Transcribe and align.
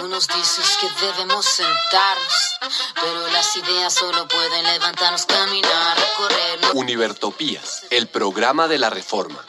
Tú 0.00 0.08
nos 0.08 0.26
dices 0.28 0.78
que 0.80 0.88
debemos 1.06 1.44
sentarnos, 1.44 2.56
pero 2.94 3.28
las 3.28 3.54
ideas 3.54 3.92
solo 3.92 4.26
pueden 4.28 4.64
levantarnos, 4.64 5.26
caminar, 5.26 5.94
recorrer. 5.94 6.58
Univertopías, 6.72 7.82
el 7.90 8.06
programa 8.06 8.66
de 8.66 8.78
la 8.78 8.88
reforma. 8.88 9.44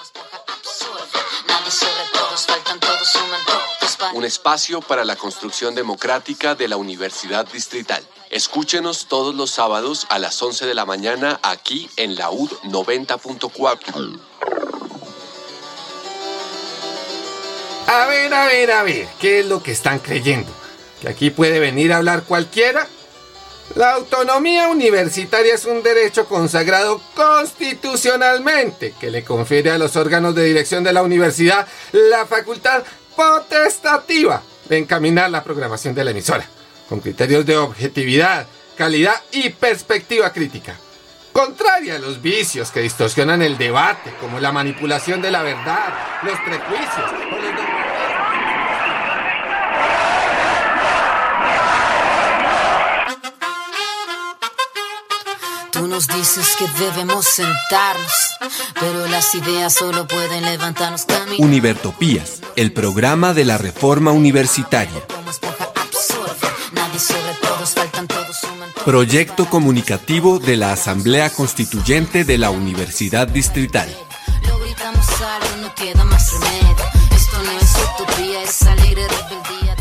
Nadie 1.47 1.71
sobre 1.71 2.03
todos, 2.11 2.45
faltan 2.47 2.81
todos, 2.81 3.07
suman 3.07 3.39
todos. 3.45 4.13
Un 4.13 4.25
espacio 4.25 4.81
para 4.81 5.05
la 5.05 5.15
construcción 5.15 5.73
democrática 5.73 6.53
de 6.53 6.67
la 6.67 6.75
Universidad 6.75 7.45
Distrital. 7.45 8.05
Escúchenos 8.29 9.05
todos 9.07 9.33
los 9.33 9.51
sábados 9.51 10.05
a 10.09 10.19
las 10.19 10.41
11 10.41 10.65
de 10.65 10.73
la 10.73 10.83
mañana 10.83 11.39
aquí 11.43 11.89
en 11.95 12.15
la 12.15 12.29
UD 12.29 12.51
90.4. 12.63 14.30
A 17.93 18.05
ver, 18.05 18.33
a 18.33 18.45
ver, 18.45 18.71
a 18.71 18.83
ver, 18.83 19.05
¿qué 19.19 19.41
es 19.41 19.45
lo 19.47 19.61
que 19.61 19.73
están 19.73 19.99
creyendo? 19.99 20.49
¿Que 21.01 21.09
aquí 21.09 21.29
puede 21.29 21.59
venir 21.59 21.91
a 21.91 21.97
hablar 21.97 22.23
cualquiera? 22.23 22.87
La 23.75 23.95
autonomía 23.95 24.69
universitaria 24.69 25.53
es 25.53 25.65
un 25.65 25.83
derecho 25.83 26.25
consagrado 26.25 27.01
constitucionalmente 27.13 28.93
que 28.97 29.11
le 29.11 29.25
confiere 29.25 29.71
a 29.71 29.77
los 29.77 29.97
órganos 29.97 30.35
de 30.35 30.45
dirección 30.45 30.85
de 30.85 30.93
la 30.93 31.03
universidad 31.03 31.67
la 31.91 32.25
facultad 32.25 32.83
potestativa 33.13 34.41
de 34.69 34.77
encaminar 34.77 35.29
la 35.29 35.43
programación 35.43 35.93
de 35.93 36.05
la 36.05 36.11
emisora, 36.11 36.47
con 36.87 37.01
criterios 37.01 37.45
de 37.45 37.57
objetividad, 37.57 38.47
calidad 38.77 39.21
y 39.33 39.49
perspectiva 39.49 40.31
crítica. 40.31 40.77
Contraria 41.31 41.95
a 41.95 41.99
los 41.99 42.21
vicios 42.21 42.71
que 42.71 42.81
distorsionan 42.81 43.41
el 43.41 43.57
debate, 43.57 44.13
como 44.19 44.39
la 44.39 44.51
manipulación 44.51 45.21
de 45.21 45.31
la 45.31 45.41
verdad, 45.41 45.93
los 46.23 46.37
prejuicios 46.39 47.11
o 47.31 47.39
los. 47.39 47.51
Tú 55.71 55.87
nos 55.87 56.07
dices 56.07 56.55
que 56.59 56.67
debemos 56.83 57.25
sentarnos, 57.25 58.11
pero 58.79 59.07
las 59.07 59.33
ideas 59.33 59.73
solo 59.73 60.05
pueden 60.05 60.43
levantarnos. 60.43 61.07
Univertopías, 61.39 62.41
el 62.55 62.71
programa 62.71 63.33
de 63.33 63.45
la 63.45 63.57
reforma 63.57 64.11
universitaria. 64.11 65.01
Proyecto 68.85 69.45
comunicativo 69.45 70.39
de 70.39 70.57
la 70.57 70.73
Asamblea 70.73 71.29
Constituyente 71.29 72.23
de 72.23 72.39
la 72.39 72.49
Universidad 72.49 73.27
Distrital. 73.27 73.95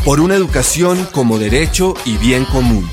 Por 0.05 0.19
una 0.19 0.35
educación 0.35 1.07
como 1.11 1.39
derecho 1.39 1.95
y 2.05 2.17
bien 2.17 2.45
común. 2.45 2.87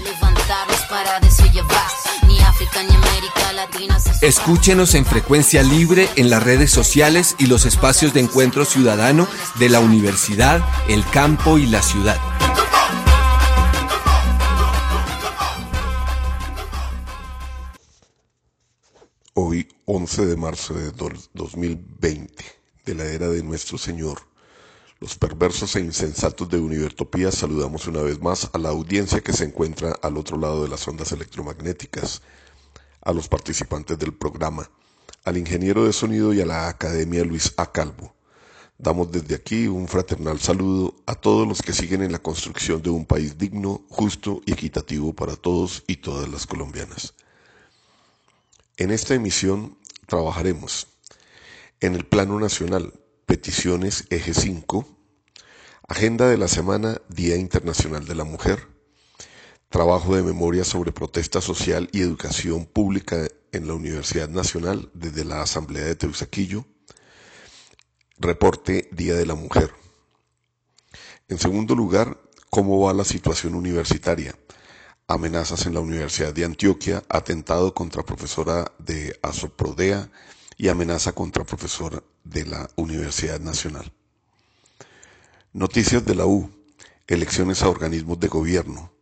Escúchenos 4.22 4.94
en 4.94 5.04
frecuencia 5.04 5.62
libre 5.62 6.08
en 6.16 6.30
las 6.30 6.42
redes 6.42 6.70
sociales 6.70 7.36
y 7.38 7.46
los 7.46 7.66
espacios 7.66 8.14
de 8.14 8.20
encuentro 8.20 8.64
ciudadano 8.64 9.28
de 9.58 9.68
la 9.68 9.80
universidad, 9.80 10.64
el 10.88 11.04
campo 11.10 11.58
y 11.58 11.66
la 11.66 11.82
ciudad. 11.82 12.18
Hoy, 19.40 19.68
11 19.84 20.26
de 20.26 20.36
marzo 20.36 20.74
de 20.74 20.90
do- 20.90 21.10
2020, 21.32 22.44
de 22.84 22.94
la 22.96 23.04
era 23.04 23.28
de 23.28 23.40
nuestro 23.44 23.78
Señor, 23.78 24.22
los 24.98 25.14
perversos 25.16 25.76
e 25.76 25.80
insensatos 25.80 26.48
de 26.48 26.58
Univertopía 26.58 27.30
saludamos 27.30 27.86
una 27.86 28.02
vez 28.02 28.20
más 28.20 28.50
a 28.52 28.58
la 28.58 28.70
audiencia 28.70 29.20
que 29.20 29.32
se 29.32 29.44
encuentra 29.44 29.92
al 30.02 30.16
otro 30.16 30.38
lado 30.38 30.64
de 30.64 30.68
las 30.68 30.88
ondas 30.88 31.12
electromagnéticas, 31.12 32.20
a 33.00 33.12
los 33.12 33.28
participantes 33.28 33.96
del 33.96 34.12
programa, 34.12 34.68
al 35.24 35.36
ingeniero 35.38 35.84
de 35.84 35.92
sonido 35.92 36.34
y 36.34 36.40
a 36.40 36.44
la 36.46 36.66
Academia 36.66 37.22
Luis 37.24 37.54
A. 37.58 37.70
Calvo. 37.70 38.16
Damos 38.76 39.12
desde 39.12 39.36
aquí 39.36 39.68
un 39.68 39.86
fraternal 39.86 40.40
saludo 40.40 40.96
a 41.06 41.14
todos 41.14 41.46
los 41.46 41.62
que 41.62 41.72
siguen 41.74 42.02
en 42.02 42.10
la 42.10 42.18
construcción 42.18 42.82
de 42.82 42.90
un 42.90 43.06
país 43.06 43.38
digno, 43.38 43.84
justo 43.88 44.40
y 44.46 44.52
equitativo 44.52 45.12
para 45.12 45.36
todos 45.36 45.84
y 45.86 45.98
todas 45.98 46.28
las 46.28 46.44
colombianas. 46.44 47.14
En 48.78 48.92
esta 48.92 49.14
emisión 49.14 49.76
trabajaremos 50.06 50.86
en 51.80 51.96
el 51.96 52.06
Plano 52.06 52.38
Nacional, 52.38 52.94
Peticiones 53.26 54.04
Eje 54.08 54.32
5, 54.32 54.86
Agenda 55.88 56.28
de 56.28 56.38
la 56.38 56.46
Semana, 56.46 57.02
Día 57.08 57.34
Internacional 57.34 58.06
de 58.06 58.14
la 58.14 58.22
Mujer, 58.22 58.68
Trabajo 59.68 60.14
de 60.14 60.22
memoria 60.22 60.62
sobre 60.62 60.92
protesta 60.92 61.40
social 61.40 61.90
y 61.92 62.02
educación 62.02 62.66
pública 62.66 63.26
en 63.50 63.66
la 63.66 63.74
Universidad 63.74 64.28
Nacional 64.28 64.90
desde 64.94 65.24
la 65.24 65.42
Asamblea 65.42 65.84
de 65.84 65.96
Teusaquillo, 65.96 66.64
Reporte 68.16 68.88
Día 68.92 69.14
de 69.14 69.26
la 69.26 69.34
Mujer. 69.34 69.72
En 71.26 71.38
segundo 71.38 71.74
lugar, 71.74 72.16
¿cómo 72.48 72.80
va 72.80 72.94
la 72.94 73.04
situación 73.04 73.56
universitaria? 73.56 74.38
Amenazas 75.08 75.64
en 75.64 75.72
la 75.72 75.80
Universidad 75.80 76.34
de 76.34 76.44
Antioquia, 76.44 77.02
atentado 77.08 77.72
contra 77.72 78.02
profesora 78.02 78.70
de 78.78 79.18
Asoprodea 79.22 80.10
y 80.58 80.68
amenaza 80.68 81.12
contra 81.12 81.44
profesora 81.44 82.02
de 82.24 82.44
la 82.44 82.68
Universidad 82.76 83.40
Nacional. 83.40 83.90
Noticias 85.54 86.04
de 86.04 86.14
la 86.14 86.26
U, 86.26 86.50
elecciones 87.06 87.62
a 87.62 87.70
organismos 87.70 88.20
de 88.20 88.28
gobierno 88.28 88.92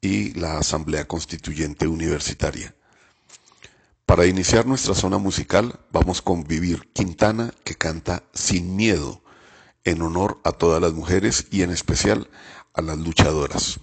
y 0.00 0.32
la 0.32 0.56
Asamblea 0.56 1.06
Constituyente 1.06 1.86
Universitaria. 1.86 2.74
Para 4.06 4.24
iniciar 4.26 4.66
nuestra 4.66 4.94
zona 4.94 5.18
musical, 5.18 5.78
vamos 5.90 6.22
con 6.22 6.44
Vivir 6.44 6.88
Quintana, 6.94 7.52
que 7.62 7.74
canta 7.74 8.22
Sin 8.32 8.74
Miedo, 8.74 9.22
en 9.84 10.00
honor 10.00 10.40
a 10.44 10.52
todas 10.52 10.80
las 10.80 10.94
mujeres 10.94 11.46
y 11.50 11.62
en 11.62 11.70
especial 11.70 12.30
a 12.72 12.80
las 12.80 12.96
luchadoras. 12.96 13.80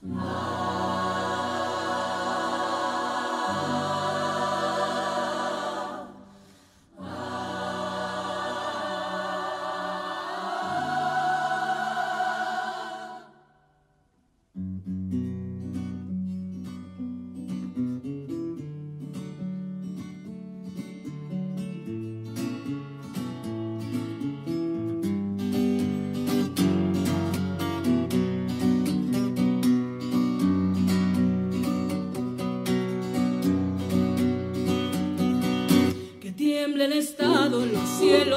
Que 0.00 0.47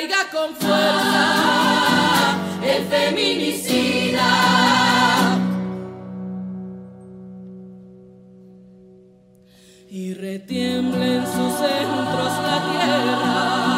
Caiga 0.00 0.30
con 0.32 0.54
fuerza 0.54 2.36
el 2.64 2.84
feminicida. 2.86 4.30
Y 9.90 10.14
retiemble 10.14 11.16
en 11.16 11.26
sus 11.26 11.52
centros 11.54 12.32
la 12.42 12.62
tierra 12.70 13.69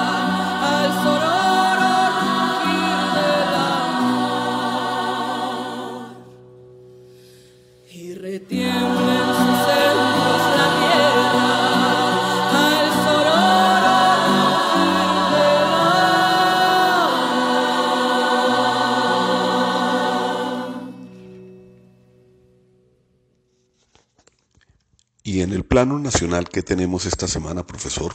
plano 25.73 25.99
nacional, 25.99 26.51
¿qué 26.51 26.63
tenemos 26.63 27.07
esta 27.07 27.27
semana, 27.27 27.67
profesor? 27.67 28.13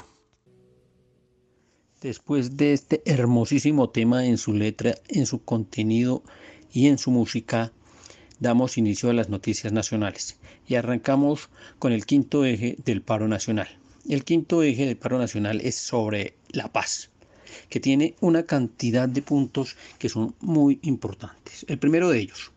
Después 2.01 2.55
de 2.55 2.73
este 2.73 3.01
hermosísimo 3.03 3.89
tema 3.89 4.27
en 4.27 4.37
su 4.37 4.53
letra, 4.53 4.93
en 5.07 5.25
su 5.25 5.43
contenido 5.43 6.21
y 6.71 6.85
en 6.85 6.99
su 6.99 7.09
música, 7.09 7.71
damos 8.39 8.77
inicio 8.77 9.09
a 9.09 9.13
las 9.13 9.29
noticias 9.29 9.73
nacionales 9.73 10.37
y 10.67 10.75
arrancamos 10.75 11.49
con 11.79 11.93
el 11.93 12.05
quinto 12.05 12.45
eje 12.45 12.77
del 12.85 13.01
paro 13.01 13.27
nacional. 13.27 13.69
El 14.07 14.23
quinto 14.23 14.61
eje 14.61 14.85
del 14.85 14.97
paro 14.97 15.17
nacional 15.17 15.59
es 15.61 15.73
sobre 15.73 16.35
la 16.49 16.71
paz, 16.71 17.09
que 17.69 17.79
tiene 17.79 18.13
una 18.19 18.43
cantidad 18.43 19.09
de 19.09 19.23
puntos 19.23 19.77
que 19.97 20.09
son 20.09 20.35
muy 20.41 20.77
importantes. 20.83 21.65
El 21.67 21.79
primero 21.79 22.09
de 22.09 22.19
ellos, 22.19 22.51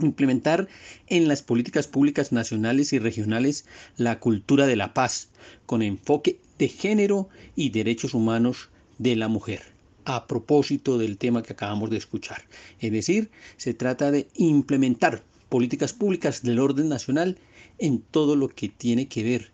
implementar 0.00 0.68
en 1.06 1.28
las 1.28 1.42
políticas 1.42 1.86
públicas 1.86 2.32
nacionales 2.32 2.92
y 2.92 2.98
regionales 2.98 3.64
la 3.96 4.18
cultura 4.18 4.66
de 4.66 4.76
la 4.76 4.94
paz, 4.94 5.28
con 5.66 5.82
enfoque 5.82 6.40
de 6.58 6.68
género 6.68 7.28
y 7.56 7.70
derechos 7.70 8.14
humanos 8.14 8.70
de 8.98 9.16
la 9.16 9.28
mujer, 9.28 9.62
a 10.04 10.26
propósito 10.26 10.98
del 10.98 11.18
tema 11.18 11.42
que 11.42 11.52
acabamos 11.52 11.90
de 11.90 11.96
escuchar. 11.96 12.44
Es 12.80 12.92
decir, 12.92 13.30
se 13.56 13.74
trata 13.74 14.10
de 14.10 14.28
implementar 14.34 15.22
políticas 15.48 15.92
públicas 15.92 16.42
del 16.42 16.58
orden 16.58 16.88
nacional 16.88 17.38
en 17.78 18.00
todo 18.00 18.36
lo 18.36 18.48
que 18.48 18.68
tiene 18.68 19.08
que 19.08 19.22
ver 19.22 19.50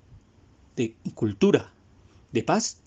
de 0.76 0.94
cultura, 1.14 1.72
de 2.32 2.42
paz, 2.42 2.78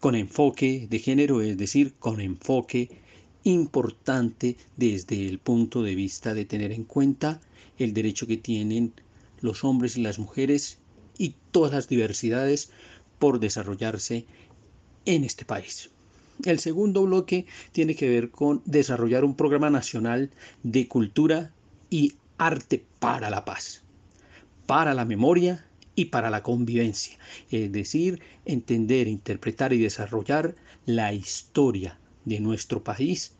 con 0.00 0.14
enfoque 0.14 0.86
de 0.90 0.98
género, 0.98 1.40
es 1.42 1.56
decir, 1.56 1.94
con 1.98 2.20
enfoque 2.20 3.01
importante 3.44 4.56
desde 4.76 5.28
el 5.28 5.38
punto 5.38 5.82
de 5.82 5.94
vista 5.94 6.34
de 6.34 6.44
tener 6.44 6.72
en 6.72 6.84
cuenta 6.84 7.40
el 7.78 7.92
derecho 7.92 8.26
que 8.26 8.36
tienen 8.36 8.92
los 9.40 9.64
hombres 9.64 9.96
y 9.96 10.02
las 10.02 10.18
mujeres 10.18 10.78
y 11.18 11.34
todas 11.50 11.72
las 11.72 11.88
diversidades 11.88 12.70
por 13.18 13.40
desarrollarse 13.40 14.24
en 15.04 15.24
este 15.24 15.44
país. 15.44 15.90
El 16.44 16.58
segundo 16.58 17.04
bloque 17.04 17.46
tiene 17.72 17.94
que 17.94 18.08
ver 18.08 18.30
con 18.30 18.62
desarrollar 18.64 19.24
un 19.24 19.36
programa 19.36 19.70
nacional 19.70 20.30
de 20.62 20.88
cultura 20.88 21.52
y 21.90 22.14
arte 22.38 22.84
para 22.98 23.30
la 23.30 23.44
paz, 23.44 23.82
para 24.66 24.94
la 24.94 25.04
memoria 25.04 25.66
y 25.94 26.06
para 26.06 26.30
la 26.30 26.42
convivencia, 26.42 27.18
es 27.50 27.70
decir, 27.70 28.20
entender, 28.44 29.08
interpretar 29.08 29.72
y 29.72 29.78
desarrollar 29.78 30.56
la 30.86 31.12
historia 31.12 31.98
de 32.24 32.40
nuestro 32.40 32.82
país 32.82 33.32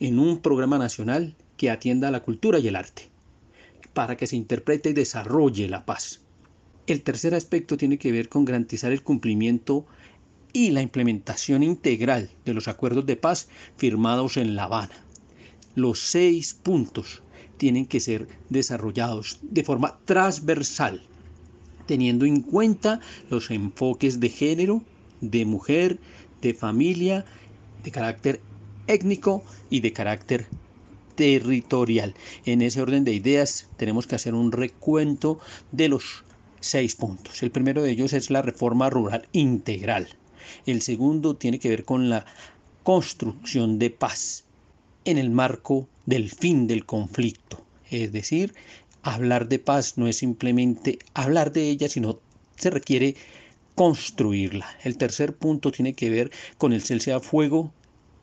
en 0.00 0.18
un 0.18 0.40
programa 0.40 0.78
nacional 0.78 1.34
que 1.56 1.70
atienda 1.70 2.08
a 2.08 2.10
la 2.10 2.22
cultura 2.22 2.58
y 2.58 2.68
el 2.68 2.76
arte, 2.76 3.08
para 3.92 4.16
que 4.16 4.26
se 4.26 4.36
interprete 4.36 4.90
y 4.90 4.92
desarrolle 4.94 5.68
la 5.68 5.84
paz. 5.84 6.20
El 6.86 7.02
tercer 7.02 7.34
aspecto 7.34 7.76
tiene 7.76 7.98
que 7.98 8.12
ver 8.12 8.28
con 8.28 8.44
garantizar 8.44 8.92
el 8.92 9.02
cumplimiento 9.02 9.86
y 10.52 10.70
la 10.70 10.82
implementación 10.82 11.62
integral 11.62 12.30
de 12.44 12.54
los 12.54 12.68
acuerdos 12.68 13.06
de 13.06 13.16
paz 13.16 13.48
firmados 13.76 14.36
en 14.36 14.54
La 14.54 14.64
Habana. 14.64 14.94
Los 15.74 15.98
seis 15.98 16.54
puntos 16.54 17.22
tienen 17.56 17.86
que 17.86 18.00
ser 18.00 18.28
desarrollados 18.50 19.38
de 19.42 19.64
forma 19.64 19.98
transversal, 20.04 21.02
teniendo 21.86 22.26
en 22.26 22.42
cuenta 22.42 23.00
los 23.30 23.50
enfoques 23.50 24.20
de 24.20 24.28
género, 24.28 24.82
de 25.20 25.44
mujer, 25.44 25.98
de 26.42 26.54
familia, 26.54 27.24
de 27.84 27.90
carácter 27.90 28.40
étnico 28.86 29.44
y 29.70 29.80
de 29.80 29.92
carácter 29.92 30.46
territorial. 31.14 32.14
En 32.44 32.62
ese 32.62 32.82
orden 32.82 33.04
de 33.04 33.12
ideas 33.12 33.68
tenemos 33.76 34.06
que 34.06 34.16
hacer 34.16 34.34
un 34.34 34.50
recuento 34.52 35.38
de 35.70 35.88
los 35.88 36.24
seis 36.60 36.96
puntos. 36.96 37.42
El 37.42 37.50
primero 37.50 37.82
de 37.82 37.90
ellos 37.90 38.12
es 38.12 38.30
la 38.30 38.42
reforma 38.42 38.90
rural 38.90 39.28
integral. 39.32 40.08
El 40.66 40.82
segundo 40.82 41.36
tiene 41.36 41.58
que 41.58 41.68
ver 41.68 41.84
con 41.84 42.08
la 42.08 42.26
construcción 42.82 43.78
de 43.78 43.90
paz 43.90 44.44
en 45.04 45.18
el 45.18 45.30
marco 45.30 45.88
del 46.06 46.30
fin 46.30 46.66
del 46.66 46.84
conflicto. 46.84 47.64
Es 47.90 48.12
decir, 48.12 48.54
hablar 49.02 49.48
de 49.48 49.58
paz 49.58 49.96
no 49.96 50.08
es 50.08 50.16
simplemente 50.16 50.98
hablar 51.14 51.52
de 51.52 51.68
ella, 51.68 51.88
sino 51.88 52.18
se 52.56 52.70
requiere 52.70 53.14
construirla. 53.74 54.66
El 54.82 54.96
tercer 54.96 55.34
punto 55.34 55.72
tiene 55.72 55.94
que 55.94 56.10
ver 56.10 56.30
con 56.58 56.72
el 56.72 56.82
cese 56.82 57.12
a 57.12 57.20
fuego 57.20 57.72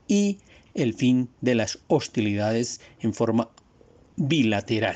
y 0.07 0.39
el 0.73 0.93
fin 0.93 1.29
de 1.41 1.55
las 1.55 1.79
hostilidades 1.87 2.81
en 3.01 3.13
forma 3.13 3.49
bilateral. 4.15 4.95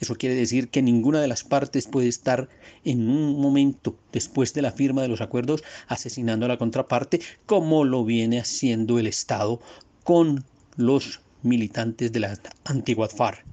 Eso 0.00 0.14
quiere 0.14 0.34
decir 0.34 0.70
que 0.70 0.80
ninguna 0.80 1.20
de 1.20 1.28
las 1.28 1.44
partes 1.44 1.86
puede 1.86 2.08
estar 2.08 2.48
en 2.84 3.10
un 3.10 3.38
momento 3.38 3.96
después 4.12 4.54
de 4.54 4.62
la 4.62 4.72
firma 4.72 5.02
de 5.02 5.08
los 5.08 5.20
acuerdos 5.20 5.62
asesinando 5.88 6.46
a 6.46 6.48
la 6.48 6.56
contraparte 6.56 7.20
como 7.44 7.84
lo 7.84 8.04
viene 8.04 8.40
haciendo 8.40 8.98
el 8.98 9.06
Estado 9.06 9.60
con 10.02 10.44
los 10.76 11.20
militantes 11.42 12.12
de 12.12 12.20
la 12.20 12.38
antigua 12.64 13.08
FARC. 13.08 13.44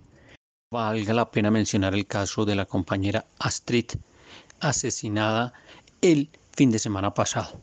Valga 0.71 1.13
la 1.13 1.29
pena 1.31 1.51
mencionar 1.51 1.93
el 1.93 2.07
caso 2.07 2.45
de 2.45 2.55
la 2.55 2.65
compañera 2.65 3.25
Astrid 3.39 3.85
asesinada 4.59 5.53
el 6.01 6.29
fin 6.53 6.71
de 6.71 6.79
semana 6.79 7.13
pasado. 7.13 7.61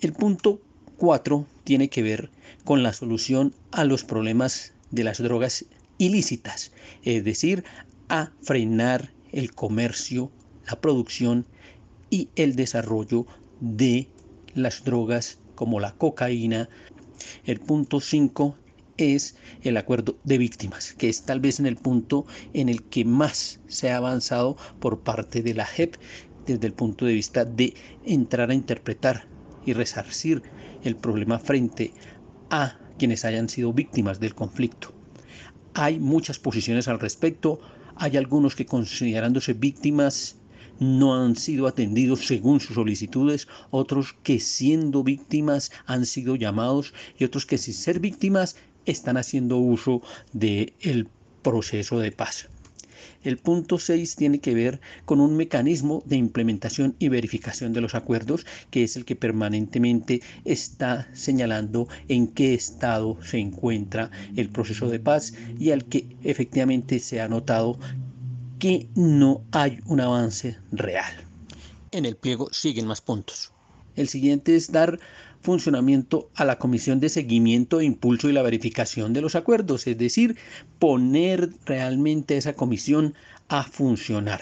El 0.00 0.12
punto 0.12 0.60
4 0.96 1.46
tiene 1.64 1.88
que 1.88 2.02
ver 2.02 2.30
con 2.64 2.82
la 2.82 2.92
solución 2.92 3.54
a 3.72 3.84
los 3.84 4.04
problemas 4.04 4.72
de 4.90 5.04
las 5.04 5.22
drogas 5.22 5.64
ilícitas, 5.98 6.72
es 7.02 7.24
decir, 7.24 7.64
a 8.08 8.30
frenar 8.42 9.12
el 9.32 9.54
comercio, 9.54 10.30
la 10.68 10.80
producción 10.80 11.46
y 12.10 12.28
el 12.36 12.56
desarrollo 12.56 13.26
de 13.60 14.08
las 14.54 14.84
drogas 14.84 15.38
como 15.54 15.80
la 15.80 15.92
cocaína. 15.92 16.68
El 17.44 17.60
punto 17.60 18.00
5 18.00 18.56
es 18.96 19.36
el 19.62 19.76
acuerdo 19.76 20.16
de 20.24 20.38
víctimas, 20.38 20.92
que 20.92 21.08
es 21.08 21.22
tal 21.22 21.40
vez 21.40 21.60
en 21.60 21.66
el 21.66 21.76
punto 21.76 22.26
en 22.52 22.68
el 22.68 22.82
que 22.84 23.04
más 23.04 23.60
se 23.68 23.90
ha 23.90 23.96
avanzado 23.96 24.56
por 24.78 25.00
parte 25.00 25.42
de 25.42 25.54
la 25.54 25.66
JEP 25.66 25.96
desde 26.46 26.66
el 26.66 26.72
punto 26.72 27.06
de 27.06 27.14
vista 27.14 27.44
de 27.44 27.74
entrar 28.04 28.50
a 28.50 28.54
interpretar 28.54 29.26
y 29.64 29.72
resarcir 29.72 30.42
el 30.84 30.96
problema 30.96 31.38
frente 31.38 31.92
a 32.50 32.78
quienes 32.98 33.24
hayan 33.24 33.48
sido 33.48 33.72
víctimas 33.72 34.20
del 34.20 34.34
conflicto. 34.34 34.92
Hay 35.74 35.98
muchas 35.98 36.38
posiciones 36.38 36.88
al 36.88 37.00
respecto, 37.00 37.60
hay 37.96 38.16
algunos 38.16 38.54
que 38.54 38.66
considerándose 38.66 39.54
víctimas 39.54 40.36
no 40.80 41.14
han 41.14 41.36
sido 41.36 41.66
atendidos 41.66 42.26
según 42.26 42.60
sus 42.60 42.74
solicitudes, 42.74 43.46
otros 43.70 44.14
que 44.22 44.40
siendo 44.40 45.02
víctimas 45.04 45.70
han 45.86 46.06
sido 46.06 46.36
llamados 46.36 46.92
y 47.18 47.24
otros 47.24 47.46
que 47.46 47.58
sin 47.58 47.74
ser 47.74 48.00
víctimas 48.00 48.56
están 48.86 49.16
haciendo 49.16 49.58
uso 49.58 50.02
del 50.32 50.74
el 50.80 51.08
proceso 51.42 51.98
de 51.98 52.12
paz. 52.12 52.49
El 53.22 53.36
punto 53.36 53.78
6 53.78 54.16
tiene 54.16 54.40
que 54.40 54.54
ver 54.54 54.80
con 55.04 55.20
un 55.20 55.36
mecanismo 55.36 56.02
de 56.06 56.16
implementación 56.16 56.96
y 56.98 57.08
verificación 57.08 57.72
de 57.72 57.82
los 57.82 57.94
acuerdos, 57.94 58.46
que 58.70 58.82
es 58.82 58.96
el 58.96 59.04
que 59.04 59.16
permanentemente 59.16 60.22
está 60.44 61.08
señalando 61.12 61.86
en 62.08 62.28
qué 62.28 62.54
estado 62.54 63.18
se 63.22 63.38
encuentra 63.38 64.10
el 64.36 64.48
proceso 64.48 64.88
de 64.88 65.00
paz 65.00 65.34
y 65.58 65.70
al 65.70 65.84
que 65.84 66.06
efectivamente 66.22 66.98
se 66.98 67.20
ha 67.20 67.28
notado 67.28 67.78
que 68.58 68.88
no 68.94 69.42
hay 69.52 69.80
un 69.86 70.00
avance 70.00 70.56
real. 70.72 71.12
En 71.90 72.06
el 72.06 72.16
pliego 72.16 72.48
siguen 72.52 72.86
más 72.86 73.00
puntos. 73.00 73.52
El 73.96 74.08
siguiente 74.08 74.56
es 74.56 74.70
dar 74.70 74.98
funcionamiento 75.42 76.30
a 76.34 76.44
la 76.44 76.58
Comisión 76.58 77.00
de 77.00 77.08
Seguimiento, 77.08 77.80
Impulso 77.80 78.28
y 78.28 78.32
la 78.32 78.42
Verificación 78.42 79.12
de 79.12 79.20
los 79.22 79.34
Acuerdos, 79.34 79.86
es 79.86 79.96
decir, 79.96 80.36
poner 80.78 81.50
realmente 81.64 82.36
esa 82.36 82.54
comisión 82.54 83.14
a 83.48 83.64
funcionar. 83.64 84.40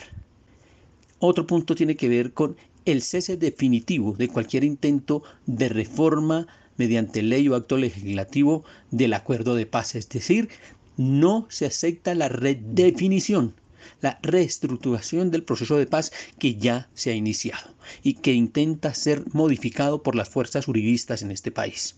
Otro 1.20 1.46
punto 1.46 1.74
tiene 1.74 1.96
que 1.96 2.08
ver 2.08 2.32
con 2.32 2.56
el 2.84 3.02
cese 3.02 3.36
definitivo 3.36 4.12
de 4.12 4.28
cualquier 4.28 4.64
intento 4.64 5.22
de 5.46 5.68
reforma 5.68 6.46
mediante 6.76 7.22
ley 7.22 7.48
o 7.48 7.54
acto 7.54 7.76
legislativo 7.76 8.64
del 8.90 9.12
acuerdo 9.12 9.54
de 9.54 9.66
paz, 9.66 9.94
es 9.94 10.08
decir, 10.08 10.48
no 10.96 11.46
se 11.48 11.66
acepta 11.66 12.14
la 12.14 12.28
redefinición 12.28 13.54
la 14.00 14.18
reestructuración 14.22 15.30
del 15.30 15.44
proceso 15.44 15.76
de 15.76 15.86
paz 15.86 16.12
que 16.38 16.56
ya 16.56 16.88
se 16.94 17.10
ha 17.10 17.14
iniciado 17.14 17.74
y 18.02 18.14
que 18.14 18.32
intenta 18.32 18.94
ser 18.94 19.22
modificado 19.32 20.02
por 20.02 20.14
las 20.14 20.28
fuerzas 20.28 20.66
juridistas 20.66 21.22
en 21.22 21.30
este 21.30 21.50
país. 21.50 21.96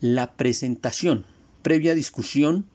La 0.00 0.32
presentación, 0.32 1.26
previa 1.62 1.94
discusión 1.94 2.66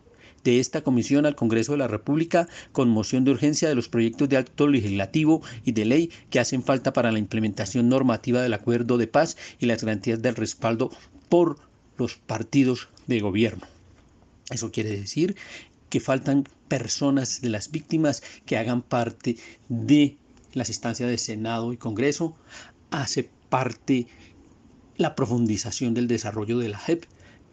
de 0.44 0.60
esta 0.60 0.82
comisión 0.82 1.26
al 1.26 1.36
Congreso 1.36 1.72
de 1.72 1.78
la 1.80 1.88
República 1.88 2.48
con 2.72 2.90
moción 2.90 3.24
de 3.24 3.32
urgencia 3.32 3.70
de 3.70 3.76
los 3.76 3.90
proyectos 3.90 4.30
de 4.30 4.38
acto 4.38 4.68
legislativo 4.68 5.42
y 5.64 5.72
de 5.72 5.86
ley 5.86 6.12
que 6.30 6.40
hacen 6.40 6.64
falta 6.64 6.94
para 6.94 7.12
la 7.12 7.20
implementación 7.20 7.90
normativa 7.90 8.42
del 8.42 8.54
acuerdo 8.54 8.98
de 8.98 9.08
paz 9.08 9.38
y 9.60 9.66
las 9.66 9.84
garantías 9.84 10.22
del 10.22 10.36
respaldo 10.36 10.92
por 11.30 11.58
los 11.98 12.16
partidos 12.16 12.90
de 13.08 13.20
gobierno. 13.20 13.66
Eso 14.50 14.72
quiere 14.72 14.90
decir 14.90 15.36
que 15.90 16.00
faltan 16.00 16.48
personas 16.74 17.40
de 17.40 17.50
las 17.50 17.70
víctimas 17.70 18.24
que 18.48 18.58
hagan 18.58 18.82
parte 18.82 19.38
de 19.70 20.18
las 20.54 20.70
instancias 20.70 21.08
de 21.08 21.20
Senado 21.20 21.72
y 21.72 21.78
Congreso, 21.78 22.36
hace 22.90 23.30
parte 23.50 24.08
la 24.98 25.14
profundización 25.14 25.94
del 25.94 26.08
desarrollo 26.08 26.58
de 26.58 26.70
la 26.70 26.80
JEP 26.80 27.06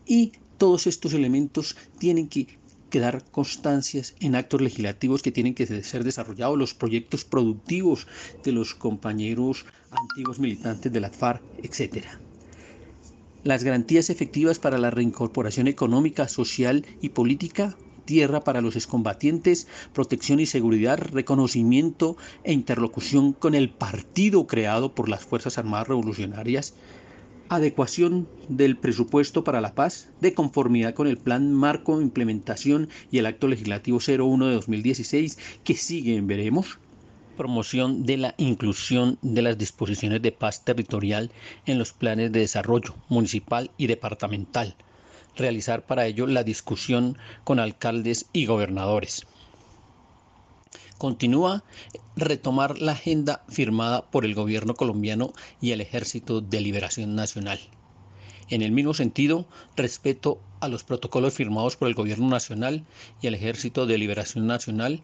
y 0.07 0.33
todos 0.57 0.87
estos 0.87 1.13
elementos 1.13 1.77
tienen 1.99 2.29
que 2.29 2.59
quedar 2.89 3.23
constancias 3.31 4.15
en 4.21 4.37
actos 4.37 4.63
legislativos 4.63 5.21
que 5.21 5.33
tienen 5.33 5.55
que 5.55 5.67
ser 5.67 6.03
desarrollados, 6.03 6.57
los 6.57 6.73
proyectos 6.73 7.27
productivos 7.27 8.07
de 8.43 8.53
los 8.53 8.75
compañeros 8.75 9.67
antiguos 9.91 10.39
militantes 10.39 10.91
de 10.91 11.01
la 11.01 11.11
FARC, 11.11 11.43
etc. 11.63 12.07
Las 13.45 13.65
garantías 13.65 14.09
efectivas 14.09 14.59
para 14.59 14.79
la 14.79 14.91
reincorporación 14.91 15.69
económica, 15.69 16.27
social 16.27 16.87
y 17.03 17.11
política 17.11 17.77
tierra 18.11 18.43
para 18.43 18.61
los 18.61 18.75
excombatientes, 18.75 19.69
protección 19.93 20.41
y 20.41 20.47
seguridad, 20.47 20.99
reconocimiento 20.99 22.17
e 22.43 22.53
interlocución 22.53 23.33
con 23.33 23.55
el 23.55 23.71
partido 23.71 24.49
creado 24.49 24.97
por 24.97 25.09
las 25.09 25.25
Fuerzas 25.25 25.59
Armadas 25.59 25.87
Revolucionarias, 25.87 26.75
adecuación 27.51 28.29
del 28.49 28.77
presupuesto 28.77 29.45
para 29.45 29.61
la 29.61 29.77
paz 29.77 30.09
de 30.21 30.35
conformidad 30.35 30.93
con 30.93 31.07
el 31.07 31.19
Plan 31.19 31.53
Marco 31.53 32.01
Implementación 32.01 32.89
y 33.13 33.19
el 33.19 33.27
Acto 33.27 33.47
Legislativo 33.47 34.01
01 34.01 34.49
de 34.49 34.55
2016 34.55 35.39
que 35.63 35.77
sigue 35.77 36.17
en 36.17 36.27
veremos, 36.27 36.81
promoción 37.37 38.07
de 38.07 38.17
la 38.17 38.35
inclusión 38.39 39.19
de 39.23 39.43
las 39.43 39.57
disposiciones 39.57 40.21
de 40.21 40.33
paz 40.33 40.65
territorial 40.65 41.31
en 41.65 41.79
los 41.79 41.93
planes 41.93 42.33
de 42.33 42.41
desarrollo 42.41 42.97
municipal 43.09 43.71
y 43.77 43.87
departamental, 43.87 44.75
realizar 45.41 45.85
para 45.85 46.07
ello 46.07 46.27
la 46.27 46.45
discusión 46.45 47.19
con 47.43 47.59
alcaldes 47.59 48.27
y 48.33 48.47
gobernadores. 48.47 49.27
Continúa 50.99 51.65
retomar 52.15 52.79
la 52.79 52.93
agenda 52.93 53.43
firmada 53.49 54.03
por 54.11 54.25
el 54.25 54.35
gobierno 54.35 54.75
colombiano 54.75 55.33
y 55.61 55.73
el 55.73 55.81
Ejército 55.81 56.41
de 56.41 56.61
Liberación 56.61 57.17
Nacional. 57.17 57.59
En 58.51 58.63
el 58.63 58.71
mismo 58.73 58.95
sentido, 58.95 59.47
respeto 59.77 60.41
a 60.61 60.69
los 60.69 60.85
protocolos 60.85 61.35
firmados 61.35 61.77
por 61.77 61.89
el 61.89 61.95
Gobierno 61.95 62.29
Nacional 62.29 62.85
y 63.23 63.29
el 63.29 63.35
Ejército 63.35 63.87
de 63.87 63.97
Liberación 63.97 64.47
Nacional 64.47 65.03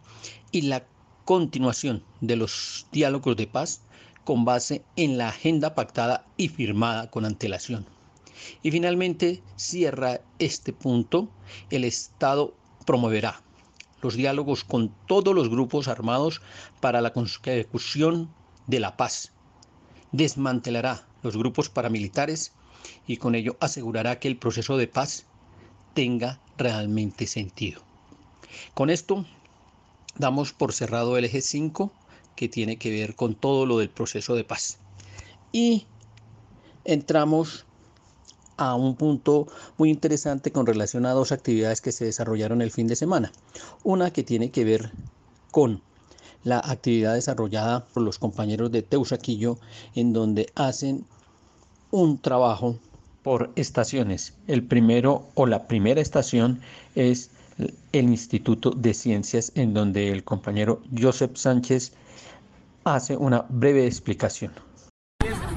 y 0.51 0.61
la 0.61 0.85
continuación 1.25 2.03
de 2.21 2.35
los 2.35 2.85
diálogos 2.91 3.35
de 3.35 3.47
paz 3.47 3.81
con 4.23 4.45
base 4.45 4.83
en 4.97 5.17
la 5.17 5.29
agenda 5.29 5.73
pactada 5.73 6.25
y 6.37 6.49
firmada 6.49 7.09
con 7.09 7.25
antelación. 7.25 7.96
Y 8.63 8.71
finalmente 8.71 9.41
cierra 9.55 10.21
este 10.39 10.73
punto, 10.73 11.29
el 11.69 11.83
Estado 11.83 12.53
promoverá 12.85 13.41
los 14.01 14.15
diálogos 14.15 14.63
con 14.63 14.93
todos 15.07 15.33
los 15.33 15.49
grupos 15.49 15.87
armados 15.87 16.41
para 16.79 17.01
la 17.01 17.13
consecución 17.13 18.29
de 18.67 18.79
la 18.79 18.95
paz, 18.95 19.31
desmantelará 20.11 21.07
los 21.23 21.35
grupos 21.35 21.69
paramilitares 21.69 22.53
y 23.07 23.17
con 23.17 23.35
ello 23.35 23.57
asegurará 23.59 24.19
que 24.19 24.27
el 24.27 24.37
proceso 24.37 24.77
de 24.77 24.87
paz 24.87 25.25
tenga 25.93 26.39
realmente 26.57 27.27
sentido. 27.27 27.81
Con 28.73 28.89
esto 28.89 29.25
damos 30.15 30.53
por 30.53 30.73
cerrado 30.73 31.17
el 31.17 31.25
eje 31.25 31.41
5 31.41 31.91
que 32.35 32.47
tiene 32.47 32.77
que 32.77 32.91
ver 32.91 33.15
con 33.15 33.35
todo 33.35 33.65
lo 33.65 33.79
del 33.79 33.89
proceso 33.89 34.35
de 34.35 34.43
paz. 34.43 34.77
Y 35.51 35.85
entramos 36.85 37.65
a 38.57 38.75
un 38.75 38.95
punto 38.95 39.47
muy 39.77 39.89
interesante 39.89 40.51
con 40.51 40.65
relación 40.65 41.05
a 41.05 41.11
dos 41.11 41.31
actividades 41.31 41.81
que 41.81 41.91
se 41.91 42.05
desarrollaron 42.05 42.61
el 42.61 42.71
fin 42.71 42.87
de 42.87 42.95
semana. 42.95 43.31
Una 43.83 44.11
que 44.11 44.23
tiene 44.23 44.51
que 44.51 44.65
ver 44.65 44.91
con 45.51 45.81
la 46.43 46.59
actividad 46.59 47.13
desarrollada 47.13 47.85
por 47.85 48.03
los 48.03 48.19
compañeros 48.19 48.71
de 48.71 48.81
Teusaquillo, 48.81 49.57
en 49.95 50.13
donde 50.13 50.51
hacen 50.55 51.05
un 51.91 52.19
trabajo 52.19 52.77
por 53.23 53.51
estaciones. 53.55 54.33
El 54.47 54.63
primero 54.63 55.27
o 55.35 55.45
la 55.45 55.67
primera 55.67 56.01
estación 56.01 56.61
es 56.95 57.29
el 57.91 58.05
Instituto 58.05 58.71
de 58.71 58.93
Ciencias, 58.93 59.51
en 59.55 59.73
donde 59.73 60.11
el 60.11 60.23
compañero 60.23 60.81
Joseph 60.97 61.35
Sánchez 61.35 61.91
hace 62.83 63.17
una 63.17 63.45
breve 63.49 63.85
explicación 63.85 64.51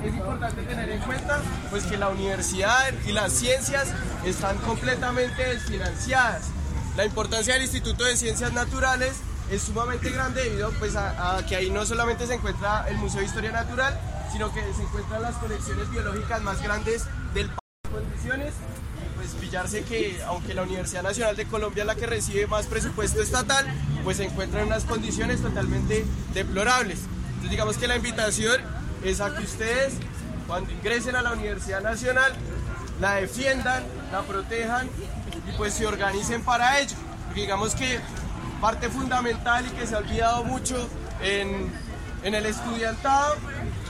es 0.04 0.14
importante 0.14 0.62
tener 0.62 0.88
en 0.90 1.00
cuenta 1.02 1.40
pues 1.70 1.84
que 1.84 1.96
la 1.96 2.08
universidad 2.08 2.92
y 3.06 3.12
las 3.12 3.32
ciencias 3.32 3.88
están 4.24 4.58
completamente 4.58 5.42
desfinanciadas. 5.42 6.48
La 6.96 7.04
importancia 7.04 7.54
del 7.54 7.62
Instituto 7.62 8.04
de 8.04 8.16
Ciencias 8.16 8.52
Naturales 8.52 9.12
es 9.50 9.62
sumamente 9.62 10.10
grande 10.10 10.42
debido 10.42 10.70
pues, 10.78 10.96
a, 10.96 11.44
que 11.48 11.56
ahí 11.56 11.70
no 11.70 11.86
solamente 11.86 12.26
se 12.26 12.34
encuentra 12.34 12.86
el 12.88 12.96
Museo 12.98 13.20
de 13.20 13.26
Historia 13.26 13.52
Natural, 13.52 13.98
sino 14.32 14.52
que 14.52 14.60
se 14.74 14.82
encuentran 14.82 15.22
las 15.22 15.36
colecciones 15.36 15.90
biológicas 15.90 16.42
más 16.42 16.62
grandes 16.62 17.04
del 17.34 17.46
país. 17.46 17.58
Condiciones, 17.90 18.54
pues 19.16 19.30
pillarse 19.40 19.82
que 19.82 20.20
aunque 20.26 20.54
la 20.54 20.62
Universidad 20.62 21.02
Nacional 21.02 21.36
de 21.36 21.46
Colombia 21.46 21.82
es 21.82 21.86
la 21.86 21.94
que 21.94 22.06
recibe 22.06 22.46
más 22.46 22.66
presupuesto 22.66 23.22
estatal, 23.22 23.66
pues 24.04 24.18
se 24.18 24.24
encuentra 24.24 24.60
en 24.60 24.68
unas 24.68 24.84
condiciones 24.84 25.40
totalmente 25.40 26.04
deplorables. 26.34 27.00
Entonces 27.26 27.50
digamos 27.50 27.76
que 27.76 27.88
la 27.88 27.96
invitación 27.96 28.60
es 29.02 29.20
a 29.20 29.34
que 29.34 29.44
ustedes 29.44 29.94
cuando 30.50 30.73
ingresen 30.73 31.14
a 31.14 31.23
la 31.23 31.33
Universidad 31.33 31.80
Nacional 31.80 32.33
la 33.00 33.14
defiendan, 33.14 33.85
la 34.11 34.23
protejan 34.23 34.88
y 35.49 35.57
pues 35.57 35.75
se 35.75 35.87
organicen 35.87 36.42
para 36.42 36.80
ello. 36.80 36.97
Digamos 37.37 37.76
que 37.76 38.00
parte 38.61 38.88
fundamental 38.88 39.64
y 39.64 39.71
que 39.71 39.87
se 39.87 39.95
ha 39.95 39.99
olvidado 39.99 40.42
mucho 40.42 40.88
en, 41.23 41.73
en 42.25 42.35
el 42.35 42.47
estudiantado 42.47 43.37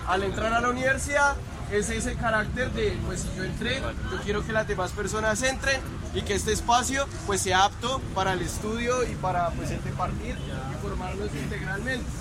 al 0.07 0.23
entrar 0.23 0.53
a 0.53 0.61
la 0.61 0.69
universidad 0.69 1.35
es 1.73 1.89
ese 1.89 2.15
carácter 2.17 2.71
de, 2.73 2.99
pues 3.07 3.23
si 3.23 3.29
yo 3.39 3.45
entré, 3.45 3.81
yo 3.81 4.21
quiero 4.23 4.45
que 4.45 4.53
las 4.53 4.69
demás 4.69 4.91
personas 4.91 5.43
entren 5.43 5.81
y 6.13 6.21
que 6.21 6.35
este 6.35 6.53
espacio 6.53 7.07
pues 7.27 7.41
sea 7.41 7.65
apto 7.65 8.03
para 8.15 8.35
el 8.35 8.43
estudio 8.43 9.03
y 9.05 9.15
para 9.15 9.49
pues 9.53 9.71
el 9.71 9.83
departir 9.83 10.37
y 10.37 10.83
formarnos 10.83 11.35
integralmente. 11.35 12.20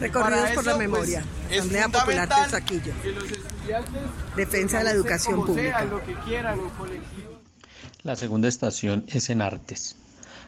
Recorridos 0.00 0.50
por 0.52 0.64
la 0.64 0.76
pues, 0.76 0.88
memoria. 0.88 1.24
es 1.50 1.58
Asamblea 1.58 1.88
Popular 1.88 2.28
del 2.28 2.36
fundamental 2.36 2.50
Saquillo. 2.50 2.92
Defensa 4.36 4.78
de 4.78 4.84
la 4.84 4.90
educación 4.92 5.44
pública. 5.44 5.78
sea, 5.78 5.84
lo 5.84 6.04
que 6.04 6.14
quieran, 6.14 6.58
en 6.58 6.68
colectivo. 6.70 7.40
La 8.02 8.16
segunda 8.16 8.48
estación 8.48 9.04
es 9.08 9.28
en 9.28 9.42
artes. 9.42 9.96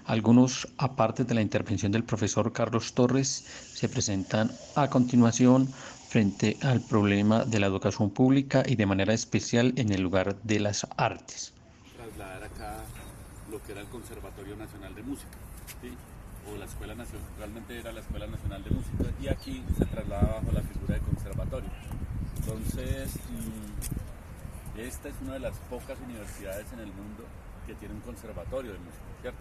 Algunos, 0.07 0.69
aparte 0.79 1.25
de 1.25 1.35
la 1.35 1.43
intervención 1.43 1.93
del 1.93 2.03
profesor 2.03 2.53
Carlos 2.53 2.95
Torres, 2.95 3.45
se 3.75 3.89
presentan 3.89 4.51
a 4.75 4.89
continuación 4.89 5.69
frente 6.09 6.57
al 6.63 6.81
problema 6.81 7.45
de 7.45 7.61
la 7.61 7.67
educación 7.67 8.11
pública 8.11 8.63
y 8.67 8.77
de 8.77 8.87
manera 8.87 9.15
especial 9.15 9.75
en 9.77 9.93
el 9.93 10.03
lugar 10.03 10.37
de 10.43 10.61
las 10.61 10.87
artes. 10.97 11.53
trasladar 11.97 12.45
acá 12.45 12.85
lo 13.51 13.63
que 13.63 13.73
era 13.73 13.83
el 13.83 13.89
Conservatorio 13.89 14.57
Nacional 14.57 14.95
de 14.95 15.03
Música. 15.03 15.42
O 16.53 16.57
la 16.57 16.65
Escuela 16.65 16.95
Nacional, 16.95 17.27
realmente 17.39 17.79
era 17.79 17.93
la 17.93 18.01
Escuela 18.01 18.27
Nacional 18.27 18.65
de 18.65 18.71
Música, 18.71 19.05
y 19.21 19.29
aquí 19.29 19.63
se 19.79 19.85
traslada 19.87 20.41
bajo 20.41 20.53
la 20.53 20.63
figura 20.63 20.95
de 20.95 21.01
conservatorio. 21.01 21.71
Entonces, 22.39 23.17
mm, 23.17 24.79
esta 24.81 25.09
es 25.09 25.15
una 25.23 25.35
de 25.35 25.41
las 25.41 25.57
pocas 25.71 25.99
universidades 26.01 26.73
en 26.73 26.81
el 26.81 26.89
mundo 26.89 27.25
que 27.67 27.75
tiene 27.75 27.95
un 27.95 28.01
conservatorio 28.01 28.73
de 28.73 28.79
música, 28.79 29.05
¿cierto? 29.21 29.39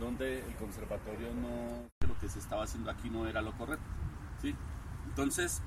Donde 0.00 0.40
el 0.40 0.54
conservatorio 0.56 1.28
no, 1.34 2.06
lo 2.06 2.18
que 2.18 2.28
se 2.28 2.38
estaba 2.38 2.64
haciendo 2.64 2.90
aquí 2.90 3.08
no 3.10 3.26
era 3.26 3.40
lo 3.40 3.52
correcto, 3.52 3.86
¿sí? 4.42 4.54
Entonces, 5.08 5.62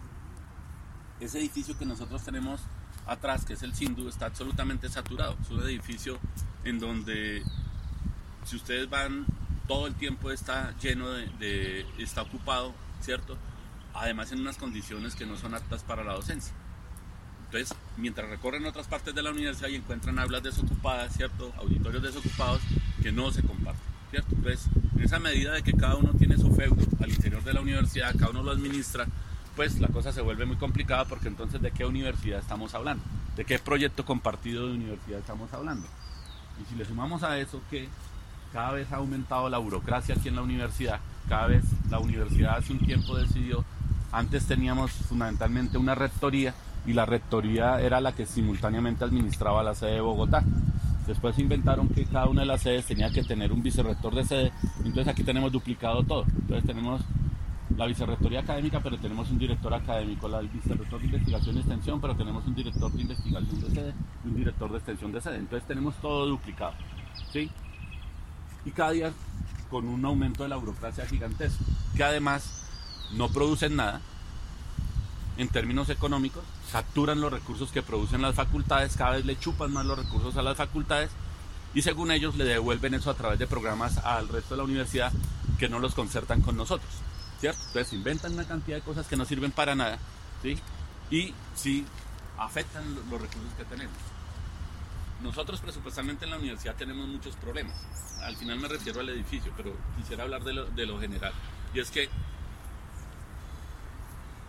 ese 1.19 1.39
edificio 1.39 1.77
que 1.77 1.85
nosotros 1.85 2.23
tenemos 2.23 2.61
atrás, 3.05 3.45
que 3.45 3.53
es 3.53 3.63
el 3.63 3.73
Sindu, 3.73 4.07
está 4.07 4.27
absolutamente 4.27 4.89
saturado. 4.89 5.35
Es 5.41 5.49
un 5.49 5.61
edificio 5.63 6.19
en 6.63 6.79
donde, 6.79 7.43
si 8.45 8.55
ustedes 8.55 8.89
van, 8.89 9.25
todo 9.69 9.85
el 9.87 9.93
tiempo 9.93 10.31
está 10.31 10.73
lleno 10.81 11.09
de, 11.11 11.27
de- 11.39 11.85
está 11.99 12.23
ocupado, 12.23 12.73
¿cierto? 13.01 13.37
Además 13.93 14.31
en 14.31 14.41
unas 14.41 14.57
condiciones 14.57 15.15
que 15.15 15.25
no 15.27 15.37
son 15.37 15.53
aptas 15.53 15.83
para 15.83 16.03
la 16.03 16.13
docencia. 16.13 16.53
Entonces, 17.45 17.77
mientras 17.95 18.27
recorren 18.29 18.65
otras 18.65 18.87
partes 18.87 19.13
de 19.13 19.21
la 19.23 19.29
universidad 19.29 19.69
y 19.69 19.75
encuentran 19.75 20.17
aulas 20.17 20.41
desocupadas, 20.43 21.15
¿cierto? 21.15 21.53
Auditorios 21.57 22.01
desocupados 22.01 22.61
que 23.01 23.11
no 23.11 23.31
se 23.31 23.43
comparten, 23.43 23.81
¿cierto? 24.09 24.35
Entonces, 24.35 24.67
en 24.97 25.03
esa 25.03 25.19
medida 25.19 25.53
de 25.53 25.61
que 25.61 25.73
cada 25.73 25.95
uno 25.95 26.13
tiene 26.13 26.37
su 26.37 26.51
feudo 26.55 26.83
al 27.01 27.09
interior 27.11 27.43
de 27.43 27.53
la 27.53 27.61
universidad, 27.61 28.13
cada 28.17 28.31
uno 28.31 28.41
lo 28.43 28.51
administra, 28.51 29.05
pues 29.55 29.79
la 29.79 29.87
cosa 29.89 30.11
se 30.11 30.21
vuelve 30.21 30.45
muy 30.47 30.57
complicada 30.57 31.05
porque 31.05 31.27
entonces 31.27 31.61
de 31.61 31.69
qué 31.71 31.85
universidad 31.85 32.39
estamos 32.39 32.73
hablando, 32.73 33.03
de 33.35 33.45
qué 33.45 33.59
proyecto 33.59 34.03
compartido 34.03 34.67
de 34.67 34.73
universidad 34.73 35.19
estamos 35.19 35.53
hablando. 35.53 35.87
Y 36.61 36.69
si 36.69 36.75
le 36.75 36.85
sumamos 36.85 37.21
a 37.23 37.37
eso 37.39 37.61
que 37.69 37.87
cada 38.51 38.71
vez 38.71 38.91
ha 38.91 38.97
aumentado 38.97 39.49
la 39.49 39.57
burocracia 39.57 40.15
aquí 40.15 40.29
en 40.29 40.35
la 40.35 40.41
universidad, 40.41 40.99
cada 41.27 41.47
vez 41.47 41.63
la 41.89 41.99
universidad 41.99 42.57
hace 42.57 42.73
un 42.73 42.79
tiempo 42.79 43.15
decidió, 43.15 43.63
antes 44.11 44.45
teníamos 44.45 44.91
fundamentalmente 44.91 45.77
una 45.77 45.95
rectoría 45.95 46.53
y 46.85 46.93
la 46.93 47.05
rectoría 47.05 47.79
era 47.79 48.01
la 48.01 48.13
que 48.13 48.25
simultáneamente 48.25 49.03
administraba 49.03 49.63
la 49.63 49.75
sede 49.75 49.95
de 49.95 50.01
Bogotá. 50.01 50.43
Después 51.05 51.37
inventaron 51.39 51.87
que 51.89 52.05
cada 52.05 52.27
una 52.27 52.41
de 52.41 52.47
las 52.47 52.61
sedes 52.61 52.85
tenía 52.85 53.09
que 53.09 53.23
tener 53.23 53.51
un 53.51 53.63
vicerrector 53.63 54.13
de 54.15 54.23
sede, 54.25 54.51
entonces 54.79 55.07
aquí 55.07 55.23
tenemos 55.23 55.51
duplicado 55.51 56.03
todo. 56.03 56.23
Entonces 56.23 56.65
tenemos 56.65 57.01
la 57.75 57.85
vicerrectoría 57.85 58.41
académica, 58.41 58.79
pero 58.79 58.97
tenemos 58.97 59.29
un 59.29 59.37
director 59.37 59.73
académico, 59.73 60.27
la, 60.27 60.41
vicerrector 60.41 60.99
de 60.99 61.05
investigación 61.05 61.55
y 61.55 61.59
extensión, 61.59 62.01
pero 62.01 62.15
tenemos 62.15 62.45
un 62.45 62.55
director 62.55 62.91
de 62.91 63.01
investigación 63.01 63.61
de 63.61 63.69
sede 63.69 63.93
y 64.23 64.27
un 64.27 64.35
director 64.35 64.71
de 64.71 64.77
extensión 64.77 65.11
de 65.11 65.21
sede. 65.21 65.37
Entonces 65.37 65.67
tenemos 65.67 65.95
todo 65.95 66.25
duplicado. 66.25 66.73
¿sí? 67.31 67.49
Y 68.65 68.71
cada 68.71 68.91
día 68.91 69.11
con 69.69 69.87
un 69.87 70.03
aumento 70.05 70.43
de 70.43 70.49
la 70.49 70.55
burocracia 70.57 71.05
gigantesco, 71.05 71.63
que 71.95 72.03
además 72.03 72.43
no 73.13 73.29
producen 73.29 73.75
nada 73.75 74.01
en 75.37 75.47
términos 75.47 75.89
económicos, 75.89 76.43
capturan 76.71 77.21
los 77.21 77.31
recursos 77.31 77.71
que 77.71 77.81
producen 77.81 78.21
las 78.21 78.35
facultades, 78.35 78.95
cada 78.97 79.11
vez 79.11 79.25
le 79.25 79.39
chupan 79.39 79.71
más 79.71 79.85
los 79.85 79.97
recursos 79.97 80.35
a 80.37 80.41
las 80.41 80.57
facultades 80.57 81.09
y 81.73 81.81
según 81.83 82.11
ellos 82.11 82.35
le 82.35 82.43
devuelven 82.45 82.93
eso 82.95 83.09
a 83.09 83.13
través 83.13 83.39
de 83.39 83.47
programas 83.47 83.97
al 83.99 84.27
resto 84.27 84.55
de 84.55 84.57
la 84.57 84.63
universidad 84.63 85.11
que 85.57 85.69
no 85.69 85.79
los 85.79 85.93
concertan 85.95 86.41
con 86.41 86.57
nosotros. 86.57 86.91
¿cierto? 87.39 87.61
Entonces 87.67 87.93
inventan 87.93 88.33
una 88.33 88.43
cantidad 88.43 88.77
de 88.77 88.83
cosas 88.83 89.07
que 89.07 89.15
no 89.15 89.23
sirven 89.23 89.51
para 89.51 89.73
nada, 89.75 89.97
¿sí? 90.43 90.57
Y 91.09 91.33
sí 91.55 91.85
afectan 92.37 92.83
lo- 92.93 93.01
los 93.03 93.21
recursos 93.21 93.53
que 93.57 93.63
tenemos. 93.63 93.95
Nosotros 95.21 95.59
presupuestalmente 95.59 96.25
en 96.25 96.31
la 96.31 96.37
universidad 96.37 96.75
tenemos 96.75 97.07
muchos 97.07 97.35
problemas. 97.35 97.75
Al 98.23 98.37
final 98.37 98.59
me 98.59 98.67
refiero 98.69 99.01
al 99.01 99.09
edificio, 99.09 99.51
pero 99.55 99.75
quisiera 99.97 100.23
hablar 100.23 100.43
de 100.43 100.85
lo, 100.85 100.99
general. 100.99 101.33
Y 101.73 101.79
es 101.79 101.91
que 101.91 102.09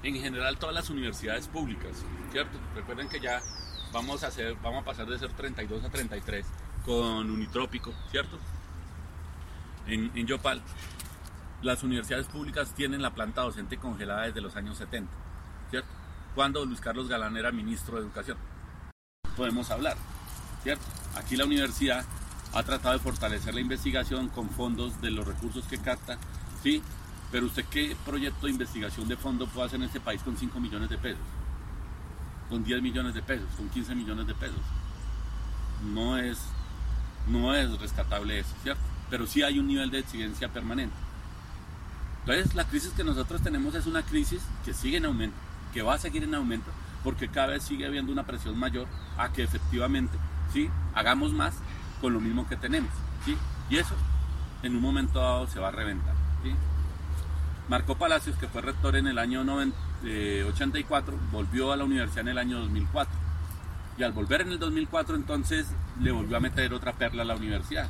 en 0.02 0.14
general 0.14 0.58
todas 0.58 0.74
las 0.74 0.88
universidades 0.88 1.48
públicas, 1.48 2.04
¿cierto? 2.30 2.58
Recuerden 2.74 3.08
que 3.08 3.20
ya 3.20 3.42
vamos 3.92 4.22
a 4.22 4.28
hacer, 4.28 4.54
vamos 4.62 4.82
a 4.82 4.84
pasar 4.84 5.06
de 5.06 5.18
ser 5.18 5.32
32 5.32 5.84
a 5.84 5.90
33 5.90 6.46
con 6.84 7.30
Unitrópico, 7.30 7.92
¿cierto? 8.10 8.38
En, 9.86 10.12
en 10.14 10.26
Yopal, 10.26 10.62
las 11.62 11.82
universidades 11.82 12.26
públicas 12.26 12.74
tienen 12.74 13.02
la 13.02 13.12
planta 13.12 13.42
docente 13.42 13.76
congelada 13.76 14.22
desde 14.22 14.40
los 14.40 14.54
años 14.54 14.78
70, 14.78 15.12
¿cierto? 15.68 15.88
Cuando 16.34 16.64
Luis 16.64 16.80
Carlos 16.80 17.08
Galán 17.08 17.36
era 17.36 17.50
ministro 17.50 17.96
de 17.96 18.02
Educación. 18.02 18.38
Podemos 19.36 19.70
hablar, 19.70 19.96
¿cierto? 20.62 20.84
Aquí 21.16 21.36
la 21.36 21.44
universidad 21.44 22.04
ha 22.52 22.62
tratado 22.62 22.94
de 22.94 23.00
fortalecer 23.00 23.54
la 23.54 23.60
investigación 23.60 24.28
con 24.28 24.50
fondos 24.50 25.00
de 25.00 25.10
los 25.10 25.26
recursos 25.26 25.64
que 25.66 25.78
capta, 25.78 26.18
¿sí? 26.62 26.82
Pero 27.30 27.46
usted 27.46 27.64
qué 27.66 27.96
proyecto 28.04 28.46
de 28.46 28.52
investigación 28.52 29.06
de 29.08 29.16
fondo 29.16 29.46
puede 29.46 29.68
hacer 29.68 29.80
en 29.80 29.86
este 29.86 30.00
país 30.00 30.20
con 30.22 30.36
5 30.36 30.58
millones 30.58 30.90
de 30.90 30.98
pesos, 30.98 31.22
con 32.48 32.64
10 32.64 32.82
millones 32.82 33.14
de 33.14 33.22
pesos, 33.22 33.48
con 33.56 33.68
15 33.68 33.94
millones 33.94 34.26
de 34.26 34.34
pesos. 34.34 34.60
No 35.92 36.18
es, 36.18 36.38
no 37.28 37.54
es 37.54 37.78
rescatable 37.78 38.40
eso, 38.40 38.54
¿cierto? 38.62 38.82
Pero 39.08 39.26
sí 39.26 39.42
hay 39.42 39.58
un 39.58 39.68
nivel 39.68 39.90
de 39.90 40.00
exigencia 40.00 40.48
permanente. 40.48 40.96
Entonces 42.20 42.54
la 42.54 42.64
crisis 42.64 42.90
que 42.90 43.04
nosotros 43.04 43.40
tenemos 43.42 43.74
es 43.74 43.86
una 43.86 44.02
crisis 44.02 44.42
que 44.64 44.74
sigue 44.74 44.96
en 44.96 45.06
aumento, 45.06 45.36
que 45.72 45.82
va 45.82 45.94
a 45.94 45.98
seguir 45.98 46.24
en 46.24 46.34
aumento, 46.34 46.70
porque 47.04 47.28
cada 47.28 47.48
vez 47.48 47.62
sigue 47.62 47.86
habiendo 47.86 48.12
una 48.12 48.26
presión 48.26 48.58
mayor 48.58 48.88
a 49.16 49.32
que 49.32 49.42
efectivamente 49.42 50.18
¿sí? 50.52 50.70
hagamos 50.94 51.32
más 51.32 51.54
con 52.00 52.12
lo 52.12 52.20
mismo 52.20 52.48
que 52.48 52.56
tenemos. 52.56 52.90
¿sí? 53.24 53.36
Y 53.68 53.78
eso 53.78 53.94
en 54.62 54.76
un 54.76 54.82
momento 54.82 55.20
dado 55.20 55.46
se 55.46 55.60
va 55.60 55.68
a 55.68 55.72
reventar. 55.72 56.14
¿sí? 56.42 56.54
Marco 57.68 57.96
Palacios, 57.96 58.36
que 58.36 58.48
fue 58.48 58.62
rector 58.62 58.96
en 58.96 59.06
el 59.06 59.18
año 59.18 59.44
90, 59.44 59.76
eh, 60.04 60.44
84, 60.52 61.16
volvió 61.30 61.72
a 61.72 61.76
la 61.76 61.84
universidad 61.84 62.22
en 62.22 62.28
el 62.28 62.38
año 62.38 62.60
2004. 62.60 63.14
Y 63.98 64.02
al 64.02 64.12
volver 64.12 64.40
en 64.40 64.52
el 64.52 64.58
2004 64.58 65.14
entonces 65.14 65.66
le 66.00 66.10
volvió 66.10 66.36
a 66.36 66.40
meter 66.40 66.72
otra 66.72 66.94
perla 66.94 67.22
a 67.22 67.26
la 67.26 67.36
universidad. 67.36 67.88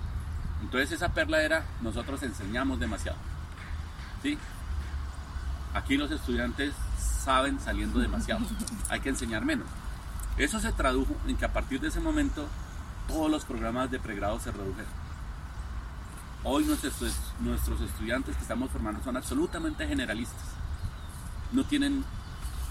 Entonces 0.61 0.93
esa 0.93 1.11
perla 1.11 1.43
era, 1.43 1.65
nosotros 1.81 2.23
enseñamos 2.23 2.81
demasiado. 2.81 3.19
¿sí? 4.23 4.37
Aquí 5.73 5.97
los 5.97 6.11
estudiantes 6.11 6.75
saben 6.99 7.61
saliendo 7.61 8.01
demasiado. 8.01 8.45
Hay 8.89 9.01
que 9.01 9.11
enseñar 9.11 9.45
menos. 9.45 9.67
Eso 10.37 10.61
se 10.61 10.73
tradujo 10.73 11.15
en 11.27 11.37
que 11.37 11.45
a 11.45 11.53
partir 11.53 11.81
de 11.81 11.89
ese 11.89 12.01
momento 12.01 12.47
todos 13.09 13.31
los 13.31 13.45
programas 13.45 13.91
de 13.91 13.99
pregrado 13.99 14.39
se 14.41 14.51
redujeron. 14.51 15.01
Hoy 16.43 16.65
nuestros, 16.65 16.95
nuestros 17.41 17.81
estudiantes 17.83 18.35
que 18.37 18.43
estamos 18.43 18.71
formando 18.71 19.03
son 19.03 19.17
absolutamente 19.17 19.87
generalistas. 19.87 20.55
No 21.53 21.65
tienen 21.65 22.05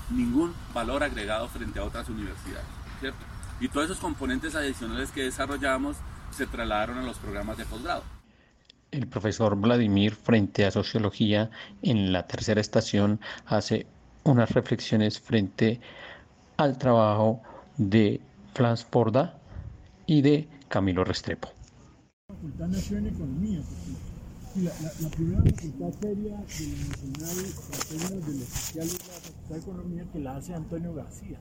ningún 0.10 0.54
valor 0.74 1.04
agregado 1.04 1.48
frente 1.50 1.80
a 1.80 1.84
otras 1.84 2.10
universidades. 2.10 2.66
Y 3.60 3.68
todos 3.68 3.86
esos 3.86 4.00
componentes 4.00 4.56
adicionales 4.56 5.12
que 5.12 5.24
desarrollamos 5.24 5.98
se 6.32 6.48
trasladaron 6.48 6.98
a 6.98 7.04
los 7.04 7.18
programas 7.18 7.58
de 7.58 7.66
posgrado. 7.66 8.04
El 8.92 9.08
profesor 9.08 9.56
Vladimir, 9.56 10.16
frente 10.16 10.66
a 10.66 10.72
sociología, 10.72 11.52
en 11.82 12.12
la 12.12 12.26
tercera 12.26 12.62
estación, 12.62 13.20
hace 13.46 13.86
unas 14.24 14.50
reflexiones 14.52 15.20
frente 15.20 15.80
al 16.58 16.78
trabajo 16.78 17.42
de 17.80 18.20
Franz 18.54 18.84
Porda 18.84 19.40
y 20.06 20.22
de 20.22 20.48
Camilo 20.68 21.04
Restrepo. 21.04 21.50
La 22.28 22.36
facultad 22.36 22.68
nació 22.68 22.98
en 22.98 23.08
economía, 23.08 23.60
la, 24.56 24.64
la, 24.64 24.92
la, 25.00 25.10
primera 25.10 25.42
facultad 25.42 25.94
seria 26.02 26.36
de 26.36 26.68
la 26.68 26.88
nacional 26.90 27.46
en 27.46 28.00
términos 28.00 28.28
del 28.28 28.42
oficial 28.44 28.86
es 28.86 28.94
la 28.94 29.14
facultad 29.14 29.56
de 29.56 29.62
economía 29.62 30.06
que 30.12 30.20
la 30.20 30.36
hace 30.36 30.54
Antonio 30.54 30.94
García, 30.94 31.40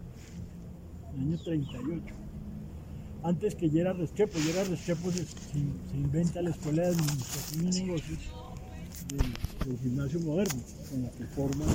en 1.15 1.23
el 1.23 1.29
año 1.29 1.39
38. 1.43 2.15
Antes 3.25 3.55
que 3.57 3.69
Gerard 3.69 3.99
Restrepo, 3.99 4.39
Gerard 4.39 4.71
Restrepo 4.71 5.11
se, 5.11 5.25
se, 5.25 5.53
se 5.53 5.97
inventa 5.97 6.41
la 6.41 6.51
escuela 6.51 6.83
de 6.83 6.89
administración 6.89 7.67
y 7.67 7.83
negocios 7.83 8.19
del, 9.09 9.69
del 9.69 9.79
gimnasio 9.81 10.21
moderno, 10.21 10.63
con 10.89 11.03
la 11.03 11.11
que 11.11 11.25
forman 11.25 11.69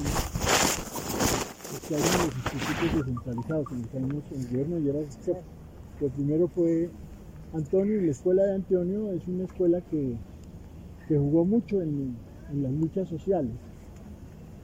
que 1.88 1.96
hay 1.96 2.02
los 2.02 2.54
institutos 2.54 3.06
descentralizados 3.06 3.66
en 3.72 3.82
los 3.82 3.94
años 3.96 4.24
en 4.32 4.40
el 4.42 4.48
gobierno 4.48 4.76
de 4.76 4.82
Gerard 4.84 5.12
Scope. 5.12 5.42
El 6.02 6.10
primero 6.12 6.48
fue 6.48 6.90
Antonio 7.54 8.02
y 8.02 8.06
la 8.06 8.12
escuela 8.12 8.44
de 8.44 8.56
Antonio 8.56 9.12
es 9.14 9.28
una 9.28 9.44
escuela 9.46 9.82
que, 9.82 10.14
que 11.08 11.18
jugó 11.18 11.46
mucho 11.46 11.82
en, 11.82 12.16
en 12.52 12.64
las 12.64 12.72
luchas 12.72 13.08
sociales 13.10 13.52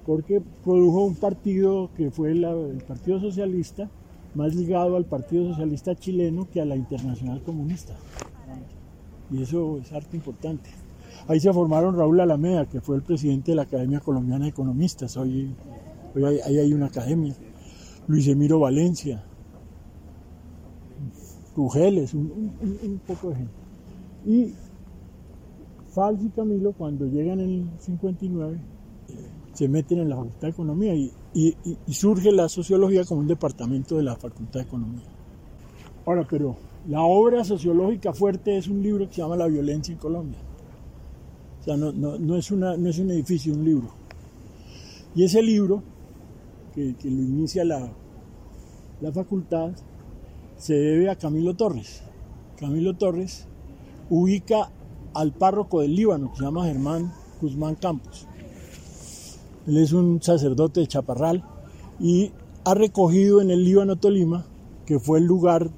porque 0.06 0.42
produjo 0.64 1.06
un 1.06 1.16
partido 1.16 1.90
que 1.96 2.10
fue 2.10 2.34
la- 2.34 2.52
el 2.52 2.82
Partido 2.84 3.20
Socialista, 3.20 3.90
más 4.34 4.56
ligado 4.56 4.96
al 4.96 5.06
Partido 5.06 5.50
Socialista 5.50 5.94
chileno 5.96 6.48
que 6.52 6.62
a 6.62 6.66
la 6.66 6.76
Internacional 6.76 7.44
Comunista. 7.44 7.96
Y 9.32 9.44
eso 9.44 9.78
es 9.78 9.92
arte 9.94 10.18
importante. 10.18 10.72
Ahí 11.28 11.40
se 11.40 11.54
formaron 11.54 11.96
Raúl 11.96 12.20
Alameda, 12.22 12.66
que 12.66 12.82
fue 12.82 12.96
el 12.96 13.04
presidente 13.04 13.52
de 13.52 13.56
la 13.58 13.64
Academia 13.64 14.00
Colombiana 14.00 14.46
de 14.46 14.50
Economistas. 14.52 15.16
Hoy, 15.16 15.54
ahí 16.46 16.58
hay 16.58 16.74
una 16.74 16.88
academia. 16.88 17.36
Luis 18.08 18.28
Emiro 18.28 18.60
Valencia. 18.60 19.24
Rugeles, 21.56 22.14
un, 22.14 23.02
poco 23.06 23.30
de 23.30 23.36
gente. 23.36 23.54
Y 24.26 24.54
Fals 25.90 26.24
y 26.24 26.30
Camilo, 26.30 26.72
cuando 26.72 27.06
llegan 27.06 27.40
en 27.42 27.50
el 27.50 27.70
59, 27.80 28.58
se 29.54 29.68
meten 29.68 30.00
en 30.00 30.10
la 30.10 30.16
Facultad 30.16 30.42
de 30.42 30.50
Economía 30.50 30.96
y, 30.96 31.12
surge 31.90 32.32
la 32.32 32.48
sociología 32.48 33.04
como 33.04 33.22
un 33.22 33.28
departamento 33.28 33.98
de 33.98 34.04
la 34.04 34.16
Facultad 34.16 34.62
de 34.62 34.66
Economía. 34.68 35.04
Ahora, 36.06 36.26
pero 36.30 36.56
la 36.88 37.02
obra 37.02 37.44
sociológica 37.44 38.14
fuerte 38.14 38.58
es 38.58 38.68
un 38.68 38.82
libro 38.82 39.08
que 39.08 39.16
se 39.16 39.22
llama 39.22 39.36
La 39.36 39.48
violencia 39.48 39.92
en 39.92 40.00
Colombia. 40.00 40.40
O 41.60 41.64
sea, 41.64 41.76
no, 41.76 41.92
no- 41.92 42.18
no 42.18 42.38
es, 42.38 42.52
una, 42.52 42.78
no 42.78 42.90
es 42.90 43.00
un 43.00 43.12
edificio, 43.12 43.54
un 43.54 43.66
libro. 43.66 43.90
Y 45.14 45.24
ese 45.24 45.42
libro, 45.42 45.84
que, 46.98 47.10
lo 47.10 47.22
inicia 47.22 47.66
la, 47.66 47.92
la 49.02 49.12
facultad, 49.12 49.72
se 50.58 50.74
debe 50.74 51.10
a 51.10 51.16
Camilo 51.16 51.56
Torres. 51.56 52.04
Camilo 52.58 52.96
Torres 52.96 53.48
ubica 54.10 54.72
al 55.14 55.34
párroco 55.34 55.82
del 55.82 55.96
Líbano, 55.96 56.32
que 56.32 56.38
se 56.38 56.44
llama 56.44 56.66
Germán 56.66 57.12
Guzmán 57.42 57.76
Campos. 57.76 58.28
Él 59.68 59.78
es 59.78 59.92
un 59.94 60.22
sacerdote 60.22 60.80
de 60.82 60.88
Chaparral 60.88 61.44
y 62.00 62.32
ha 62.64 62.74
recogido 62.74 63.42
en 63.42 63.52
el 63.52 63.64
Líbano 63.64 63.98
Tolima, 63.98 64.46
que 64.86 65.00
fue 65.00 65.20
el 65.20 65.26
lugar 65.26 65.70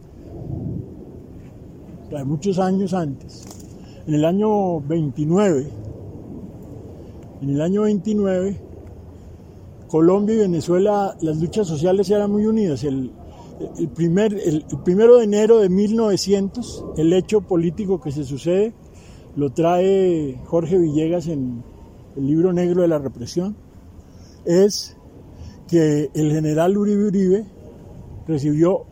de 2.10 2.24
muchos 2.26 2.60
años 2.60 2.94
antes, 2.94 3.46
en 4.06 4.14
el 4.14 4.26
año 4.26 4.82
29, 4.82 5.68
en 7.42 7.50
el 7.50 7.62
año 7.62 7.84
29, 7.84 8.71
Colombia 9.91 10.36
y 10.36 10.39
Venezuela, 10.39 11.17
las 11.19 11.38
luchas 11.41 11.67
sociales 11.67 12.10
eran 12.10 12.32
muy 12.32 12.45
unidas. 12.45 12.86
El, 12.86 13.12
primer, 13.93 14.34
el 14.34 14.63
primero 14.86 15.17
de 15.17 15.25
enero 15.25 15.60
de 15.60 15.67
1900, 15.67 16.86
el 16.95 17.12
hecho 17.12 17.41
político 17.41 17.99
que 17.99 18.13
se 18.13 18.23
sucede 18.23 18.73
lo 19.36 19.51
trae 19.51 20.39
Jorge 20.45 20.77
Villegas 20.77 21.27
en 21.27 21.62
el 22.15 22.25
libro 22.25 22.54
negro 22.54 22.84
de 22.84 22.88
la 22.88 22.99
represión, 22.99 23.58
es 24.45 24.95
que 25.67 26.10
el 26.13 26.32
general 26.32 26.77
Uribe 26.77 27.08
Uribe 27.08 27.45
recibió 28.27 28.86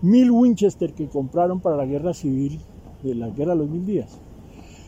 mil 0.00 0.30
Winchester 0.30 0.94
que 0.94 1.06
compraron 1.08 1.60
para 1.60 1.76
la 1.76 1.84
guerra 1.84 2.14
civil 2.14 2.60
de 3.02 3.14
la 3.14 3.28
guerra 3.28 3.52
de 3.52 3.58
los 3.58 3.68
mil 3.68 3.84
días. 3.84 4.18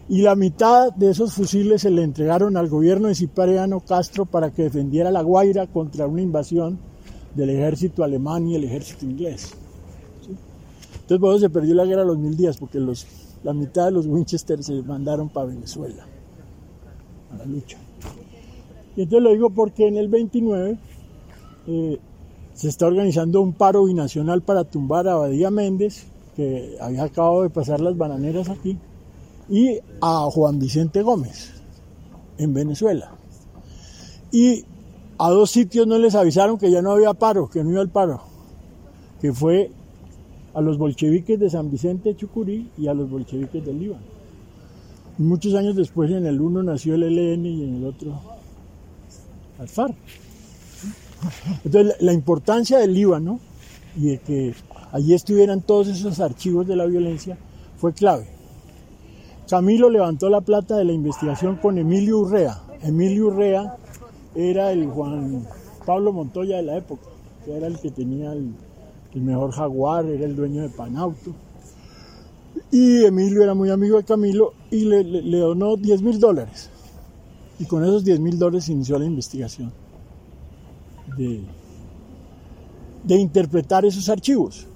Y 0.08 0.22
la 0.22 0.34
mitad 0.34 0.90
de 0.94 1.10
esos 1.10 1.34
fusiles 1.34 1.82
se 1.82 1.90
le 1.90 2.02
entregaron 2.02 2.56
al 2.56 2.68
gobierno 2.68 3.08
de 3.08 3.14
Cipriano 3.14 3.80
Castro 3.80 4.24
para 4.24 4.50
que 4.50 4.62
defendiera 4.62 5.10
la 5.10 5.20
Guaira 5.20 5.66
contra 5.66 6.06
una 6.06 6.22
invasión 6.22 6.78
del 7.34 7.50
ejército 7.50 8.02
alemán 8.02 8.48
y 8.48 8.54
el 8.54 8.64
ejército 8.64 9.04
inglés. 9.04 9.52
Entonces 11.08 11.18
por 11.18 11.40
se 11.40 11.50
perdió 11.50 11.74
la 11.74 11.84
guerra 11.84 12.02
de 12.02 12.06
los 12.08 12.18
mil 12.18 12.36
días, 12.36 12.56
porque 12.56 12.80
la 13.42 13.52
mitad 13.52 13.86
de 13.86 13.92
los 13.92 14.06
Winchester 14.06 14.62
se 14.62 14.82
mandaron 14.82 15.28
para 15.28 15.46
Venezuela, 15.46 16.06
a 17.32 17.36
la 17.36 17.44
lucha. 17.44 17.78
Y 18.96 19.02
entonces 19.02 19.22
lo 19.22 19.32
digo 19.32 19.50
porque 19.50 19.88
en 19.88 19.96
el 19.96 20.08
29 20.08 20.78
eh, 21.66 21.98
se 22.54 22.68
está 22.68 22.86
organizando 22.86 23.40
un 23.40 23.52
paro 23.52 23.84
binacional 23.84 24.42
para 24.42 24.64
tumbar 24.64 25.06
a 25.06 25.14
Badía 25.14 25.50
Méndez, 25.50 26.06
que 26.34 26.76
había 26.80 27.04
acabado 27.04 27.42
de 27.42 27.50
pasar 27.50 27.80
las 27.80 27.96
bananeras 27.96 28.48
aquí, 28.48 28.78
y 29.48 29.78
a 30.00 30.28
Juan 30.30 30.58
Vicente 30.58 31.02
Gómez, 31.02 31.50
en 32.38 32.54
Venezuela. 32.54 33.12
Y 34.30 34.64
a 35.18 35.30
dos 35.30 35.50
sitios 35.50 35.86
no 35.86 35.98
les 35.98 36.14
avisaron 36.14 36.58
que 36.58 36.70
ya 36.70 36.82
no 36.82 36.92
había 36.92 37.14
paro, 37.14 37.48
que 37.48 37.64
no 37.64 37.70
iba 37.72 37.80
al 37.80 37.88
paro, 37.88 38.20
que 39.20 39.32
fue 39.32 39.70
a 40.54 40.60
los 40.60 40.78
bolcheviques 40.78 41.38
de 41.38 41.50
San 41.50 41.70
Vicente 41.70 42.16
Chucurí 42.16 42.70
y 42.78 42.88
a 42.88 42.94
los 42.94 43.10
bolcheviques 43.10 43.64
del 43.64 43.78
Líbano. 43.78 44.02
Y 45.18 45.22
muchos 45.22 45.54
años 45.54 45.76
después 45.76 46.10
en 46.10 46.26
el 46.26 46.40
uno 46.40 46.62
nació 46.62 46.94
el 46.94 47.02
ELN 47.02 47.46
y 47.46 47.64
en 47.64 47.76
el 47.76 47.84
otro 47.84 48.20
al 49.58 49.68
FARC. 49.68 49.96
Entonces 51.64 51.96
la 52.00 52.12
importancia 52.12 52.78
del 52.78 52.94
Líbano 52.94 53.40
y 53.96 54.06
de 54.06 54.18
que 54.18 54.54
allí 54.92 55.14
estuvieran 55.14 55.62
todos 55.62 55.88
esos 55.88 56.20
archivos 56.20 56.66
de 56.66 56.76
la 56.76 56.86
violencia 56.86 57.36
fue 57.76 57.92
clave. 57.92 58.37
Camilo 59.48 59.88
levantó 59.88 60.28
la 60.28 60.42
plata 60.42 60.76
de 60.76 60.84
la 60.84 60.92
investigación 60.92 61.56
con 61.56 61.78
Emilio 61.78 62.18
Urrea. 62.18 62.60
Emilio 62.82 63.28
Urrea 63.28 63.76
era 64.34 64.72
el 64.72 64.86
Juan 64.88 65.46
Pablo 65.86 66.12
Montoya 66.12 66.58
de 66.58 66.62
la 66.62 66.76
época, 66.76 67.08
que 67.44 67.56
era 67.56 67.66
el 67.66 67.78
que 67.78 67.90
tenía 67.90 68.32
el, 68.32 68.52
mejor 69.14 69.52
jaguar, 69.52 70.04
era 70.04 70.26
el 70.26 70.36
dueño 70.36 70.62
de 70.62 70.68
Panauto. 70.68 71.32
Y 72.70 73.04
Emilio 73.04 73.42
era 73.42 73.54
muy 73.54 73.70
amigo 73.70 73.96
de 73.96 74.04
Camilo 74.04 74.52
y 74.70 74.84
le 74.84 75.38
donó 75.38 75.76
10 75.76 76.02
mil 76.02 76.20
dólares. 76.20 76.68
Y 77.58 77.64
con 77.64 77.82
esos 77.84 78.04
10 78.04 78.20
mil 78.20 78.38
dólares 78.38 78.68
inició 78.68 78.98
la 78.98 79.06
investigación 79.06 79.72
de, 81.16 81.40
de 83.02 83.16
interpretar 83.16 83.86
esos 83.86 84.08
archivos. 84.10 84.66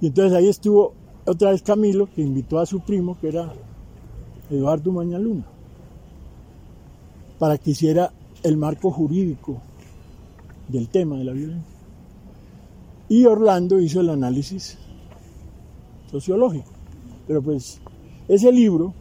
Y 0.00 0.08
entonces 0.08 0.36
ahí 0.36 0.48
estuvo 0.48 0.92
otra 1.24 1.50
vez 1.50 1.62
Camilo, 1.62 2.08
que 2.14 2.22
invitó 2.22 2.58
a 2.58 2.66
su 2.66 2.80
primo, 2.80 3.18
que 3.20 3.28
era 3.28 3.52
Eduardo 4.50 4.92
Mañaluna, 4.92 5.44
para 7.38 7.58
que 7.58 7.70
hiciera 7.70 8.12
el 8.42 8.56
marco 8.56 8.90
jurídico 8.90 9.58
del 10.68 10.88
tema 10.88 11.16
de 11.16 11.24
la 11.24 11.32
violencia. 11.32 11.72
Y 13.08 13.24
Orlando 13.24 13.80
hizo 13.80 14.00
el 14.00 14.10
análisis 14.10 14.78
sociológico. 16.10 16.70
Pero 17.26 17.42
pues 17.42 17.80
ese 18.28 18.52
libro, 18.52 18.92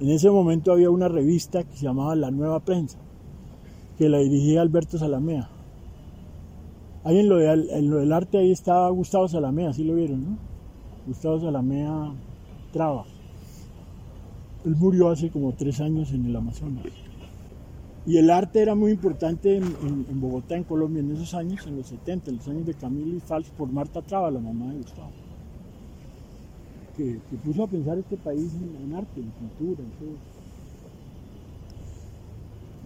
en 0.00 0.10
ese 0.10 0.30
momento 0.30 0.72
había 0.72 0.90
una 0.90 1.08
revista 1.08 1.64
que 1.64 1.76
se 1.76 1.84
llamaba 1.84 2.14
La 2.16 2.30
Nueva 2.30 2.60
Prensa, 2.60 2.98
que 3.98 4.08
la 4.08 4.18
dirigía 4.18 4.62
Alberto 4.62 4.98
Salamea. 4.98 5.48
Ahí 7.04 7.18
en 7.18 7.28
lo, 7.28 7.36
de- 7.36 7.78
en 7.78 7.90
lo 7.90 7.96
del 7.98 8.12
arte 8.12 8.38
ahí 8.38 8.52
estaba 8.52 8.88
Gustavo 8.90 9.26
Salamea, 9.28 9.72
¿sí 9.72 9.84
lo 9.84 9.94
vieron, 9.94 10.22
no? 10.24 10.38
Gustavo 11.06 11.40
Salamea 11.40 12.12
Traba. 12.72 13.04
Él 14.64 14.76
murió 14.76 15.08
hace 15.08 15.30
como 15.30 15.52
tres 15.52 15.80
años 15.80 16.12
en 16.12 16.26
el 16.26 16.36
Amazonas. 16.36 16.84
Y 18.06 18.16
el 18.16 18.30
arte 18.30 18.62
era 18.62 18.74
muy 18.74 18.92
importante 18.92 19.56
en, 19.56 20.20
Bogotá, 20.20 20.56
en 20.56 20.64
Colombia, 20.64 21.00
en 21.00 21.12
esos 21.12 21.34
años, 21.34 21.66
en 21.66 21.76
los 21.76 21.86
70, 21.86 22.30
en 22.30 22.36
los 22.38 22.48
años 22.48 22.66
de 22.66 22.74
Camilo 22.74 23.16
y 23.16 23.20
Fals, 23.20 23.50
por 23.50 23.70
Marta 23.70 24.00
Traba, 24.02 24.30
la 24.30 24.40
mamá 24.40 24.72
de 24.72 24.78
Gustavo. 24.78 25.10
Que, 26.96 27.20
que 27.30 27.36
puso 27.44 27.64
a 27.64 27.66
pensar 27.66 27.98
este 27.98 28.16
país 28.16 28.50
en, 28.82 28.94
arte, 28.94 29.20
en 29.20 29.30
pintura, 29.30 29.82
en 29.82 29.90
todo. 29.92 30.16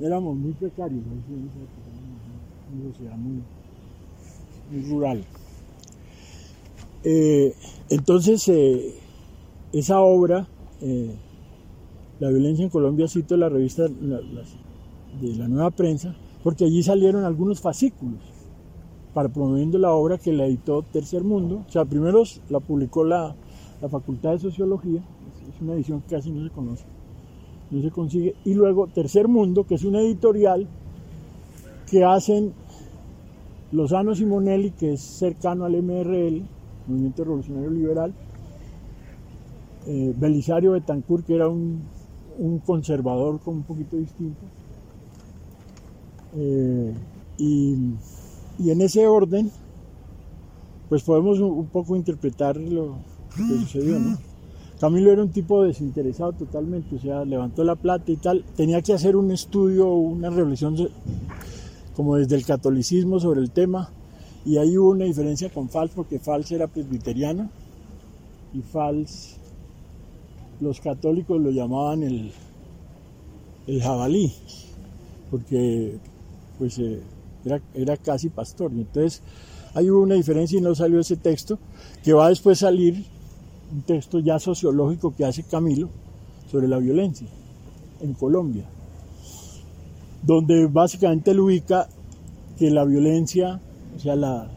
Éramos 0.07 0.37
muy 0.37 0.53
precarios, 0.53 1.03
en 1.05 1.51
una 2.81 2.93
sociedad 2.93 3.17
muy, 3.17 3.43
muy 4.71 4.91
rural. 4.91 5.25
Eh, 7.05 7.55
entonces, 7.91 8.49
eh, 8.49 8.95
esa 9.73 10.01
obra, 10.01 10.49
eh, 10.81 11.15
La 12.21 12.29
violencia 12.29 12.63
en 12.65 12.71
Colombia, 12.71 13.09
cito 13.09 13.37
la 13.37 13.49
revista 13.49 13.85
de 13.89 15.37
la 15.37 15.49
nueva 15.49 15.71
prensa, 15.71 16.15
porque 16.43 16.65
allí 16.65 16.83
salieron 16.83 17.25
algunos 17.25 17.61
fascículos 17.61 18.21
para 19.15 19.29
promoviendo 19.29 19.79
la 19.79 19.93
obra 19.93 20.19
que 20.19 20.33
la 20.33 20.47
editó 20.47 20.83
Tercer 20.83 21.25
Mundo. 21.25 21.65
O 21.67 21.71
sea, 21.71 21.85
primero 21.85 22.23
la 22.51 22.61
publicó 22.61 23.05
la, 23.05 23.35
la 23.81 23.89
Facultad 23.89 24.33
de 24.33 24.39
Sociología, 24.41 25.03
es 25.49 25.61
una 25.61 25.75
edición 25.75 26.03
que 26.03 26.17
casi 26.17 26.31
no 26.31 26.45
se 26.45 26.51
conoce, 26.51 26.85
no 27.71 27.81
se 27.81 27.91
consigue, 27.91 28.35
y 28.45 28.55
luego 28.55 28.89
Tercer 28.89 29.29
Mundo, 29.29 29.65
que 29.65 29.77
es 29.77 29.85
una 29.85 30.01
editorial 30.01 30.67
que 31.91 32.05
hacen 32.05 32.53
Lozano 33.73 34.15
Simonelli, 34.15 34.71
que 34.71 34.95
es 34.95 35.01
cercano 35.01 35.65
al 35.65 35.81
MRL, 35.81 36.43
Movimiento 36.87 37.25
Revolucionario 37.25 37.71
Liberal, 37.71 38.15
eh, 39.87 40.15
Belisario 40.17 40.73
Betancourt, 40.73 41.27
que 41.27 41.35
era 41.35 41.49
un 41.49 41.83
un 42.39 42.59
conservador 42.59 43.41
como 43.41 43.59
un 43.59 43.63
poquito 43.65 43.97
distinto. 43.97 44.41
Eh, 46.37 46.95
y, 47.39 47.77
y, 48.59 48.71
en 48.71 48.81
ese 48.81 49.07
orden, 49.07 49.51
pues 50.89 51.03
podemos 51.03 51.39
un, 51.39 51.67
poco 51.67 51.97
interpretar 51.97 52.57
lo 52.57 52.97
que 53.37 53.43
sucedió, 53.43 53.99
¿no? 53.99 54.19
Camilo 54.81 55.13
era 55.13 55.23
un 55.23 55.31
tipo 55.31 55.63
desinteresado 55.63 56.33
totalmente, 56.33 56.97
o 56.97 56.99
sea, 56.99 57.25
levantó 57.25 57.65
la 57.65 57.77
plata 57.77 58.11
y 58.11 58.17
tal. 58.17 58.45
Tenía 58.57 58.83
que 58.83 58.93
hacer 58.93 59.17
un 59.17 59.31
estudio, 59.31 59.93
una 59.93 60.31
reflexión 60.31 60.77
como 61.95 62.17
desde 62.17 62.37
el 62.37 62.45
catolicismo 62.45 63.21
sobre 63.21 63.41
el 63.41 63.51
tema. 63.51 63.91
Y 64.45 64.59
ahí 64.59 64.77
hubo 64.77 64.91
una 64.91 65.05
diferencia 65.05 65.49
con 65.49 65.69
Fals, 65.69 65.93
porque 65.95 66.19
Fals 66.19 66.51
era 66.53 66.67
presbiteriano 66.67 67.49
y 68.53 68.61
Fals, 68.61 69.37
los 70.61 70.81
católicos 70.81 71.41
lo 71.41 71.51
llamaban 71.51 72.03
el, 72.03 72.33
el 73.67 73.83
jabalí, 73.83 74.33
porque 75.31 75.99
pues 76.59 76.79
eh, 76.79 77.01
era, 77.45 77.61
era, 77.75 77.97
casi 77.97 78.29
pastor. 78.29 78.73
Entonces 78.73 79.23
ahí 79.75 79.91
hubo 79.91 80.03
una 80.03 80.15
diferencia 80.15 80.59
y 80.59 80.63
no 80.63 80.75
salió 80.75 81.01
ese 81.01 81.17
texto, 81.17 81.59
que 82.03 82.13
va 82.13 82.27
a 82.27 82.29
después 82.29 82.59
salir 82.59 83.05
un 83.73 83.83
texto 83.83 84.19
ya 84.21 84.39
sociológico 84.39 85.15
que 85.15 85.25
hace 85.25 85.43
Camilo 85.43 85.89
sobre 86.51 86.69
la 86.69 86.79
violencia 86.79 87.27
en 88.01 88.15
Colombia, 88.15 88.65
donde 90.23 90.67
básicamente 90.67 91.35
lo 91.35 91.47
ubica 91.47 91.89
que 92.59 92.71
la 92.71 92.85
violencia, 92.85 93.61
o 93.97 93.99
sea, 93.99 94.15
la, 94.15 94.49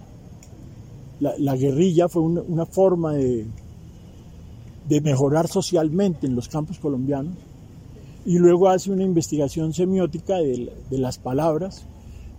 la, 1.20 1.56
guerrilla 1.56 2.08
fue 2.08 2.22
una, 2.22 2.66
forma 2.66 3.14
de, 3.14 3.48
de 4.88 5.02
mejorar 5.02 5.48
socialmente 5.48 6.28
en 6.28 6.36
los 6.36 6.48
campos 6.48 6.80
colombianos 6.80 7.36
y 8.26 8.40
luego 8.40 8.70
hace 8.70 8.92
una 8.92 9.04
investigación 9.04 9.74
semiótica 9.74 10.36
de, 10.38 10.72
las 10.92 11.18
palabras 11.18 11.86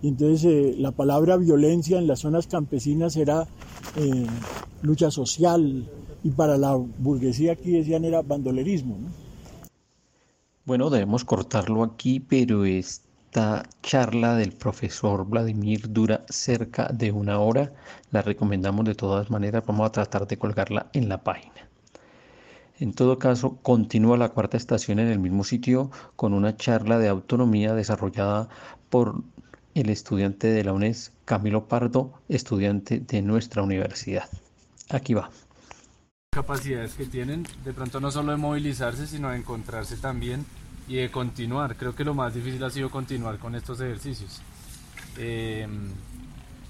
y 0.01 0.09
entonces 0.09 0.45
eh, 0.45 0.75
la 0.77 0.91
palabra 0.91 1.37
violencia 1.37 1.97
en 1.97 2.07
las 2.07 2.19
zonas 2.19 2.47
campesinas 2.47 3.15
era 3.17 3.47
eh, 3.95 4.25
lucha 4.81 5.11
social, 5.11 5.87
y 6.23 6.31
para 6.31 6.57
la 6.57 6.75
burguesía 6.75 7.53
aquí 7.53 7.71
decían 7.71 8.05
era 8.05 8.21
bandolerismo. 8.21 8.97
Bueno, 10.65 10.89
debemos 10.89 11.25
cortarlo 11.25 11.83
aquí, 11.83 12.19
pero 12.19 12.65
esta 12.65 13.63
charla 13.81 14.35
del 14.35 14.51
profesor 14.51 15.25
Vladimir 15.25 15.91
dura 15.91 16.25
cerca 16.29 16.87
de 16.93 17.11
una 17.11 17.39
hora. 17.39 17.73
La 18.11 18.21
recomendamos 18.21 18.85
de 18.85 18.95
todas 18.95 19.31
maneras, 19.31 19.63
vamos 19.65 19.87
a 19.87 19.91
tratar 19.91 20.27
de 20.27 20.37
colgarla 20.37 20.89
en 20.93 21.09
la 21.09 21.23
página. 21.23 21.68
En 22.79 22.93
todo 22.93 23.19
caso, 23.19 23.57
continúa 23.61 24.17
la 24.17 24.29
cuarta 24.29 24.57
estación 24.57 24.99
en 24.99 25.09
el 25.09 25.19
mismo 25.19 25.43
sitio 25.43 25.91
con 26.15 26.33
una 26.33 26.55
charla 26.55 26.97
de 26.97 27.09
autonomía 27.09 27.73
desarrollada 27.73 28.49
por 28.89 29.21
el 29.75 29.89
estudiante 29.89 30.47
de 30.47 30.63
la 30.63 30.73
UNES, 30.73 31.13
Camilo 31.25 31.67
Pardo, 31.67 32.13
estudiante 32.29 32.99
de 32.99 33.21
nuestra 33.21 33.63
universidad. 33.63 34.29
Aquí 34.89 35.13
va 35.13 35.29
capacidades 36.31 36.93
que 36.93 37.05
tienen, 37.05 37.45
de 37.65 37.73
pronto 37.73 37.99
no 37.99 38.11
solo 38.11 38.31
de 38.31 38.37
movilizarse, 38.37 39.07
sino 39.07 39.31
de 39.31 39.37
encontrarse 39.37 39.97
también 39.97 40.45
y 40.87 40.95
de 40.95 41.09
continuar. 41.09 41.75
Creo 41.75 41.95
que 41.95 42.03
lo 42.03 42.13
más 42.13 42.33
difícil 42.33 42.63
ha 42.63 42.69
sido 42.69 42.89
continuar 42.89 43.39
con 43.39 43.55
estos 43.55 43.81
ejercicios. 43.81 44.41
Em, 45.17 45.89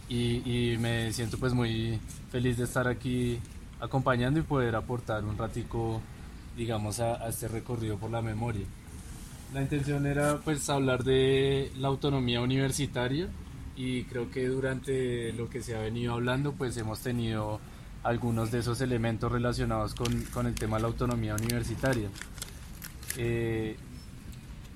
y, 0.07 0.75
me 0.79 1.11
siento 1.13 1.37
pues 1.37 1.53
muy 1.53 1.99
feliz 2.31 2.57
de 2.57 2.63
estar 2.63 2.87
aquí 2.87 3.39
acompañando 3.79 4.39
y 4.39 4.43
poder 4.43 4.75
aportar 4.75 5.23
un 5.25 5.37
ratico, 5.37 6.01
digamos, 6.55 6.99
a, 6.99 7.27
este 7.27 7.47
recorrido 7.47 7.97
por 7.97 8.11
la 8.11 8.21
memoria. 8.21 8.65
La 9.53 9.61
intención 9.61 10.05
era 10.05 10.37
pues 10.37 10.69
hablar 10.69 11.03
de 11.03 11.71
la 11.77 11.87
autonomía 11.87 12.41
universitaria 12.41 13.27
y 13.75 14.03
creo 14.03 14.29
que 14.29 14.47
durante 14.47 15.33
lo 15.33 15.49
que 15.49 15.63
se 15.63 15.75
ha 15.75 15.79
venido 15.79 16.13
hablando 16.13 16.51
pues 16.51 16.77
hemos 16.77 16.99
tenido 16.99 17.59
algunos 18.03 18.51
de 18.51 18.59
esos 18.59 18.79
elementos 18.81 19.31
relacionados 19.31 19.95
con, 19.95 20.21
con 20.25 20.45
el 20.45 20.53
tema 20.53 20.77
de 20.77 20.83
la 20.83 20.87
autonomía 20.89 21.35
universitaria. 21.35 22.09
Eh, 23.17 23.75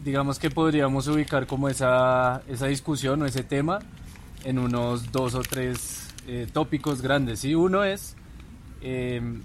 digamos 0.03 0.39
que 0.39 0.49
podríamos 0.49 1.07
ubicar 1.07 1.47
como 1.47 1.69
esa, 1.69 2.41
esa, 2.47 2.67
discusión 2.67 3.21
o 3.21 3.25
ese 3.25 3.43
tema 3.43 3.79
en 4.43 4.59
unos 4.59 5.11
dos 5.11 5.35
o 5.35 5.41
tres 5.41 6.09
eh, 6.27 6.47
tópicos 6.51 7.01
grandes. 7.01 7.45
y 7.45 7.55
Uno 7.55 7.83
es 7.83 8.15
em, 8.83 9.41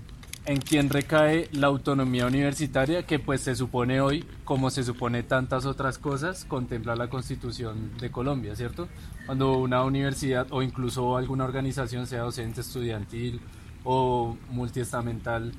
en 0.46 0.60
quién 0.60 0.90
recae 0.90 1.48
la 1.52 1.66
autonomía 1.66 2.26
universitaria, 2.26 3.04
que 3.04 3.18
pues 3.18 3.42
se 3.42 3.54
supone 3.54 4.00
hoy, 4.00 4.24
como 4.44 4.70
se 4.70 4.82
supone 4.82 5.22
tantas 5.22 5.66
otras 5.66 5.98
cosas, 5.98 6.44
contempla 6.44 6.96
la 6.96 7.08
constitución 7.08 7.92
de 7.98 8.10
Colombia, 8.10 8.56
¿cierto? 8.56 8.88
Cuando 9.26 9.58
una 9.58 9.84
universidad 9.84 10.46
o 10.50 10.62
incluso 10.62 11.16
alguna 11.16 11.44
organización, 11.44 12.06
sea 12.06 12.22
docente, 12.22 12.62
estudiantil 12.62 13.40
o 13.84 14.36
multiestamental 14.50 15.52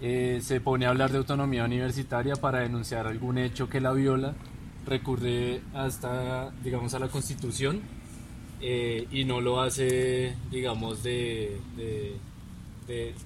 eh, 0.00 0.40
se 0.42 0.60
pone 0.60 0.86
a 0.86 0.88
hablar 0.88 1.12
de 1.12 1.18
autonomía 1.18 1.64
universitaria 1.64 2.34
para 2.34 2.58
denunciar 2.58 3.06
algún 3.06 3.38
hecho 3.38 3.68
que 3.68 3.80
la 3.80 3.92
viola, 3.92 4.34
recurre 4.84 5.60
hasta, 5.74 6.50
digamos, 6.64 6.94
a 6.94 6.98
la 6.98 7.06
Constitución 7.06 7.80
eh, 8.60 9.06
y 9.12 9.24
no 9.24 9.40
lo 9.40 9.60
hace, 9.60 10.36
digamos, 10.50 11.04
de, 11.04 11.60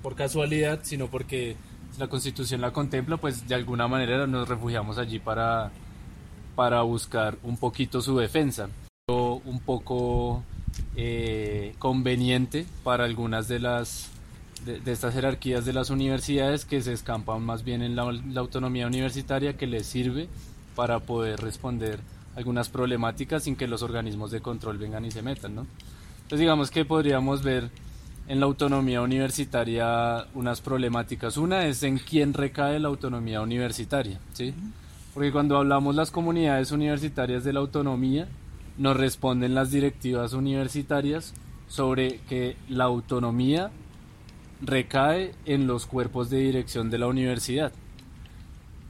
por 0.02 0.14
casualidad, 0.14 0.80
sino 0.82 1.08
porque 1.08 1.56
la 1.98 2.08
Constitución 2.08 2.60
la 2.60 2.72
contempla, 2.72 3.16
pues 3.16 3.48
de 3.48 3.54
alguna 3.54 3.88
manera 3.88 4.26
nos 4.26 4.48
refugiamos 4.48 4.98
allí 4.98 5.18
para, 5.18 5.70
para 6.54 6.82
buscar 6.82 7.38
un 7.42 7.56
poquito 7.56 8.00
su 8.00 8.16
defensa. 8.18 8.68
Un 9.08 9.60
poco 9.64 10.42
eh, 10.96 11.74
conveniente 11.78 12.66
para 12.82 13.04
algunas 13.04 13.46
de 13.48 13.60
las 13.60 14.10
de, 14.64 14.80
estas 14.90 15.14
jerarquías 15.14 15.64
de 15.64 15.72
las 15.72 15.90
universidades 15.90 16.64
que 16.64 16.80
se 16.80 16.92
escampan 16.92 17.42
más 17.42 17.62
bien 17.62 17.82
en 17.82 17.94
la, 17.94 18.02
autonomía 18.36 18.86
universitaria 18.86 19.56
que 19.56 19.66
les 19.66 19.86
sirve 19.86 20.28
para 20.74 21.00
poder 21.00 21.40
responder 21.40 22.00
algunas 22.34 22.68
problemáticas 22.68 23.44
sin 23.44 23.56
que 23.56 23.68
los 23.68 23.82
organismos 23.82 24.30
de 24.30 24.40
control 24.40 24.78
vengan 24.78 25.04
y 25.04 25.10
se 25.10 25.22
metan, 25.22 25.54
¿no? 25.54 25.66
Entonces 26.16 26.40
digamos 26.40 26.70
que 26.70 26.84
podríamos 26.84 27.42
ver 27.42 27.70
en 28.28 28.40
la 28.40 28.46
autonomía 28.46 29.02
universitaria 29.02 30.26
unas 30.34 30.60
problemáticas. 30.60 31.36
Una 31.36 31.66
es 31.66 31.82
en 31.82 31.98
quién 31.98 32.34
recae 32.34 32.80
la 32.80 32.88
autonomía 32.88 33.40
universitaria, 33.40 34.20
¿sí? 34.32 34.52
Porque 35.14 35.32
cuando 35.32 35.56
hablamos 35.56 35.94
las 35.94 36.10
comunidades 36.10 36.72
universitarias 36.72 37.44
de 37.44 37.52
la 37.52 37.60
autonomía, 37.60 38.28
nos 38.78 38.96
responden 38.96 39.54
las 39.54 39.70
directivas 39.70 40.32
universitarias 40.32 41.34
sobre 41.68 42.20
que 42.28 42.56
la 42.68 42.84
autonomía 42.84 43.70
recae 44.60 45.32
en 45.44 45.66
los 45.66 45.86
cuerpos 45.86 46.30
de 46.30 46.38
dirección 46.38 46.90
de 46.90 46.98
la 46.98 47.06
universidad. 47.06 47.72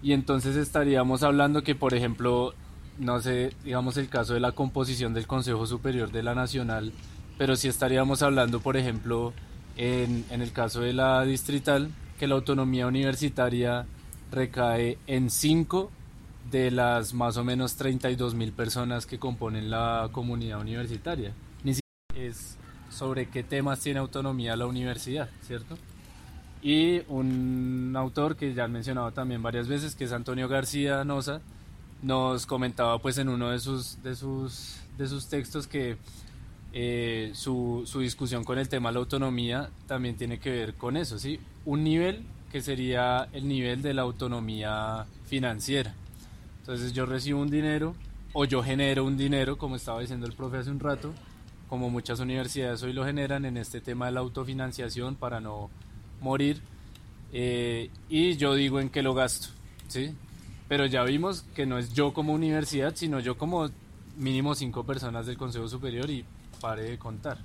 Y 0.03 0.13
entonces 0.13 0.57
estaríamos 0.57 1.23
hablando 1.23 1.63
que, 1.63 1.75
por 1.75 1.95
ejemplo, 1.95 2.55
no 2.99 3.21
sé, 3.21 3.53
digamos 3.65 3.97
el 3.97 4.09
caso 4.09 4.35
de 4.35 4.41
la 4.41 4.53
composición 4.53 5.15
del 5.15 5.27
Consejo 5.27 5.67
Superior 5.67 6.11
de 6.11 6.23
la 6.23 6.35
Nacional, 6.35 6.93
pero 7.39 7.57
sí 7.57 7.69
estaríamos 7.69 8.23
hablando, 8.23 8.61
por 8.61 8.77
ejemplo, 8.77 9.33
en, 9.77 10.25
en 10.31 10.43
el 10.43 10.53
caso 10.53 10.81
de 10.81 10.93
la 10.93 11.23
distrital, 11.25 11.91
que 12.19 12.27
la 12.27 12.35
autonomía 12.35 12.87
universitaria 12.87 13.87
recae 14.31 14.99
en 15.07 15.31
cinco 15.31 15.91
de 16.51 16.71
las 16.71 17.13
más 17.13 17.37
o 17.37 17.45
menos 17.45 17.77
32 17.77 18.35
mil 18.35 18.53
personas 18.53 19.07
que 19.07 19.19
componen 19.19 19.71
la 19.71 20.09
comunidad 20.13 20.61
universitaria. 20.61 21.33
Ni 21.65 21.75
siquiera 21.75 22.31
es 22.31 22.57
sobre 22.91 23.29
qué 23.29 23.43
temas 23.43 23.81
tiene 23.81 24.01
autonomía 24.01 24.57
la 24.57 24.67
universidad, 24.67 25.29
¿cierto? 25.43 25.77
Y 26.63 27.03
un 27.09 27.95
autor 27.97 28.37
que 28.37 28.55
ya 28.55 28.65
han 28.65 28.73
mencionado 28.73 29.13
también 29.13 29.43
varias 29.43 29.69
veces, 29.69 29.95
que 29.95 30.05
es 30.05 30.13
Antonio 30.13 30.49
García 30.49 31.05
Noza, 31.05 31.41
nos 32.03 32.47
comentaba 32.47 32.99
pues 32.99 33.19
en 33.19 33.29
uno 33.29 33.51
de 33.51 33.59
sus, 33.59 34.03
de 34.03 34.15
sus, 34.15 34.81
de 34.97 35.07
sus 35.07 35.29
textos 35.29 35.67
que 35.67 35.97
eh, 36.79 37.31
su, 37.33 37.89
discusión 37.99 38.45
con 38.45 38.59
el 38.59 38.69
tema 38.69 38.91
de 38.91 38.95
la 38.97 39.01
autonomía 39.01 39.71
también 39.87 40.15
tiene 40.15 40.39
que 40.39 40.51
ver 40.51 40.75
con 40.75 40.99
eso, 40.99 41.19
¿sí? 41.19 41.41
Un 41.65 41.83
nivel 41.83 42.27
que 42.53 42.61
sería 42.61 43.31
el 43.33 43.49
nivel 43.49 43.81
de 43.81 43.95
la 43.95 44.03
autonomía 44.03 45.07
financiera. 45.25 45.95
Entonces 46.61 46.93
yo 46.93 47.07
recibo 47.07 47.41
un 47.41 47.49
dinero 47.49 47.95
o 48.35 48.45
yo 48.45 48.63
genero 48.63 49.07
un 49.07 49.17
dinero, 49.17 49.57
como 49.57 49.77
estaba 49.77 50.03
diciendo 50.03 50.27
el 50.27 50.35
profe 50.35 50.59
hace 50.59 50.71
un 50.71 50.79
rato, 50.79 51.15
como 51.71 51.89
muchas 51.89 52.21
universidades 52.21 52.83
hoy 52.83 52.93
lo 52.93 53.07
generan 53.07 53.47
en 53.47 53.57
este 53.57 53.81
tema 53.81 54.05
de 54.05 54.13
la 54.13 54.21
autofinanciación 54.21 55.17
para 55.17 55.41
no 55.41 55.71
morir. 56.21 56.61
Eh, 57.33 57.89
y 58.11 58.37
yo 58.37 58.55
digo 58.55 58.81
en 58.81 58.91
qué 58.91 59.03
lo 59.03 59.15
gasto, 59.15 59.49
¿sí? 59.89 60.15
Pero 60.69 60.85
ya 60.85 61.05
vimos 61.05 61.41
que 61.55 61.65
no 61.65 61.79
es 61.79 61.95
yo 61.95 62.13
como 62.13 62.35
universidad, 62.35 62.95
sino 62.97 63.19
yo 63.19 63.39
como 63.39 63.71
mínimo 64.19 64.55
cinco 64.55 64.85
personas 64.85 65.25
del 65.25 65.39
Consejo 65.39 65.69
Superior 65.69 66.11
y 66.11 66.27
pare 66.57 66.83
de 66.83 66.99
contar. 66.99 67.39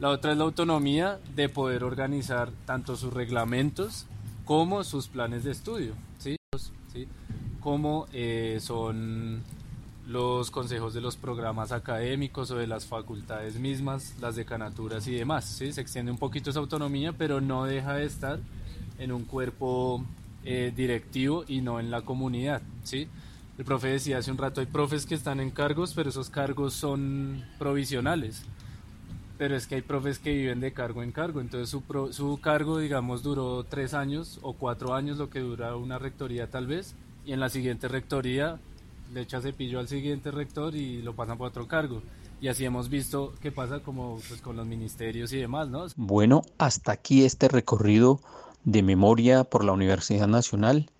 La 0.00 0.10
otra 0.10 0.32
es 0.32 0.38
la 0.38 0.44
autonomía 0.44 1.20
de 1.34 1.48
poder 1.48 1.84
organizar 1.84 2.50
tanto 2.66 2.96
sus 2.96 3.12
reglamentos 3.12 4.06
como 4.44 4.82
sus 4.84 5.08
planes 5.08 5.44
de 5.44 5.52
estudio, 5.52 5.94
¿sí? 6.18 6.36
¿Sí? 6.92 7.08
como 7.64 8.06
eh, 8.12 8.58
son 8.60 9.42
los 10.06 10.50
consejos 10.50 10.92
de 10.92 11.00
los 11.00 11.16
programas 11.16 11.72
académicos 11.72 12.50
o 12.50 12.56
de 12.56 12.66
las 12.66 12.84
facultades 12.84 13.58
mismas, 13.58 14.14
las 14.20 14.36
decanaturas 14.36 15.06
y 15.06 15.14
demás. 15.14 15.46
¿sí? 15.46 15.72
Se 15.72 15.80
extiende 15.80 16.12
un 16.12 16.18
poquito 16.18 16.50
esa 16.50 16.60
autonomía, 16.60 17.14
pero 17.14 17.40
no 17.40 17.64
deja 17.64 17.94
de 17.94 18.04
estar 18.04 18.38
en 18.98 19.12
un 19.12 19.24
cuerpo 19.24 20.04
eh, 20.44 20.74
directivo 20.76 21.46
y 21.48 21.62
no 21.62 21.80
en 21.80 21.90
la 21.90 22.02
comunidad. 22.02 22.60
¿sí? 22.82 23.08
El 23.56 23.64
profe 23.64 23.88
decía 23.88 24.18
hace 24.18 24.30
un 24.30 24.38
rato, 24.38 24.60
hay 24.60 24.66
profes 24.66 25.06
que 25.06 25.14
están 25.14 25.38
en 25.38 25.50
cargos, 25.50 25.94
pero 25.94 26.10
esos 26.10 26.28
cargos 26.28 26.74
son 26.74 27.44
provisionales. 27.58 28.42
Pero 29.38 29.56
es 29.56 29.66
que 29.66 29.76
hay 29.76 29.82
profes 29.82 30.18
que 30.18 30.32
viven 30.32 30.60
de 30.60 30.72
cargo 30.72 31.02
en 31.02 31.12
cargo, 31.12 31.40
entonces 31.40 31.68
su, 31.68 31.82
su 32.12 32.40
cargo, 32.40 32.78
digamos, 32.78 33.22
duró 33.22 33.64
tres 33.64 33.94
años 33.94 34.38
o 34.42 34.54
cuatro 34.54 34.94
años, 34.94 35.18
lo 35.18 35.30
que 35.30 35.40
dura 35.40 35.76
una 35.76 35.98
rectoría 35.98 36.50
tal 36.50 36.66
vez, 36.66 36.94
y 37.24 37.32
en 37.32 37.40
la 37.40 37.48
siguiente 37.48 37.88
rectoría 37.88 38.58
le 39.12 39.20
echa 39.20 39.40
cepillo 39.40 39.78
al 39.78 39.88
siguiente 39.88 40.30
rector 40.30 40.74
y 40.74 41.02
lo 41.02 41.14
pasan 41.14 41.38
por 41.38 41.48
otro 41.48 41.68
cargo. 41.68 42.02
Y 42.40 42.48
así 42.48 42.64
hemos 42.64 42.88
visto 42.88 43.32
qué 43.40 43.52
pasa 43.52 43.80
como 43.80 44.18
pues, 44.28 44.40
con 44.40 44.56
los 44.56 44.66
ministerios 44.66 45.32
y 45.32 45.38
demás, 45.38 45.68
¿no? 45.68 45.86
Bueno, 45.96 46.42
hasta 46.58 46.92
aquí 46.92 47.24
este 47.24 47.48
recorrido 47.48 48.20
de 48.64 48.82
memoria 48.82 49.44
por 49.44 49.64
la 49.64 49.72
Universidad 49.72 50.26
Nacional. 50.26 50.90